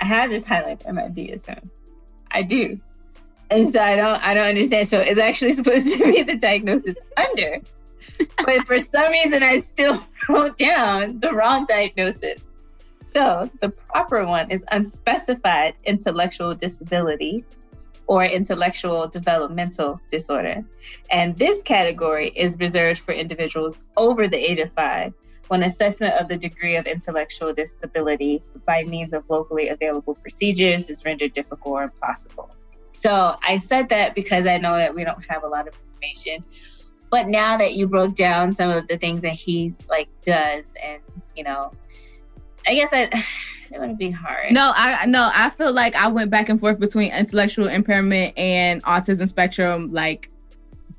I 0.00 0.06
have 0.06 0.30
this 0.30 0.44
highlighted 0.44 0.86
in 0.86 0.94
my 0.94 1.02
DSM. 1.02 1.68
I 2.30 2.42
do 2.42 2.80
and 3.52 3.72
so 3.72 3.80
I 3.80 3.96
don't 3.96 4.22
I 4.22 4.34
don't 4.34 4.46
understand. 4.46 4.88
So 4.88 4.98
it's 4.98 5.20
actually 5.20 5.52
supposed 5.60 5.92
to 5.92 6.12
be 6.12 6.22
the 6.22 6.36
diagnosis 6.36 6.98
under, 7.16 7.60
but 8.44 8.66
for 8.66 8.78
some 8.78 9.12
reason 9.12 9.42
I 9.42 9.60
still 9.60 10.02
wrote 10.28 10.58
down 10.58 11.20
the 11.20 11.32
wrong 11.32 11.66
diagnosis. 11.66 12.40
So 13.02 13.50
the 13.60 13.70
proper 13.70 14.24
one 14.24 14.50
is 14.50 14.64
unspecified 14.70 15.74
intellectual 15.84 16.54
disability 16.54 17.44
or 18.06 18.24
intellectual 18.24 19.08
developmental 19.08 20.00
disorder. 20.10 20.64
And 21.10 21.36
this 21.36 21.62
category 21.62 22.28
is 22.36 22.56
reserved 22.58 23.00
for 23.00 23.12
individuals 23.12 23.80
over 23.96 24.28
the 24.28 24.36
age 24.36 24.58
of 24.58 24.72
five 24.72 25.14
when 25.48 25.64
assessment 25.64 26.14
of 26.14 26.28
the 26.28 26.36
degree 26.36 26.76
of 26.76 26.86
intellectual 26.86 27.52
disability 27.52 28.42
by 28.64 28.84
means 28.84 29.12
of 29.12 29.24
locally 29.28 29.68
available 29.68 30.14
procedures 30.14 30.88
is 30.88 31.04
rendered 31.04 31.32
difficult 31.32 31.72
or 31.72 31.82
impossible. 31.82 32.50
So 32.92 33.36
I 33.46 33.58
said 33.58 33.88
that 33.88 34.14
because 34.14 34.46
I 34.46 34.58
know 34.58 34.76
that 34.76 34.94
we 34.94 35.04
don't 35.04 35.24
have 35.30 35.44
a 35.44 35.48
lot 35.48 35.66
of 35.66 35.74
information. 35.92 36.44
But 37.10 37.28
now 37.28 37.56
that 37.58 37.74
you 37.74 37.86
broke 37.86 38.14
down 38.14 38.52
some 38.52 38.70
of 38.70 38.88
the 38.88 38.96
things 38.96 39.20
that 39.20 39.32
he 39.32 39.74
like 39.88 40.08
does, 40.24 40.74
and 40.82 41.00
you 41.36 41.44
know, 41.44 41.72
I 42.66 42.74
guess 42.74 42.92
I. 42.92 43.10
It 43.74 43.80
would 43.80 43.96
be 43.96 44.10
hard. 44.10 44.52
No, 44.52 44.70
I 44.76 45.06
no, 45.06 45.30
I 45.32 45.48
feel 45.48 45.72
like 45.72 45.94
I 45.94 46.06
went 46.08 46.30
back 46.30 46.50
and 46.50 46.60
forth 46.60 46.78
between 46.78 47.10
intellectual 47.10 47.68
impairment 47.68 48.36
and 48.36 48.82
autism 48.82 49.26
spectrum, 49.26 49.86
like 49.86 50.28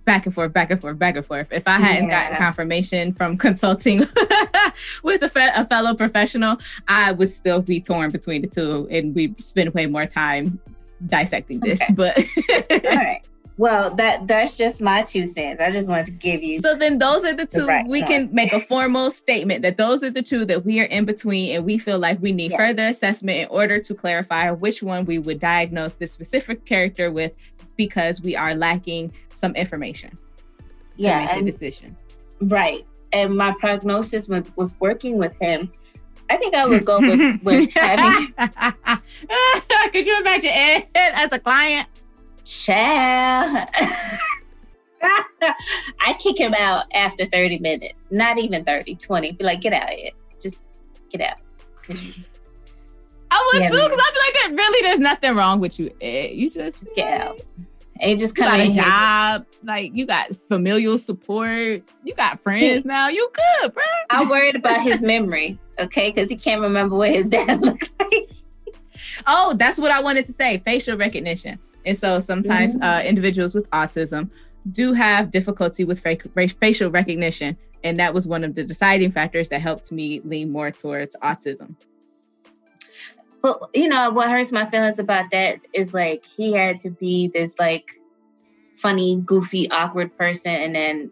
back 0.06 0.26
and 0.26 0.34
forth, 0.34 0.54
back 0.54 0.72
and 0.72 0.82
forth, 0.82 0.98
back 0.98 1.16
and 1.16 1.24
forth. 1.24 1.50
If 1.52 1.68
I 1.68 1.78
hadn't 1.78 2.10
yeah. 2.10 2.24
gotten 2.24 2.38
confirmation 2.38 3.14
from 3.14 3.38
consulting 3.48 4.00
with 5.04 5.22
a, 5.22 5.30
fe- 5.30 5.52
a, 5.56 5.66
fellow 5.68 5.94
professional, 5.94 6.58
I 6.88 7.12
would 7.12 7.30
still 7.30 7.62
be 7.62 7.80
torn 7.80 8.12
between 8.12 8.42
the 8.42 8.48
two, 8.48 8.88
and 8.90 9.14
we 9.14 9.36
spend 9.40 9.74
way 9.74 9.86
more 9.86 10.06
time 10.06 10.60
dissecting 11.08 11.60
this, 11.60 11.82
okay. 11.82 11.94
but 11.94 12.18
all 12.86 12.98
right. 12.98 13.22
Well, 13.58 13.94
that 13.96 14.28
that's 14.28 14.58
just 14.58 14.82
my 14.82 15.04
two 15.04 15.28
cents. 15.28 15.62
I 15.62 15.70
just 15.70 15.88
wanted 15.88 16.08
to 16.08 16.12
give 16.12 16.42
you. 16.42 16.60
So 16.60 16.76
then, 16.76 16.98
those 16.98 17.24
are 17.24 17.36
the 17.36 17.46
two. 17.46 17.62
The 17.62 17.68
right 17.68 17.88
we 17.88 18.02
can 18.02 18.34
make 18.34 18.52
a 18.52 18.60
formal 18.60 19.12
statement 19.12 19.62
that 19.62 19.78
those 19.78 20.04
are 20.04 20.10
the 20.10 20.24
two 20.24 20.44
that 20.46 20.66
we 20.66 20.80
are 20.80 20.86
in 20.86 21.06
between, 21.06 21.56
and 21.56 21.64
we 21.64 21.78
feel 21.78 22.00
like 22.00 22.20
we 22.20 22.32
need 22.32 22.52
yes. 22.52 22.60
further 22.60 22.88
assessment 22.88 23.38
in 23.38 23.48
order 23.50 23.80
to 23.80 23.94
clarify 23.94 24.50
which 24.50 24.82
one 24.82 25.06
we 25.06 25.20
would 25.20 25.40
diagnose 25.40 25.96
this 25.96 26.12
specific 26.12 26.66
character 26.66 27.12
with, 27.12 27.34
because 27.78 28.22
we 28.22 28.36
are 28.36 28.56
lacking 28.56 29.14
some 29.30 29.56
information. 29.56 30.18
yeah, 30.96 31.20
make 31.20 31.30
and, 31.30 31.46
decision. 31.46 31.96
Right, 32.42 32.88
and 33.12 33.38
my 33.38 33.54
prognosis 33.60 34.28
with 34.28 34.52
with 34.58 34.72
working 34.80 35.18
with 35.20 35.36
him 35.40 35.72
I 36.30 36.38
think 36.38 36.56
I 36.56 36.66
would 36.66 36.86
go 36.86 37.00
with, 37.00 37.42
with 37.44 37.74
having. 37.74 38.34
Could 39.92 40.06
you 40.06 40.20
imagine 40.20 40.52
Ed 40.52 40.86
as 40.96 41.32
a 41.32 41.40
client? 41.40 41.88
Child. 42.46 43.68
I 46.00 46.14
kick 46.20 46.40
him 46.40 46.54
out 46.54 46.86
after 46.94 47.26
30 47.26 47.60
minutes, 47.60 48.00
not 48.10 48.40
even 48.40 48.64
30, 48.64 48.96
20. 48.96 49.32
Be 49.34 49.44
like, 49.44 49.62
get 49.62 49.74
out 49.74 49.92
of 49.92 49.98
here. 49.98 50.12
Just 50.42 50.58
get 51.10 51.22
out. 51.22 51.38
I 53.30 53.52
would 53.54 53.68
too, 53.68 53.74
because 53.74 54.00
I'd 54.00 54.14
be 54.14 54.40
like, 54.50 54.60
really, 54.60 54.82
there's 54.88 55.00
nothing 55.00 55.36
wrong 55.36 55.60
with 55.60 55.80
you, 55.80 55.90
Ed. 56.02 56.32
You 56.32 56.50
just, 56.50 56.84
just 56.84 56.96
get 56.96 57.22
out. 57.22 57.40
You 58.12 58.18
just 58.18 58.36
come 58.36 58.50
got 58.50 58.60
a 58.60 58.70
job, 58.70 59.46
like 59.64 59.96
you 59.96 60.06
got 60.06 60.36
familial 60.48 60.98
support, 60.98 61.84
you 62.04 62.14
got 62.16 62.42
friends 62.42 62.86
now. 62.86 63.10
You 63.10 63.30
good, 63.34 63.74
bro. 63.74 63.84
I'm 64.10 64.30
worried 64.30 64.56
about 64.56 64.82
his 64.82 65.02
memory, 65.02 65.60
okay? 65.80 66.12
Because 66.12 66.30
he 66.30 66.36
can't 66.36 66.62
remember 66.62 66.96
what 66.96 67.12
his 67.12 67.26
dad 67.28 67.62
looked 67.62 67.90
like. 68.00 68.32
oh, 69.28 69.54
that's 69.58 69.80
what 69.80 69.92
I 69.92 70.02
wanted 70.02 70.26
to 70.28 70.34
say. 70.34 70.62
Facial 70.66 70.98
recognition. 70.98 71.60
And 71.86 71.98
so 71.98 72.20
sometimes 72.20 72.76
mm-hmm. 72.76 72.84
uh, 72.84 73.02
individuals 73.02 73.54
with 73.54 73.70
autism 73.72 74.32
do 74.72 74.94
have 74.94 75.32
difficulty 75.32 75.84
with 75.84 76.02
facial 76.60 76.90
recognition. 76.90 77.58
And 77.84 78.00
that 78.00 78.14
was 78.14 78.28
one 78.28 78.44
of 78.44 78.56
the 78.56 78.64
deciding 78.64 79.12
factors 79.12 79.50
that 79.50 79.60
helped 79.62 79.92
me 79.92 80.22
lean 80.22 80.52
more 80.52 80.72
towards 80.72 81.16
autism. 81.22 81.76
But 83.44 83.70
you 83.74 83.90
know 83.90 84.10
what 84.10 84.32
hurts 84.32 84.54
my 84.54 84.64
feelings 84.64 84.98
about 84.98 85.30
that 85.32 85.60
is 85.74 85.94
like 85.94 86.26
he 86.26 86.54
had 86.54 86.80
to 86.80 86.90
be 86.90 87.28
this 87.28 87.60
like 87.60 88.00
funny, 88.78 89.18
goofy, 89.18 89.70
awkward 89.70 90.18
person, 90.18 90.54
and 90.54 90.74
then 90.74 91.12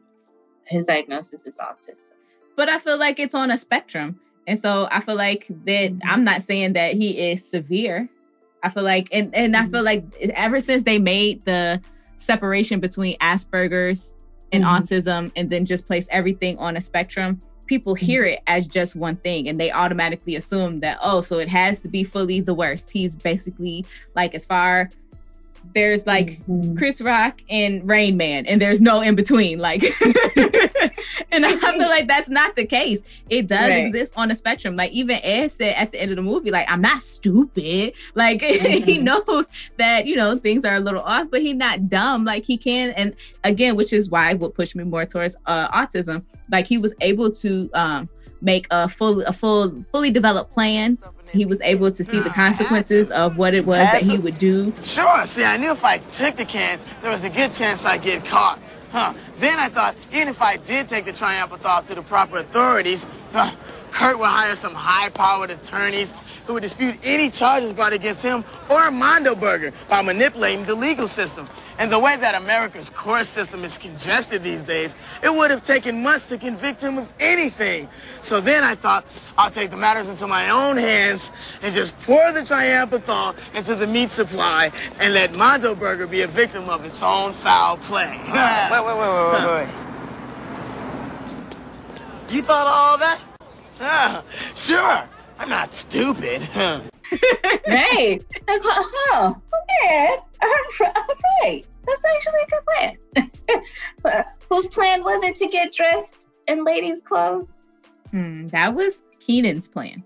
his 0.64 0.86
diagnosis 0.86 1.46
is 1.46 1.60
autism. 1.60 2.14
But 2.56 2.70
I 2.70 2.78
feel 2.78 2.98
like 2.98 3.20
it's 3.20 3.36
on 3.36 3.52
a 3.52 3.58
spectrum. 3.58 4.20
And 4.48 4.58
so 4.58 4.88
I 4.92 5.02
feel 5.02 5.16
like 5.16 5.48
that 5.66 5.92
mm-hmm. 5.92 6.10
I'm 6.10 6.24
not 6.24 6.42
saying 6.42 6.74
that 6.74 6.94
he 6.96 7.32
is 7.32 7.48
severe. 7.48 8.10
I 8.64 8.70
feel 8.70 8.84
like 8.84 9.10
and, 9.12 9.36
and 9.36 9.56
I 9.56 9.64
mm-hmm. 9.64 9.72
feel 9.72 9.84
like 9.84 10.06
ever 10.34 10.62
since 10.62 10.84
they 10.84 11.00
made 11.00 11.44
the 11.44 11.82
separation 12.16 12.80
between 12.80 13.18
Asperger's 13.18 14.14
and 14.54 14.64
mm-hmm. 14.64 14.84
autism 14.84 15.32
and 15.36 15.50
then 15.50 15.66
just 15.66 15.86
place 15.86 16.08
everything 16.12 16.58
on 16.60 16.78
a 16.78 16.82
spectrum, 16.82 17.40
people 17.72 17.96
mm-hmm. 17.96 18.06
hear 18.06 18.26
it 18.26 18.42
as 18.48 18.68
just 18.68 18.98
one 18.98 19.16
thing 19.16 19.48
and 19.48 19.58
they 19.58 19.72
automatically 19.72 20.36
assume 20.36 20.82
that 20.82 20.98
oh 21.02 21.22
so 21.22 21.40
it 21.40 21.48
has 21.48 21.80
to 21.80 21.88
be 21.88 22.04
fully 22.04 22.42
the 22.42 22.54
worst 22.54 22.92
he's 22.92 23.16
basically 23.16 23.86
like 24.14 24.36
as 24.36 24.44
far 24.44 24.90
there's 25.74 26.06
like 26.06 26.42
mm-hmm. 26.46 26.76
Chris 26.76 27.02
Rock 27.02 27.42
and 27.50 27.88
Rain 27.88 28.18
Man, 28.18 28.46
and 28.46 28.62
there's 28.62 28.82
no 28.82 29.02
in 29.02 29.16
between. 29.16 29.60
Like, 29.60 29.84
and 31.32 31.46
I 31.46 31.56
feel 31.56 31.80
like 31.80 32.08
that's 32.08 32.30
not 32.30 32.56
the 32.56 32.66
case. 32.66 33.02
It 33.30 33.48
does 33.48 33.70
right. 33.70 33.86
exist 33.86 34.14
on 34.18 34.32
a 34.32 34.36
spectrum. 34.36 34.76
Like 34.76 34.92
even 34.92 35.20
Ed 35.24 35.50
said 35.50 35.76
at 35.76 35.92
the 35.92 36.02
end 36.02 36.12
of 36.12 36.18
the 36.18 36.24
movie, 36.24 36.52
like 36.52 36.70
I'm 36.70 36.82
not 36.82 37.02
stupid. 37.02 37.94
Like 38.14 38.40
mm-hmm. 38.40 38.84
he 38.84 38.98
knows 38.98 39.48
that 39.78 40.06
you 40.06 40.16
know 40.16 40.38
things 40.38 40.66
are 40.66 40.76
a 40.76 40.80
little 40.80 41.02
off, 41.02 41.28
but 41.32 41.42
he's 41.42 41.56
not 41.56 41.90
dumb. 41.90 42.26
Like 42.26 42.46
he 42.46 42.58
can, 42.58 42.92
and 42.92 43.16
again, 43.44 43.76
which 43.76 43.94
is 43.94 44.10
why 44.10 44.34
what 44.34 44.54
pushed 44.54 44.76
me 44.76 44.84
more 44.84 45.06
towards 45.06 45.36
uh, 45.46 45.68
autism. 45.70 46.24
Like 46.52 46.68
he 46.68 46.78
was 46.78 46.94
able 47.00 47.32
to 47.32 47.70
um, 47.74 48.10
make 48.42 48.68
a 48.70 48.90
full 48.90 49.22
a 49.24 49.34
full 49.34 49.82
fully 49.92 50.12
developed 50.12 50.52
plan 50.52 50.98
he 51.32 51.46
was 51.46 51.62
able 51.62 51.92
to 51.92 52.04
see 52.04 52.20
the 52.20 52.30
mm. 52.30 52.34
consequences 52.34 53.12
of 53.12 53.38
what 53.38 53.54
it 53.54 53.66
was 53.66 53.90
that 53.92 54.04
he 54.04 54.18
would 54.18 54.38
do. 54.38 54.74
Sure. 54.84 55.26
See, 55.26 55.44
I 55.44 55.58
knew 55.58 55.72
if 55.72 55.84
I 55.84 55.98
took 55.98 56.36
the 56.36 56.46
can, 56.46 56.80
there 57.02 57.12
was 57.12 57.24
a 57.24 57.30
good 57.30 57.52
chance 57.52 57.86
I'd 57.86 58.02
get 58.02 58.26
caught. 58.26 58.60
Huh. 58.92 59.14
Then 59.38 59.58
I 59.58 59.70
thought, 59.70 59.96
even 60.12 60.28
if 60.28 60.42
I 60.42 60.58
did 60.58 60.90
take 60.90 61.06
the 61.06 61.14
triampanol 61.14 61.88
to 61.88 61.96
the 61.96 62.02
proper 62.02 62.40
authorities, 62.40 63.08
huh, 63.32 63.52
Kurt 63.92 64.20
would 64.20 64.28
hire 64.28 64.56
some 64.56 64.74
high-powered 64.74 65.50
attorneys 65.50 66.14
who 66.46 66.54
would 66.54 66.64
dispute 66.64 66.96
any 67.04 67.30
charges 67.30 67.72
brought 67.72 67.94
against 67.94 68.24
him 68.24 68.44
or 68.70 68.92
Mondo 68.92 69.36
Burger 69.36 69.72
by 69.88 70.02
manipulating 70.02 70.66
the 70.66 70.76
legal 70.76 71.08
system. 71.08 71.48
And 71.82 71.92
the 71.92 71.98
way 71.98 72.16
that 72.16 72.36
America's 72.36 72.92
court 72.92 73.26
system 73.26 73.64
is 73.64 73.76
congested 73.76 74.44
these 74.44 74.62
days, 74.62 74.94
it 75.24 75.34
would 75.34 75.50
have 75.50 75.66
taken 75.66 76.04
months 76.04 76.28
to 76.28 76.38
convict 76.38 76.80
him 76.80 77.00
of 77.00 77.12
anything. 77.20 77.90
So 78.22 78.40
then 78.40 78.64
I 78.64 78.76
thought, 78.76 79.04
I'll 79.36 79.50
take 79.50 79.72
the 79.72 79.78
matters 79.78 80.08
into 80.08 80.28
my 80.28 80.52
own 80.52 80.78
hands 80.78 81.32
and 81.64 81.74
just 81.74 82.00
pour 82.02 82.32
the 82.34 82.42
triampanol 82.42 83.36
into 83.56 83.74
the 83.74 83.88
meat 83.88 84.12
supply 84.12 84.72
and 85.00 85.16
let 85.16 85.36
Mondo 85.36 85.74
Burger 85.74 86.06
be 86.06 86.22
a 86.22 86.28
victim 86.28 86.70
of 86.70 86.86
its 86.86 87.02
own 87.02 87.34
foul 87.34 87.78
play. 87.78 88.16
wait, 88.26 88.70
wait, 88.72 88.86
wait, 88.86 88.96
wait, 88.96 89.34
wait, 89.34 89.46
wait. 89.48 89.70
You 92.30 92.44
thought 92.44 92.68
of 92.68 92.74
all 92.74 92.98
that? 93.00 93.20
Ah, 93.80 94.24
sure. 94.54 95.10
I'm 95.40 95.50
not 95.50 95.74
stupid. 95.74 96.48
right. 97.68 98.20
Like, 98.48 98.62
huh, 98.64 99.34
okay. 99.34 100.16
I'm, 100.42 100.50
I'm. 101.44 101.62
That's 101.86 102.04
actually 102.16 102.40
a 102.44 102.48
good 102.50 103.30
plan. 104.06 104.24
Whose 104.50 104.68
plan 104.68 105.04
was 105.04 105.24
it 105.24 105.36
to 105.38 105.48
get 105.48 105.74
dressed 105.74 106.30
in 106.48 106.64
ladies' 106.64 107.02
clothes? 107.02 107.48
Hmm, 108.12 108.48
that 108.48 108.74
was 108.76 109.04
Kenan's 109.26 109.68
plan. 109.68 110.04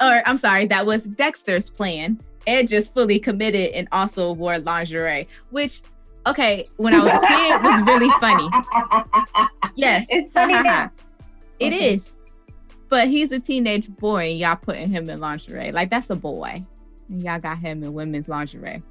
Or 0.00 0.22
I'm 0.26 0.36
sorry, 0.36 0.66
that 0.66 0.84
was 0.84 1.04
Dexter's 1.04 1.70
plan. 1.70 2.20
Ed 2.46 2.68
just 2.68 2.92
fully 2.92 3.18
committed 3.18 3.72
and 3.72 3.88
also 3.92 4.32
wore 4.32 4.58
lingerie, 4.58 5.26
which 5.50 5.80
okay, 6.26 6.66
when 6.76 6.94
I 6.94 6.98
was 7.00 7.12
a 7.12 7.20
kid 7.26 7.62
was 7.62 7.82
really 7.86 8.10
funny. 8.20 8.48
Yes. 9.76 10.06
It's 10.08 10.30
funny 10.30 10.52
now. 10.54 10.90
It 11.58 11.72
Okay. 11.72 11.94
is. 11.94 12.16
But 12.88 13.08
he's 13.08 13.32
a 13.32 13.40
teenage 13.40 13.88
boy 13.96 14.30
and 14.30 14.38
y'all 14.38 14.56
putting 14.56 14.90
him 14.90 15.08
in 15.08 15.20
lingerie. 15.20 15.72
Like 15.72 15.90
that's 15.90 16.10
a 16.10 16.16
boy. 16.16 16.64
And 17.08 17.22
y'all 17.22 17.40
got 17.40 17.58
him 17.58 17.82
in 17.82 17.92
women's 17.92 18.28
lingerie. 18.28 18.82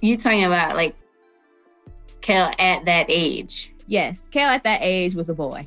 You 0.00 0.16
talking 0.16 0.44
about 0.44 0.76
like 0.76 0.94
Kel 2.20 2.52
at 2.58 2.84
that 2.84 3.06
age? 3.08 3.72
Yes, 3.86 4.28
Kel 4.30 4.50
at 4.50 4.64
that 4.64 4.80
age 4.82 5.14
was 5.14 5.28
a 5.28 5.34
boy. 5.34 5.66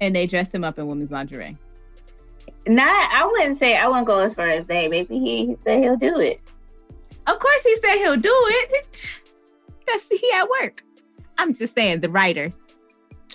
And 0.00 0.14
they 0.14 0.26
dressed 0.26 0.54
him 0.54 0.64
up 0.64 0.78
in 0.78 0.86
women's 0.86 1.10
lingerie. 1.10 1.56
Not, 2.66 3.12
I 3.12 3.26
wouldn't 3.26 3.56
say 3.56 3.76
I 3.76 3.86
wouldn't 3.86 4.06
go 4.06 4.20
as 4.20 4.34
far 4.34 4.48
as 4.48 4.66
that. 4.66 4.90
Maybe 4.90 5.18
he, 5.18 5.46
he 5.46 5.56
said 5.56 5.82
he'll 5.82 5.96
do 5.96 6.18
it. 6.20 6.40
Of 7.26 7.38
course 7.38 7.62
he 7.62 7.76
said 7.76 7.96
he'll 7.96 8.16
do 8.16 8.34
it. 8.34 9.20
That's 9.86 10.08
he 10.08 10.30
at 10.34 10.48
work. 10.48 10.82
I'm 11.36 11.54
just 11.54 11.74
saying 11.74 12.00
the 12.00 12.08
writers. 12.08 12.58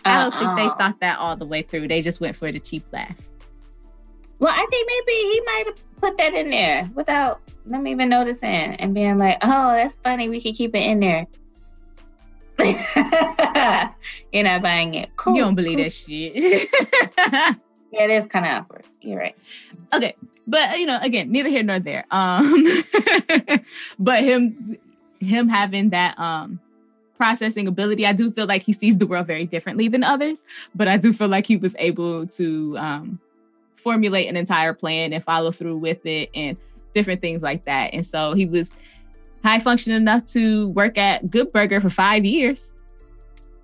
I 0.06 0.22
don't 0.24 0.32
think 0.40 0.56
they 0.58 0.64
Uh-uh. 0.64 0.78
thought 0.78 1.00
that 1.02 1.20
all 1.20 1.36
the 1.36 1.46
way 1.46 1.62
through. 1.62 1.88
They 1.88 2.02
just 2.02 2.22
went 2.22 2.36
for 2.36 2.52
the 2.52 2.60
cheap 2.60 2.86
laugh. 2.92 3.16
Well, 4.40 4.54
I 4.56 4.66
think 4.70 4.88
maybe 4.88 5.18
he 5.18 5.42
might 5.46 5.64
have 5.68 5.96
put 5.98 6.18
that 6.18 6.34
in 6.34 6.50
there 6.50 6.90
without 6.96 7.42
them 7.66 7.86
even 7.88 8.08
noticing 8.10 8.50
and 8.76 8.94
being 8.94 9.18
like, 9.18 9.38
"Oh, 9.42 9.74
that's 9.74 10.00
funny. 10.00 10.30
We 10.30 10.40
could 10.42 10.56
keep 10.56 10.74
it 10.74 10.80
in 10.84 11.00
there." 11.02 11.28
You're 14.34 14.44
not 14.44 14.62
buying 14.62 14.94
it. 14.96 15.16
Cool. 15.16 15.36
you 15.36 15.44
don't 15.44 15.56
believe 15.56 15.78
cool. 15.78 15.84
that 15.84 15.92
shit. 15.92 17.58
Yeah, 17.92 18.04
it 18.04 18.12
is 18.12 18.28
kind 18.28 18.46
of 18.46 18.52
awkward. 18.52 18.86
You're 19.02 19.18
right. 19.18 19.36
okay. 19.92 20.14
But 20.46 20.78
you 20.78 20.86
know, 20.86 21.00
again, 21.02 21.32
neither 21.32 21.50
here 21.50 21.64
nor 21.64 21.80
there. 21.80 22.06
Um 22.12 22.64
but 24.00 24.24
him 24.24 24.78
him 25.20 25.50
having 25.50 25.90
that 25.90 26.18
um 26.20 26.60
processing 27.20 27.68
ability, 27.68 28.08
I 28.08 28.14
do 28.14 28.32
feel 28.32 28.48
like 28.48 28.64
he 28.64 28.74
sees 28.74 28.98
the 28.98 29.06
world 29.06 29.28
very 29.28 29.46
differently 29.46 29.90
than 29.90 30.04
others, 30.04 30.44
but 30.74 30.88
I 30.88 30.98
do 30.98 31.12
feel 31.14 31.28
like 31.28 31.46
he 31.46 31.58
was 31.58 31.76
able 31.78 32.26
to 32.26 32.78
um 32.80 33.20
formulate 33.76 34.28
an 34.28 34.36
entire 34.36 34.74
plan 34.74 35.14
and 35.14 35.24
follow 35.24 35.52
through 35.52 35.78
with 35.78 36.06
it 36.06 36.30
and 36.34 36.60
different 36.96 37.22
things 37.22 37.42
like 37.42 37.66
that. 37.66 37.94
And 37.94 38.06
so 38.06 38.34
he 38.34 38.46
was 38.46 38.74
high 39.44 39.60
functioning 39.60 40.02
enough 40.02 40.26
to 40.28 40.70
work 40.70 40.98
at 40.98 41.30
Good 41.30 41.52
Burger 41.52 41.80
for 41.80 41.90
five 41.90 42.26
years. 42.26 42.74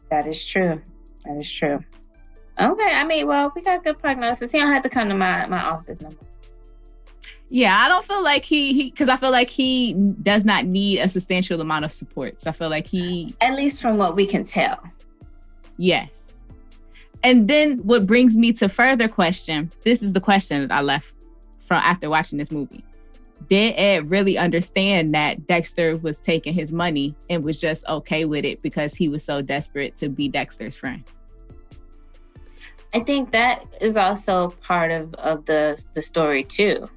That 0.09 0.27
is 0.27 0.45
true. 0.45 0.81
That 1.25 1.37
is 1.37 1.51
true. 1.51 1.83
Okay. 2.59 2.91
I 2.93 3.03
mean, 3.03 3.27
well, 3.27 3.51
we 3.55 3.61
got 3.61 3.83
good 3.83 3.99
prognosis. 3.99 4.51
He 4.51 4.59
don't 4.59 4.71
have 4.71 4.83
to 4.83 4.89
come 4.89 5.09
to 5.09 5.15
my 5.15 5.45
my 5.47 5.61
office 5.61 6.01
no 6.01 6.09
more. 6.09 6.34
Yeah, 7.49 7.77
I 7.79 7.87
don't 7.87 8.03
feel 8.03 8.23
like 8.23 8.43
he 8.43 8.73
he 8.73 8.89
because 8.89 9.07
I 9.07 9.17
feel 9.17 9.31
like 9.31 9.49
he 9.49 9.93
does 10.23 10.45
not 10.45 10.65
need 10.65 10.99
a 10.99 11.07
substantial 11.07 11.61
amount 11.61 11.85
of 11.85 11.93
support. 11.93 12.41
So 12.41 12.49
I 12.49 12.53
feel 12.53 12.69
like 12.69 12.87
he 12.87 13.35
At 13.39 13.55
least 13.55 13.81
from 13.81 13.97
what 13.97 14.15
we 14.15 14.25
can 14.25 14.43
tell. 14.43 14.83
yes. 15.77 16.21
And 17.23 17.47
then 17.47 17.79
what 17.79 18.05
brings 18.05 18.37
me 18.37 18.53
to 18.53 18.69
further 18.69 19.07
question, 19.07 19.71
this 19.83 20.03
is 20.03 20.13
the 20.13 20.21
question 20.21 20.61
that 20.67 20.71
I 20.71 20.81
left 20.81 21.15
from 21.59 21.81
after 21.83 22.07
watching 22.07 22.37
this 22.37 22.51
movie. 22.51 22.83
Did 23.49 23.73
Ed 23.77 24.09
really 24.11 24.37
understand 24.37 25.13
that 25.15 25.47
Dexter 25.47 25.97
was 25.97 26.19
taking 26.19 26.53
his 26.53 26.71
money 26.71 27.15
and 27.29 27.43
was 27.43 27.59
just 27.59 27.83
okay 27.87 28.25
with 28.25 28.45
it 28.45 28.61
because 28.61 28.93
he 28.93 29.09
was 29.09 29.23
so 29.23 29.41
desperate 29.41 29.95
to 29.97 30.09
be 30.09 30.29
Dexter's 30.29 30.75
friend? 30.75 31.03
I 32.93 32.99
think 33.01 33.31
that 33.31 33.65
is 33.81 33.97
also 33.97 34.49
part 34.61 34.91
of 34.91 35.13
of 35.15 35.45
the 35.45 35.83
the 35.93 36.01
story 36.01 36.43
too. 36.43 36.87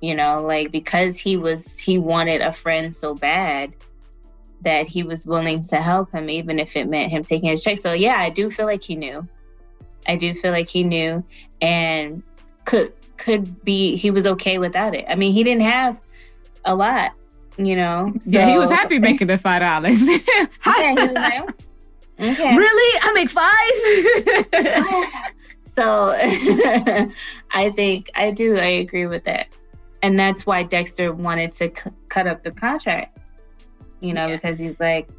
You 0.00 0.14
know, 0.14 0.42
like 0.42 0.72
because 0.72 1.18
he 1.18 1.36
was 1.36 1.78
he 1.78 1.98
wanted 1.98 2.40
a 2.40 2.52
friend 2.52 2.94
so 2.94 3.14
bad 3.14 3.74
that 4.62 4.86
he 4.86 5.02
was 5.02 5.26
willing 5.26 5.62
to 5.62 5.76
help 5.76 6.12
him 6.12 6.28
even 6.28 6.58
if 6.58 6.76
it 6.76 6.88
meant 6.88 7.10
him 7.10 7.22
taking 7.22 7.50
his 7.50 7.62
check. 7.62 7.78
So 7.78 7.92
yeah, 7.92 8.16
I 8.16 8.30
do 8.30 8.50
feel 8.50 8.66
like 8.66 8.82
he 8.82 8.96
knew. 8.96 9.26
I 10.06 10.16
do 10.16 10.34
feel 10.34 10.52
like 10.52 10.68
he 10.68 10.84
knew 10.84 11.24
and 11.60 12.22
could 12.64 12.92
could 13.16 13.62
be 13.64 13.96
he 13.96 14.10
was 14.10 14.26
okay 14.26 14.58
without 14.58 14.94
it. 14.94 15.04
I 15.08 15.14
mean, 15.14 15.32
he 15.32 15.44
didn't 15.44 15.62
have 15.62 16.00
a 16.64 16.74
lot, 16.74 17.12
you 17.56 17.76
know. 17.76 18.12
yeah, 18.26 18.50
he 18.50 18.58
was 18.58 18.70
happy 18.70 18.98
making 18.98 19.26
the 19.28 19.38
five 19.38 19.60
dollars. 19.60 20.00
Yeah, 20.66 20.94
like, 21.12 21.42
okay. 22.20 22.56
Really? 22.56 23.00
I 23.02 23.12
make 23.12 23.30
five? 23.30 23.52
so 25.64 26.14
I 27.52 27.70
think 27.70 28.10
I 28.14 28.30
do. 28.30 28.56
I 28.56 28.66
agree 28.66 29.06
with 29.06 29.24
that, 29.24 29.48
and 30.02 30.18
that's 30.18 30.46
why 30.46 30.62
Dexter 30.62 31.12
wanted 31.12 31.52
to 31.54 31.66
c- 31.68 31.90
cut 32.08 32.26
up 32.26 32.42
the 32.42 32.50
contract. 32.50 33.18
You 34.00 34.14
know, 34.14 34.26
Yeah. 34.26 34.36
because 34.36 34.58
he's 34.58 34.80
like, 34.80 35.10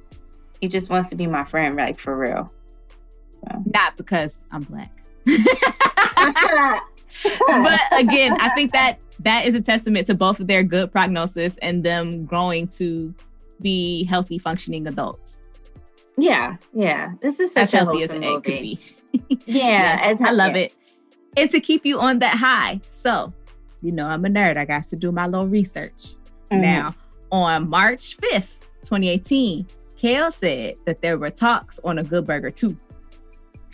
he 0.60 0.68
just 0.68 0.90
wants 0.90 1.10
to 1.10 1.16
be 1.16 1.28
my 1.28 1.44
friend, 1.44 1.76
like 1.76 2.00
for 2.00 2.18
real. 2.18 2.52
Not 3.74 3.98
because 3.98 4.40
I'm 4.52 4.62
black. 4.62 4.92
but 5.26 6.82
again, 7.92 8.38
I 8.40 8.50
think 8.56 8.72
that 8.74 9.00
that 9.20 9.46
is 9.46 9.56
a 9.56 9.62
testament 9.62 10.08
to 10.08 10.16
both 10.16 10.40
of 10.40 10.48
their 10.48 10.64
good 10.64 10.92
prognosis 10.92 11.58
and 11.58 11.84
them 11.84 12.26
growing 12.26 12.68
to 12.70 13.14
be 13.62 14.04
healthy, 14.06 14.38
functioning 14.40 14.88
adults. 14.88 15.44
yeah, 16.18 16.58
yeah. 16.74 17.10
This 17.22 17.40
is 17.40 17.56
As 17.56 17.70
such 17.70 17.82
a 17.82 17.86
healthy 17.86 18.04
as 18.04 18.12
an 18.12 18.24
egg 18.24 18.44
could 18.44 18.62
be. 18.62 18.80
Yeah, 19.46 19.98
Yes, 19.98 20.00
as 20.04 20.22
I 20.22 20.32
love 20.32 20.56
yeah. 20.56 20.64
it. 20.64 20.74
And 21.38 21.50
to 21.52 21.60
keep 21.60 21.86
you 21.86 22.00
on 22.00 22.18
that 22.20 22.38
high. 22.38 22.80
So, 22.88 23.32
you 23.82 23.92
know, 23.92 24.08
I'm 24.08 24.26
a 24.26 24.30
nerd. 24.30 24.58
I 24.58 24.66
got 24.66 24.84
to 24.90 24.96
do 24.96 25.12
my 25.12 25.26
little 25.28 25.48
research. 25.48 26.14
Mhm. 26.52 26.62
Now, 26.62 26.96
on 27.32 27.70
March 27.70 28.18
5th, 28.18 28.60
2018, 28.84 29.66
Kel 29.98 30.32
said 30.32 30.76
that 30.86 31.02
there 31.02 31.18
were 31.18 31.30
talks 31.30 31.80
on 31.84 32.00
a 32.00 32.04
Good 32.04 32.26
Burger 32.26 32.50
2. 32.52 32.76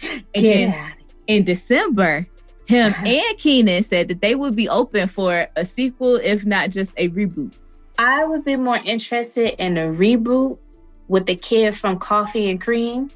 And 0.04 0.24
then 0.46 0.70
Yeah. 0.70 0.90
in 1.28 1.44
December, 1.44 2.28
him 2.68 2.94
and 3.06 3.38
Kenan 3.38 3.84
said 3.84 4.10
that 4.10 4.22
they 4.22 4.36
would 4.36 4.56
be 4.56 4.68
open 4.70 5.08
for 5.08 5.48
a 5.56 5.66
sequel, 5.66 6.16
if 6.18 6.46
not 6.46 6.70
just 6.70 6.92
a 6.98 7.10
reboot. 7.10 7.54
I 7.98 8.26
would 8.26 8.44
be 8.46 8.56
more 8.58 8.78
interested 8.84 9.56
in 9.62 9.78
a 9.78 9.88
reboot 9.88 10.60
with 11.08 11.26
the 11.26 11.36
kid 11.36 11.76
from 11.76 11.98
Coffee 11.98 12.50
and 12.50 12.62
Cream. 12.62 13.10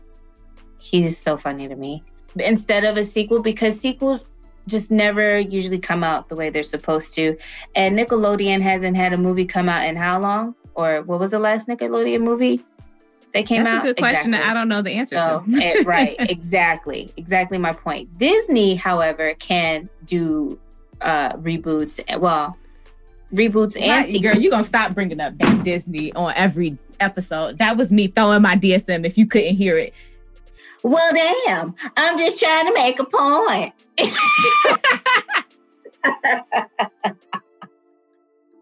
He's 0.79 1.17
so 1.17 1.37
funny 1.37 1.67
to 1.67 1.75
me. 1.75 2.03
Instead 2.39 2.85
of 2.85 2.97
a 2.97 3.03
sequel, 3.03 3.41
because 3.41 3.79
sequels 3.79 4.25
just 4.67 4.91
never 4.91 5.39
usually 5.39 5.79
come 5.79 6.03
out 6.03 6.29
the 6.29 6.35
way 6.35 6.49
they're 6.49 6.63
supposed 6.63 7.13
to. 7.15 7.37
And 7.75 7.97
Nickelodeon 7.97 8.61
hasn't 8.61 8.95
had 8.95 9.13
a 9.13 9.17
movie 9.17 9.45
come 9.45 9.67
out 9.69 9.85
in 9.85 9.95
how 9.95 10.19
long? 10.19 10.55
Or 10.75 11.01
what 11.03 11.19
was 11.19 11.31
the 11.31 11.39
last 11.39 11.67
Nickelodeon 11.67 12.21
movie 12.21 12.61
that 13.33 13.45
came 13.45 13.63
That's 13.63 13.75
out? 13.75 13.83
That's 13.83 13.91
a 13.91 13.93
good 13.93 13.97
question 13.97 14.33
Exactly. 14.33 14.49
I 14.51 14.53
don't 14.53 14.67
know 14.69 14.81
the 14.81 14.91
answer 14.91 15.15
So, 15.17 15.43
to. 15.51 15.63
eh, 15.63 15.83
right, 15.85 16.15
exactly, 16.19 17.11
exactly 17.17 17.57
my 17.57 17.73
point. 17.73 18.17
Disney, 18.17 18.75
however, 18.75 19.33
can 19.39 19.89
do 20.05 20.59
uh 21.01 21.33
reboots. 21.33 21.99
Well, 22.19 22.55
reboots 23.33 23.75
and 23.75 23.89
Right, 23.89 24.05
sequels. 24.05 24.33
girl, 24.33 24.41
you 24.41 24.49
gonna 24.51 24.63
stop 24.63 24.93
bringing 24.93 25.19
up 25.19 25.33
Disney 25.63 26.13
on 26.13 26.33
every 26.35 26.77
episode. 26.99 27.57
That 27.57 27.75
was 27.77 27.91
me 27.91 28.07
throwing 28.07 28.41
my 28.43 28.55
DSM 28.55 29.05
if 29.05 29.17
you 29.17 29.25
couldn't 29.25 29.55
hear 29.55 29.77
it. 29.77 29.93
Well, 30.83 31.11
damn, 31.13 31.75
I'm 31.97 32.17
just 32.17 32.39
trying 32.39 32.65
to 32.67 32.73
make 32.73 32.99
a 32.99 33.03
point. 33.05 33.73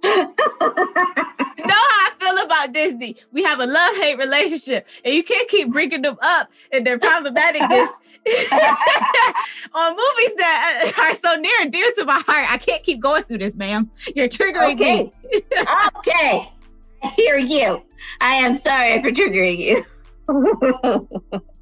You 0.01 1.65
know 1.65 1.73
how 1.75 2.07
I 2.07 2.11
feel 2.19 2.37
about 2.43 2.59
about 2.59 2.73
Disney. 2.73 3.15
We 3.31 3.43
have 3.43 3.59
a 3.59 3.65
love 3.65 3.95
hate 3.95 4.17
relationship, 4.17 4.87
and 5.05 5.13
you 5.13 5.23
can't 5.23 5.47
keep 5.47 5.71
bringing 5.71 6.01
them 6.01 6.17
up 6.21 6.49
and 6.71 6.85
their 6.85 6.97
problematicness 6.97 7.87
on 9.73 9.91
movies 9.91 10.35
that 10.37 10.93
uh, 10.97 11.01
are 11.01 11.13
so 11.13 11.35
near 11.35 11.53
and 11.61 11.71
dear 11.71 11.91
to 11.97 12.05
my 12.05 12.19
heart. 12.25 12.45
I 12.49 12.57
can't 12.57 12.83
keep 12.83 12.99
going 13.01 13.23
through 13.23 13.39
this, 13.39 13.55
ma'am. 13.55 13.89
You're 14.15 14.27
triggering 14.29 14.73
Okay. 14.73 15.03
me. 15.03 15.41
okay. 15.97 16.51
I 17.03 17.07
hear 17.15 17.37
you. 17.37 17.81
I 18.19 18.35
am 18.35 18.55
sorry 18.55 19.01
for 19.01 19.09
triggering 19.11 19.57
you. 19.57 19.85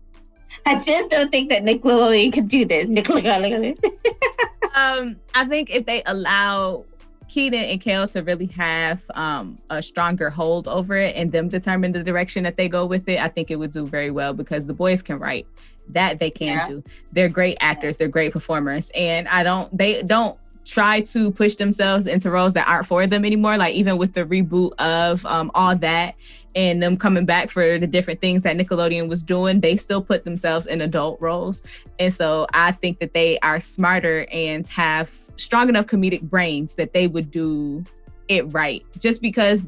I 0.68 0.80
just 0.80 1.10
don't 1.10 1.32
think 1.32 1.50
that 1.50 1.64
Nick 1.64 1.84
Lilly 1.86 2.30
could 2.32 2.48
do 2.48 2.66
this. 2.66 2.88
Nick 2.88 3.10
um, 4.76 5.16
I 5.34 5.46
think 5.46 5.70
if 5.70 5.86
they 5.86 6.04
allow 6.06 6.86
Kenan 7.28 7.64
and 7.66 7.82
Kel 7.82 8.08
to 8.10 8.22
really 8.22 8.46
have 8.48 9.02
um, 9.16 9.58
a 9.70 9.82
stronger 9.82 10.30
hold 10.30 10.68
over 10.68 10.96
it 10.96 11.16
and 11.16 11.32
them 11.32 11.48
determine 11.48 11.92
the 11.92 12.04
direction 12.04 12.44
that 12.44 12.58
they 12.58 12.68
go 12.70 12.86
with 12.86 13.08
it, 13.10 13.20
I 13.20 13.28
think 13.28 13.52
it 13.52 13.56
would 13.58 13.72
do 13.72 13.86
very 13.86 14.12
well 14.12 14.34
because 14.34 14.66
the 14.68 14.74
boys 14.74 15.02
can 15.02 15.18
write. 15.20 15.48
That 15.90 16.20
they 16.20 16.30
can 16.30 16.48
Yeah. 16.58 16.68
do. 16.68 16.84
They're 17.14 17.30
great 17.30 17.58
actors. 17.62 17.96
They're 17.98 18.10
great 18.10 18.34
performers, 18.34 18.92
and 18.94 19.26
I 19.30 19.44
don't. 19.44 19.76
They 19.78 20.04
don't 20.04 20.38
try 20.68 21.00
to 21.00 21.32
push 21.32 21.56
themselves 21.56 22.08
into 22.08 22.30
roles 22.30 22.54
that 22.54 22.68
aren't 22.68 22.86
for 22.86 23.08
them 23.08 23.24
anymore. 23.24 23.58
Like 23.58 23.74
even 23.74 23.98
with 23.98 24.14
the 24.14 24.26
reboot 24.26 24.74
of 24.80 25.26
um, 25.26 25.50
all 25.56 25.76
that 25.78 26.16
and 26.56 26.84
them 26.84 26.98
coming 26.98 27.26
back 27.26 27.50
for 27.50 27.80
the 27.80 27.88
different 27.88 28.20
things 28.20 28.44
that 28.44 28.58
Nickelodeon 28.58 29.08
was 29.08 29.24
doing, 29.24 29.62
they 29.62 29.78
still 29.78 30.02
put 30.02 30.26
themselves 30.26 30.66
in 30.66 30.82
adult 30.82 31.22
roles. 31.22 31.64
And 32.00 32.14
so 32.14 32.48
I 32.54 32.74
think 32.74 33.00
that 33.00 33.14
they 33.14 33.40
are 33.40 33.60
smarter 33.62 34.28
and 34.32 34.68
have 34.68 35.10
strong 35.38 35.70
enough 35.70 35.86
comedic 35.86 36.24
brains 36.24 36.76
that 36.76 36.94
they 36.94 37.08
would 37.08 37.32
do 37.32 37.84
it 38.28 38.52
right 38.54 38.86
just 39.00 39.22
because 39.22 39.68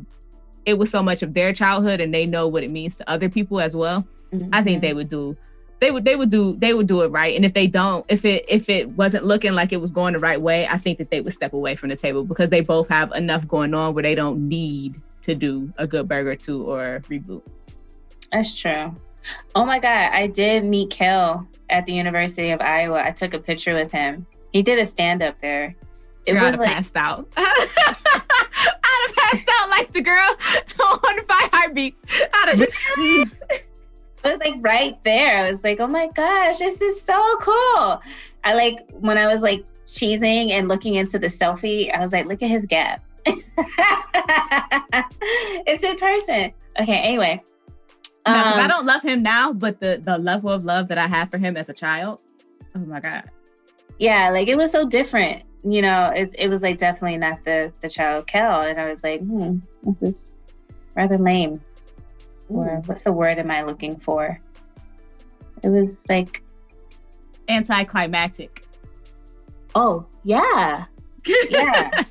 it 0.66 0.78
was 0.78 0.89
so 0.89 1.02
much 1.02 1.24
of 1.24 1.34
their 1.34 1.54
childhood 1.54 2.02
and 2.02 2.14
they 2.14 2.26
know 2.26 2.47
what 2.47 2.64
it 2.64 2.72
means 2.72 2.97
to 2.97 3.10
other 3.10 3.30
people 3.30 3.62
as 3.62 3.76
well. 3.76 4.06
I 4.52 4.62
think 4.62 4.82
they 4.82 4.93
would 4.93 5.10
do 5.10 5.36
they 5.80 5.91
would 5.91 6.03
they 6.05 6.15
would 6.15 6.30
do 6.30 6.55
they 6.57 6.73
would 6.73 6.88
do 6.88 7.01
it 7.01 7.07
right. 7.07 7.36
And 7.36 7.45
if 7.45 7.53
they 7.53 7.67
don't, 7.67 8.05
if 8.09 8.25
it 8.25 8.45
if 8.47 8.69
it 8.69 8.91
wasn't 8.97 9.25
looking 9.25 9.53
like 9.53 9.71
it 9.71 9.82
was 9.82 9.91
going 9.91 10.13
the 10.13 10.19
right 10.19 10.41
way, 10.41 10.67
I 10.67 10.77
think 10.77 10.97
that 10.97 11.09
they 11.09 11.21
would 11.21 11.34
step 11.34 11.53
away 11.53 11.75
from 11.75 11.89
the 11.89 11.95
table 11.95 12.23
because 12.23 12.49
they 12.49 12.61
both 12.61 12.89
have 12.89 13.11
enough 13.13 13.47
going 13.47 13.73
on 13.73 13.93
where 13.93 14.03
they 14.03 14.15
don't 14.15 14.47
need 14.47 14.99
to 15.21 15.36
do 15.36 15.71
a 15.77 15.88
good 15.88 16.07
burger 16.07 16.36
two 16.36 16.63
or 16.63 17.01
reboot. 17.09 17.45
That's 18.32 18.57
true. 18.57 18.93
Oh 19.55 19.65
my 19.65 19.80
God. 19.80 20.11
I 20.11 20.27
did 20.27 20.65
meet 20.65 20.89
Kel 20.89 21.47
at 21.69 21.86
the 21.86 21.93
University 21.93 22.51
of 22.51 22.61
Iowa. 22.61 23.01
I 23.03 23.11
took 23.11 23.34
a 23.34 23.39
picture 23.39 23.75
with 23.75 23.91
him. 23.91 24.25
He 24.51 24.61
did 24.61 24.80
a 24.80 24.86
stand 24.86 25.21
up 25.21 25.39
there. 25.39 25.75
It 26.25 26.36
I'd 26.36 26.41
was 26.41 26.51
have 26.51 26.59
like, 26.59 26.69
passed 26.69 26.95
out. 26.95 27.27
I'd 27.38 29.07
have 29.07 29.15
passed 29.15 29.49
out 29.51 29.69
like 29.69 29.91
the 29.91 30.01
girl 30.01 30.36
on 31.07 31.25
five 31.25 31.49
heartbeats. 31.51 32.01
I'd 32.34 32.59
have 32.59 32.69
it 34.24 34.28
was 34.30 34.39
like 34.39 34.55
right 34.61 35.01
there. 35.03 35.45
I 35.45 35.51
was 35.51 35.63
like, 35.63 35.80
oh 35.80 35.88
my 35.88 36.07
gosh, 36.15 36.57
this 36.59 36.82
is 36.82 37.01
so 37.01 37.38
cool. 37.41 38.01
I 38.43 38.53
like 38.53 38.89
when 38.93 39.17
I 39.17 39.28
was 39.28 39.41
like 39.41 39.65
cheesing 39.86 40.51
and 40.51 40.67
looking 40.67 40.95
into 40.95 41.17
the 41.20 41.28
selfie, 41.28 41.93
I 41.93 41.99
was 42.01 42.11
like, 42.13 42.26
look 42.26 42.41
at 42.43 42.49
his 42.49 42.65
gap. 42.65 43.03
it's 45.65 45.84
in 45.84 45.97
person. 45.97 46.51
Okay, 46.80 46.97
anyway. 46.97 47.41
No, 48.28 48.34
'cause 48.34 48.57
I 48.57 48.61
Um, 48.63 48.67
don't 48.67 48.86
love 48.86 49.01
him 49.01 49.24
now, 49.24 49.53
but 49.53 49.80
the 49.80 49.99
the 50.03 50.17
level 50.17 50.49
of 50.51 50.65
love 50.65 50.88
that 50.89 50.97
I 50.97 51.07
had 51.07 51.32
for 51.32 51.38
him 51.38 51.57
as 51.57 51.70
a 51.70 51.74
child, 51.74 52.22
oh 52.76 52.80
my 52.80 52.99
god. 52.99 53.24
yeah, 53.97 54.30
like 54.30 54.47
it 54.47 54.55
was 54.57 54.72
so 54.72 54.88
different. 54.88 55.43
You 55.63 55.82
know, 55.82 56.11
it, 56.15 56.30
it 56.38 56.49
was 56.49 56.61
like 56.61 56.78
definitely 56.78 57.17
not 57.17 57.43
the 57.43 57.72
the 57.82 57.89
child 57.89 58.28
Kel, 58.28 58.61
and 58.61 58.80
I 58.80 58.89
was 58.89 59.03
like, 59.03 59.22
hmm, 59.22 59.59
this 59.84 60.01
is 60.01 60.32
rather 60.95 61.17
lame. 61.17 61.59
Or 62.50 62.82
what's 62.86 63.04
the 63.04 63.12
word 63.12 63.39
am 63.39 63.52
I 63.52 63.62
looking 63.64 64.00
for? 64.00 64.41
It 65.64 65.70
was 65.70 66.06
like, 66.10 66.43
Anticlimactic. 67.47 68.64
oh 69.76 70.06
yeah, 70.24 70.86
yeah. 71.50 72.04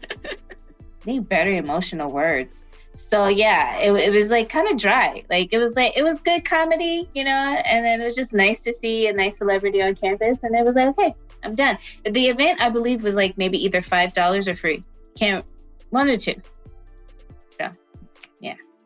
Need 1.06 1.28
better 1.28 1.52
emotional 1.52 2.10
words. 2.10 2.64
So 2.92 3.28
yeah, 3.28 3.76
it, 3.76 3.92
it 3.92 4.10
was 4.10 4.28
like 4.28 4.48
kind 4.48 4.68
of 4.68 4.76
dry. 4.76 5.22
Like 5.30 5.52
it 5.52 5.58
was 5.58 5.76
like 5.76 5.96
it 5.96 6.02
was 6.02 6.18
good 6.18 6.44
comedy, 6.44 7.08
you 7.14 7.22
know, 7.22 7.30
and 7.30 7.86
then 7.86 8.00
it 8.00 8.04
was 8.04 8.16
just 8.16 8.34
nice 8.34 8.60
to 8.62 8.72
see 8.72 9.06
a 9.06 9.12
nice 9.12 9.38
celebrity 9.38 9.80
on 9.80 9.94
campus, 9.94 10.38
and 10.42 10.54
it 10.56 10.64
was 10.64 10.74
like, 10.74 10.88
okay, 10.88 11.14
I'm 11.44 11.54
done. 11.54 11.78
The 12.04 12.26
event 12.26 12.60
I 12.60 12.70
believe 12.70 13.04
was 13.04 13.14
like 13.14 13.38
maybe 13.38 13.62
either 13.64 13.80
five 13.80 14.12
dollars 14.12 14.48
or 14.48 14.56
free. 14.56 14.82
Can't 15.16 15.44
one 15.90 16.08
or 16.08 16.16
two. 16.18 16.34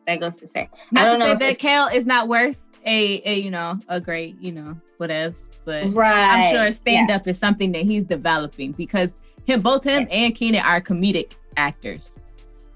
Yeah, 0.07 0.13
that 0.15 0.19
goes 0.19 0.35
to 0.37 0.47
say. 0.47 0.69
Not 0.91 1.01
I 1.01 1.05
to 1.05 1.11
don't 1.11 1.19
know 1.19 1.39
say 1.39 1.49
that 1.51 1.59
Kel 1.59 1.87
is 1.87 2.05
not 2.05 2.27
worth 2.27 2.63
a, 2.85 3.21
a 3.25 3.39
you 3.39 3.51
know 3.51 3.79
a 3.87 3.99
great 3.99 4.39
you 4.41 4.51
know 4.51 4.77
whatevs, 4.99 5.49
but 5.65 5.87
Right. 5.93 6.13
I'm 6.13 6.51
sure 6.53 6.71
stand 6.71 7.09
yeah. 7.09 7.15
up 7.15 7.27
is 7.27 7.37
something 7.37 7.71
that 7.73 7.83
he's 7.83 8.05
developing 8.05 8.71
because 8.73 9.15
him 9.45 9.61
both 9.61 9.83
him 9.83 10.07
and 10.11 10.35
Kenan 10.35 10.61
are 10.65 10.81
comedic 10.81 11.33
actors. 11.57 12.19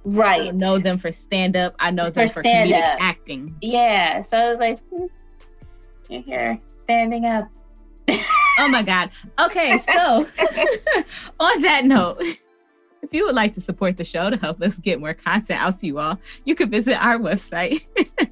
Right. 0.04 0.46
don't 0.46 0.58
know 0.58 0.78
them 0.78 0.98
for 0.98 1.12
stand 1.12 1.58
up. 1.58 1.76
I 1.80 1.92
know 1.92 2.10
them 2.10 2.30
for 2.30 2.42
comedic 2.42 2.68
stand-up. 2.68 3.02
acting. 3.02 3.56
Yeah. 3.62 4.22
So 4.22 4.38
I 4.38 4.50
was 4.50 4.60
like, 4.60 4.80
hmm, 4.90 5.06
you're 6.10 6.22
here 6.22 6.60
standing 6.78 7.26
up. 7.26 7.50
Oh 8.60 8.68
my 8.70 8.82
God. 8.84 9.12
Okay, 9.40 9.78
so 9.80 9.94
on 11.40 11.62
that 11.62 11.82
note, 11.86 12.24
if 13.02 13.14
you 13.14 13.26
would 13.26 13.36
like 13.36 13.54
to 13.54 13.62
support 13.62 13.98
the 13.98 14.06
show 14.06 14.30
to 14.30 14.38
help 14.38 14.62
us 14.62 14.80
get 14.80 15.00
more 15.00 15.14
content 15.14 15.62
out 15.62 15.80
to 15.80 15.88
you 15.88 16.00
all, 16.00 16.20
you 16.46 16.56
can 16.56 16.70
visit 16.70 16.94
our 16.94 17.18
website, 17.18 17.86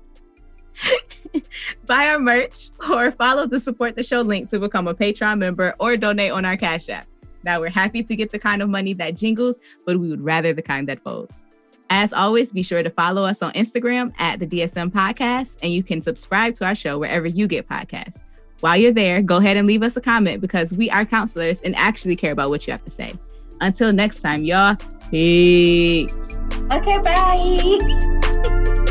buy 1.86 2.08
our 2.08 2.20
merch, 2.20 2.70
or 2.90 3.12
follow 3.12 3.46
the 3.46 3.60
support 3.60 3.96
the 3.96 4.04
show 4.04 4.22
link 4.22 4.50
to 4.50 4.60
become 4.60 4.88
a 4.88 4.94
Patreon 4.94 5.38
member 5.38 5.76
or 5.80 5.98
donate 5.98 6.32
on 6.32 6.46
our 6.46 6.58
Cash 6.58 6.90
App. 6.90 7.08
Now, 7.44 7.60
we're 7.60 7.70
happy 7.70 8.02
to 8.02 8.16
get 8.16 8.32
the 8.32 8.40
kind 8.40 8.62
of 8.62 8.70
money 8.70 8.94
that 8.94 9.16
jingles, 9.16 9.60
but 9.86 9.98
we 9.98 10.10
would 10.10 10.24
rather 10.24 10.52
the 10.52 10.64
kind 10.64 10.88
that 10.88 11.00
folds. 11.02 11.46
As 11.92 12.12
always, 12.12 12.52
be 12.52 12.64
sure 12.64 12.82
to 12.82 12.90
follow 12.90 13.24
us 13.24 13.44
on 13.44 13.54
Instagram 13.54 14.12
at 14.18 14.40
the 14.40 14.48
DSM 14.48 14.92
Podcast, 14.92 15.58
and 15.62 15.72
you 15.72 15.84
can 15.84 16.02
subscribe 16.02 16.56
to 16.56 16.66
our 16.66 16.74
show 16.74 16.98
wherever 16.98 17.28
you 17.28 17.48
get 17.48 17.70
podcasts. 17.70 18.24
While 18.62 18.78
you're 18.78 18.92
there, 18.92 19.22
go 19.22 19.38
ahead 19.38 19.58
and 19.58 19.68
leave 19.68 19.84
us 19.84 19.96
a 19.96 20.02
comment 20.02 20.42
because 20.42 20.74
we 20.74 20.90
are 20.90 21.06
counselors 21.06 21.62
and 21.62 21.76
actually 21.76 22.16
care 22.16 22.32
about 22.32 22.50
what 22.50 22.66
you 22.66 22.72
have 22.72 22.84
to 22.86 22.90
say. 22.90 23.14
Until 23.62 23.94
next 23.94 24.22
time, 24.22 24.44
y'all, 24.44 24.78
peace. 25.10 26.36
Okay, 26.72 27.02
bye. 27.04 28.82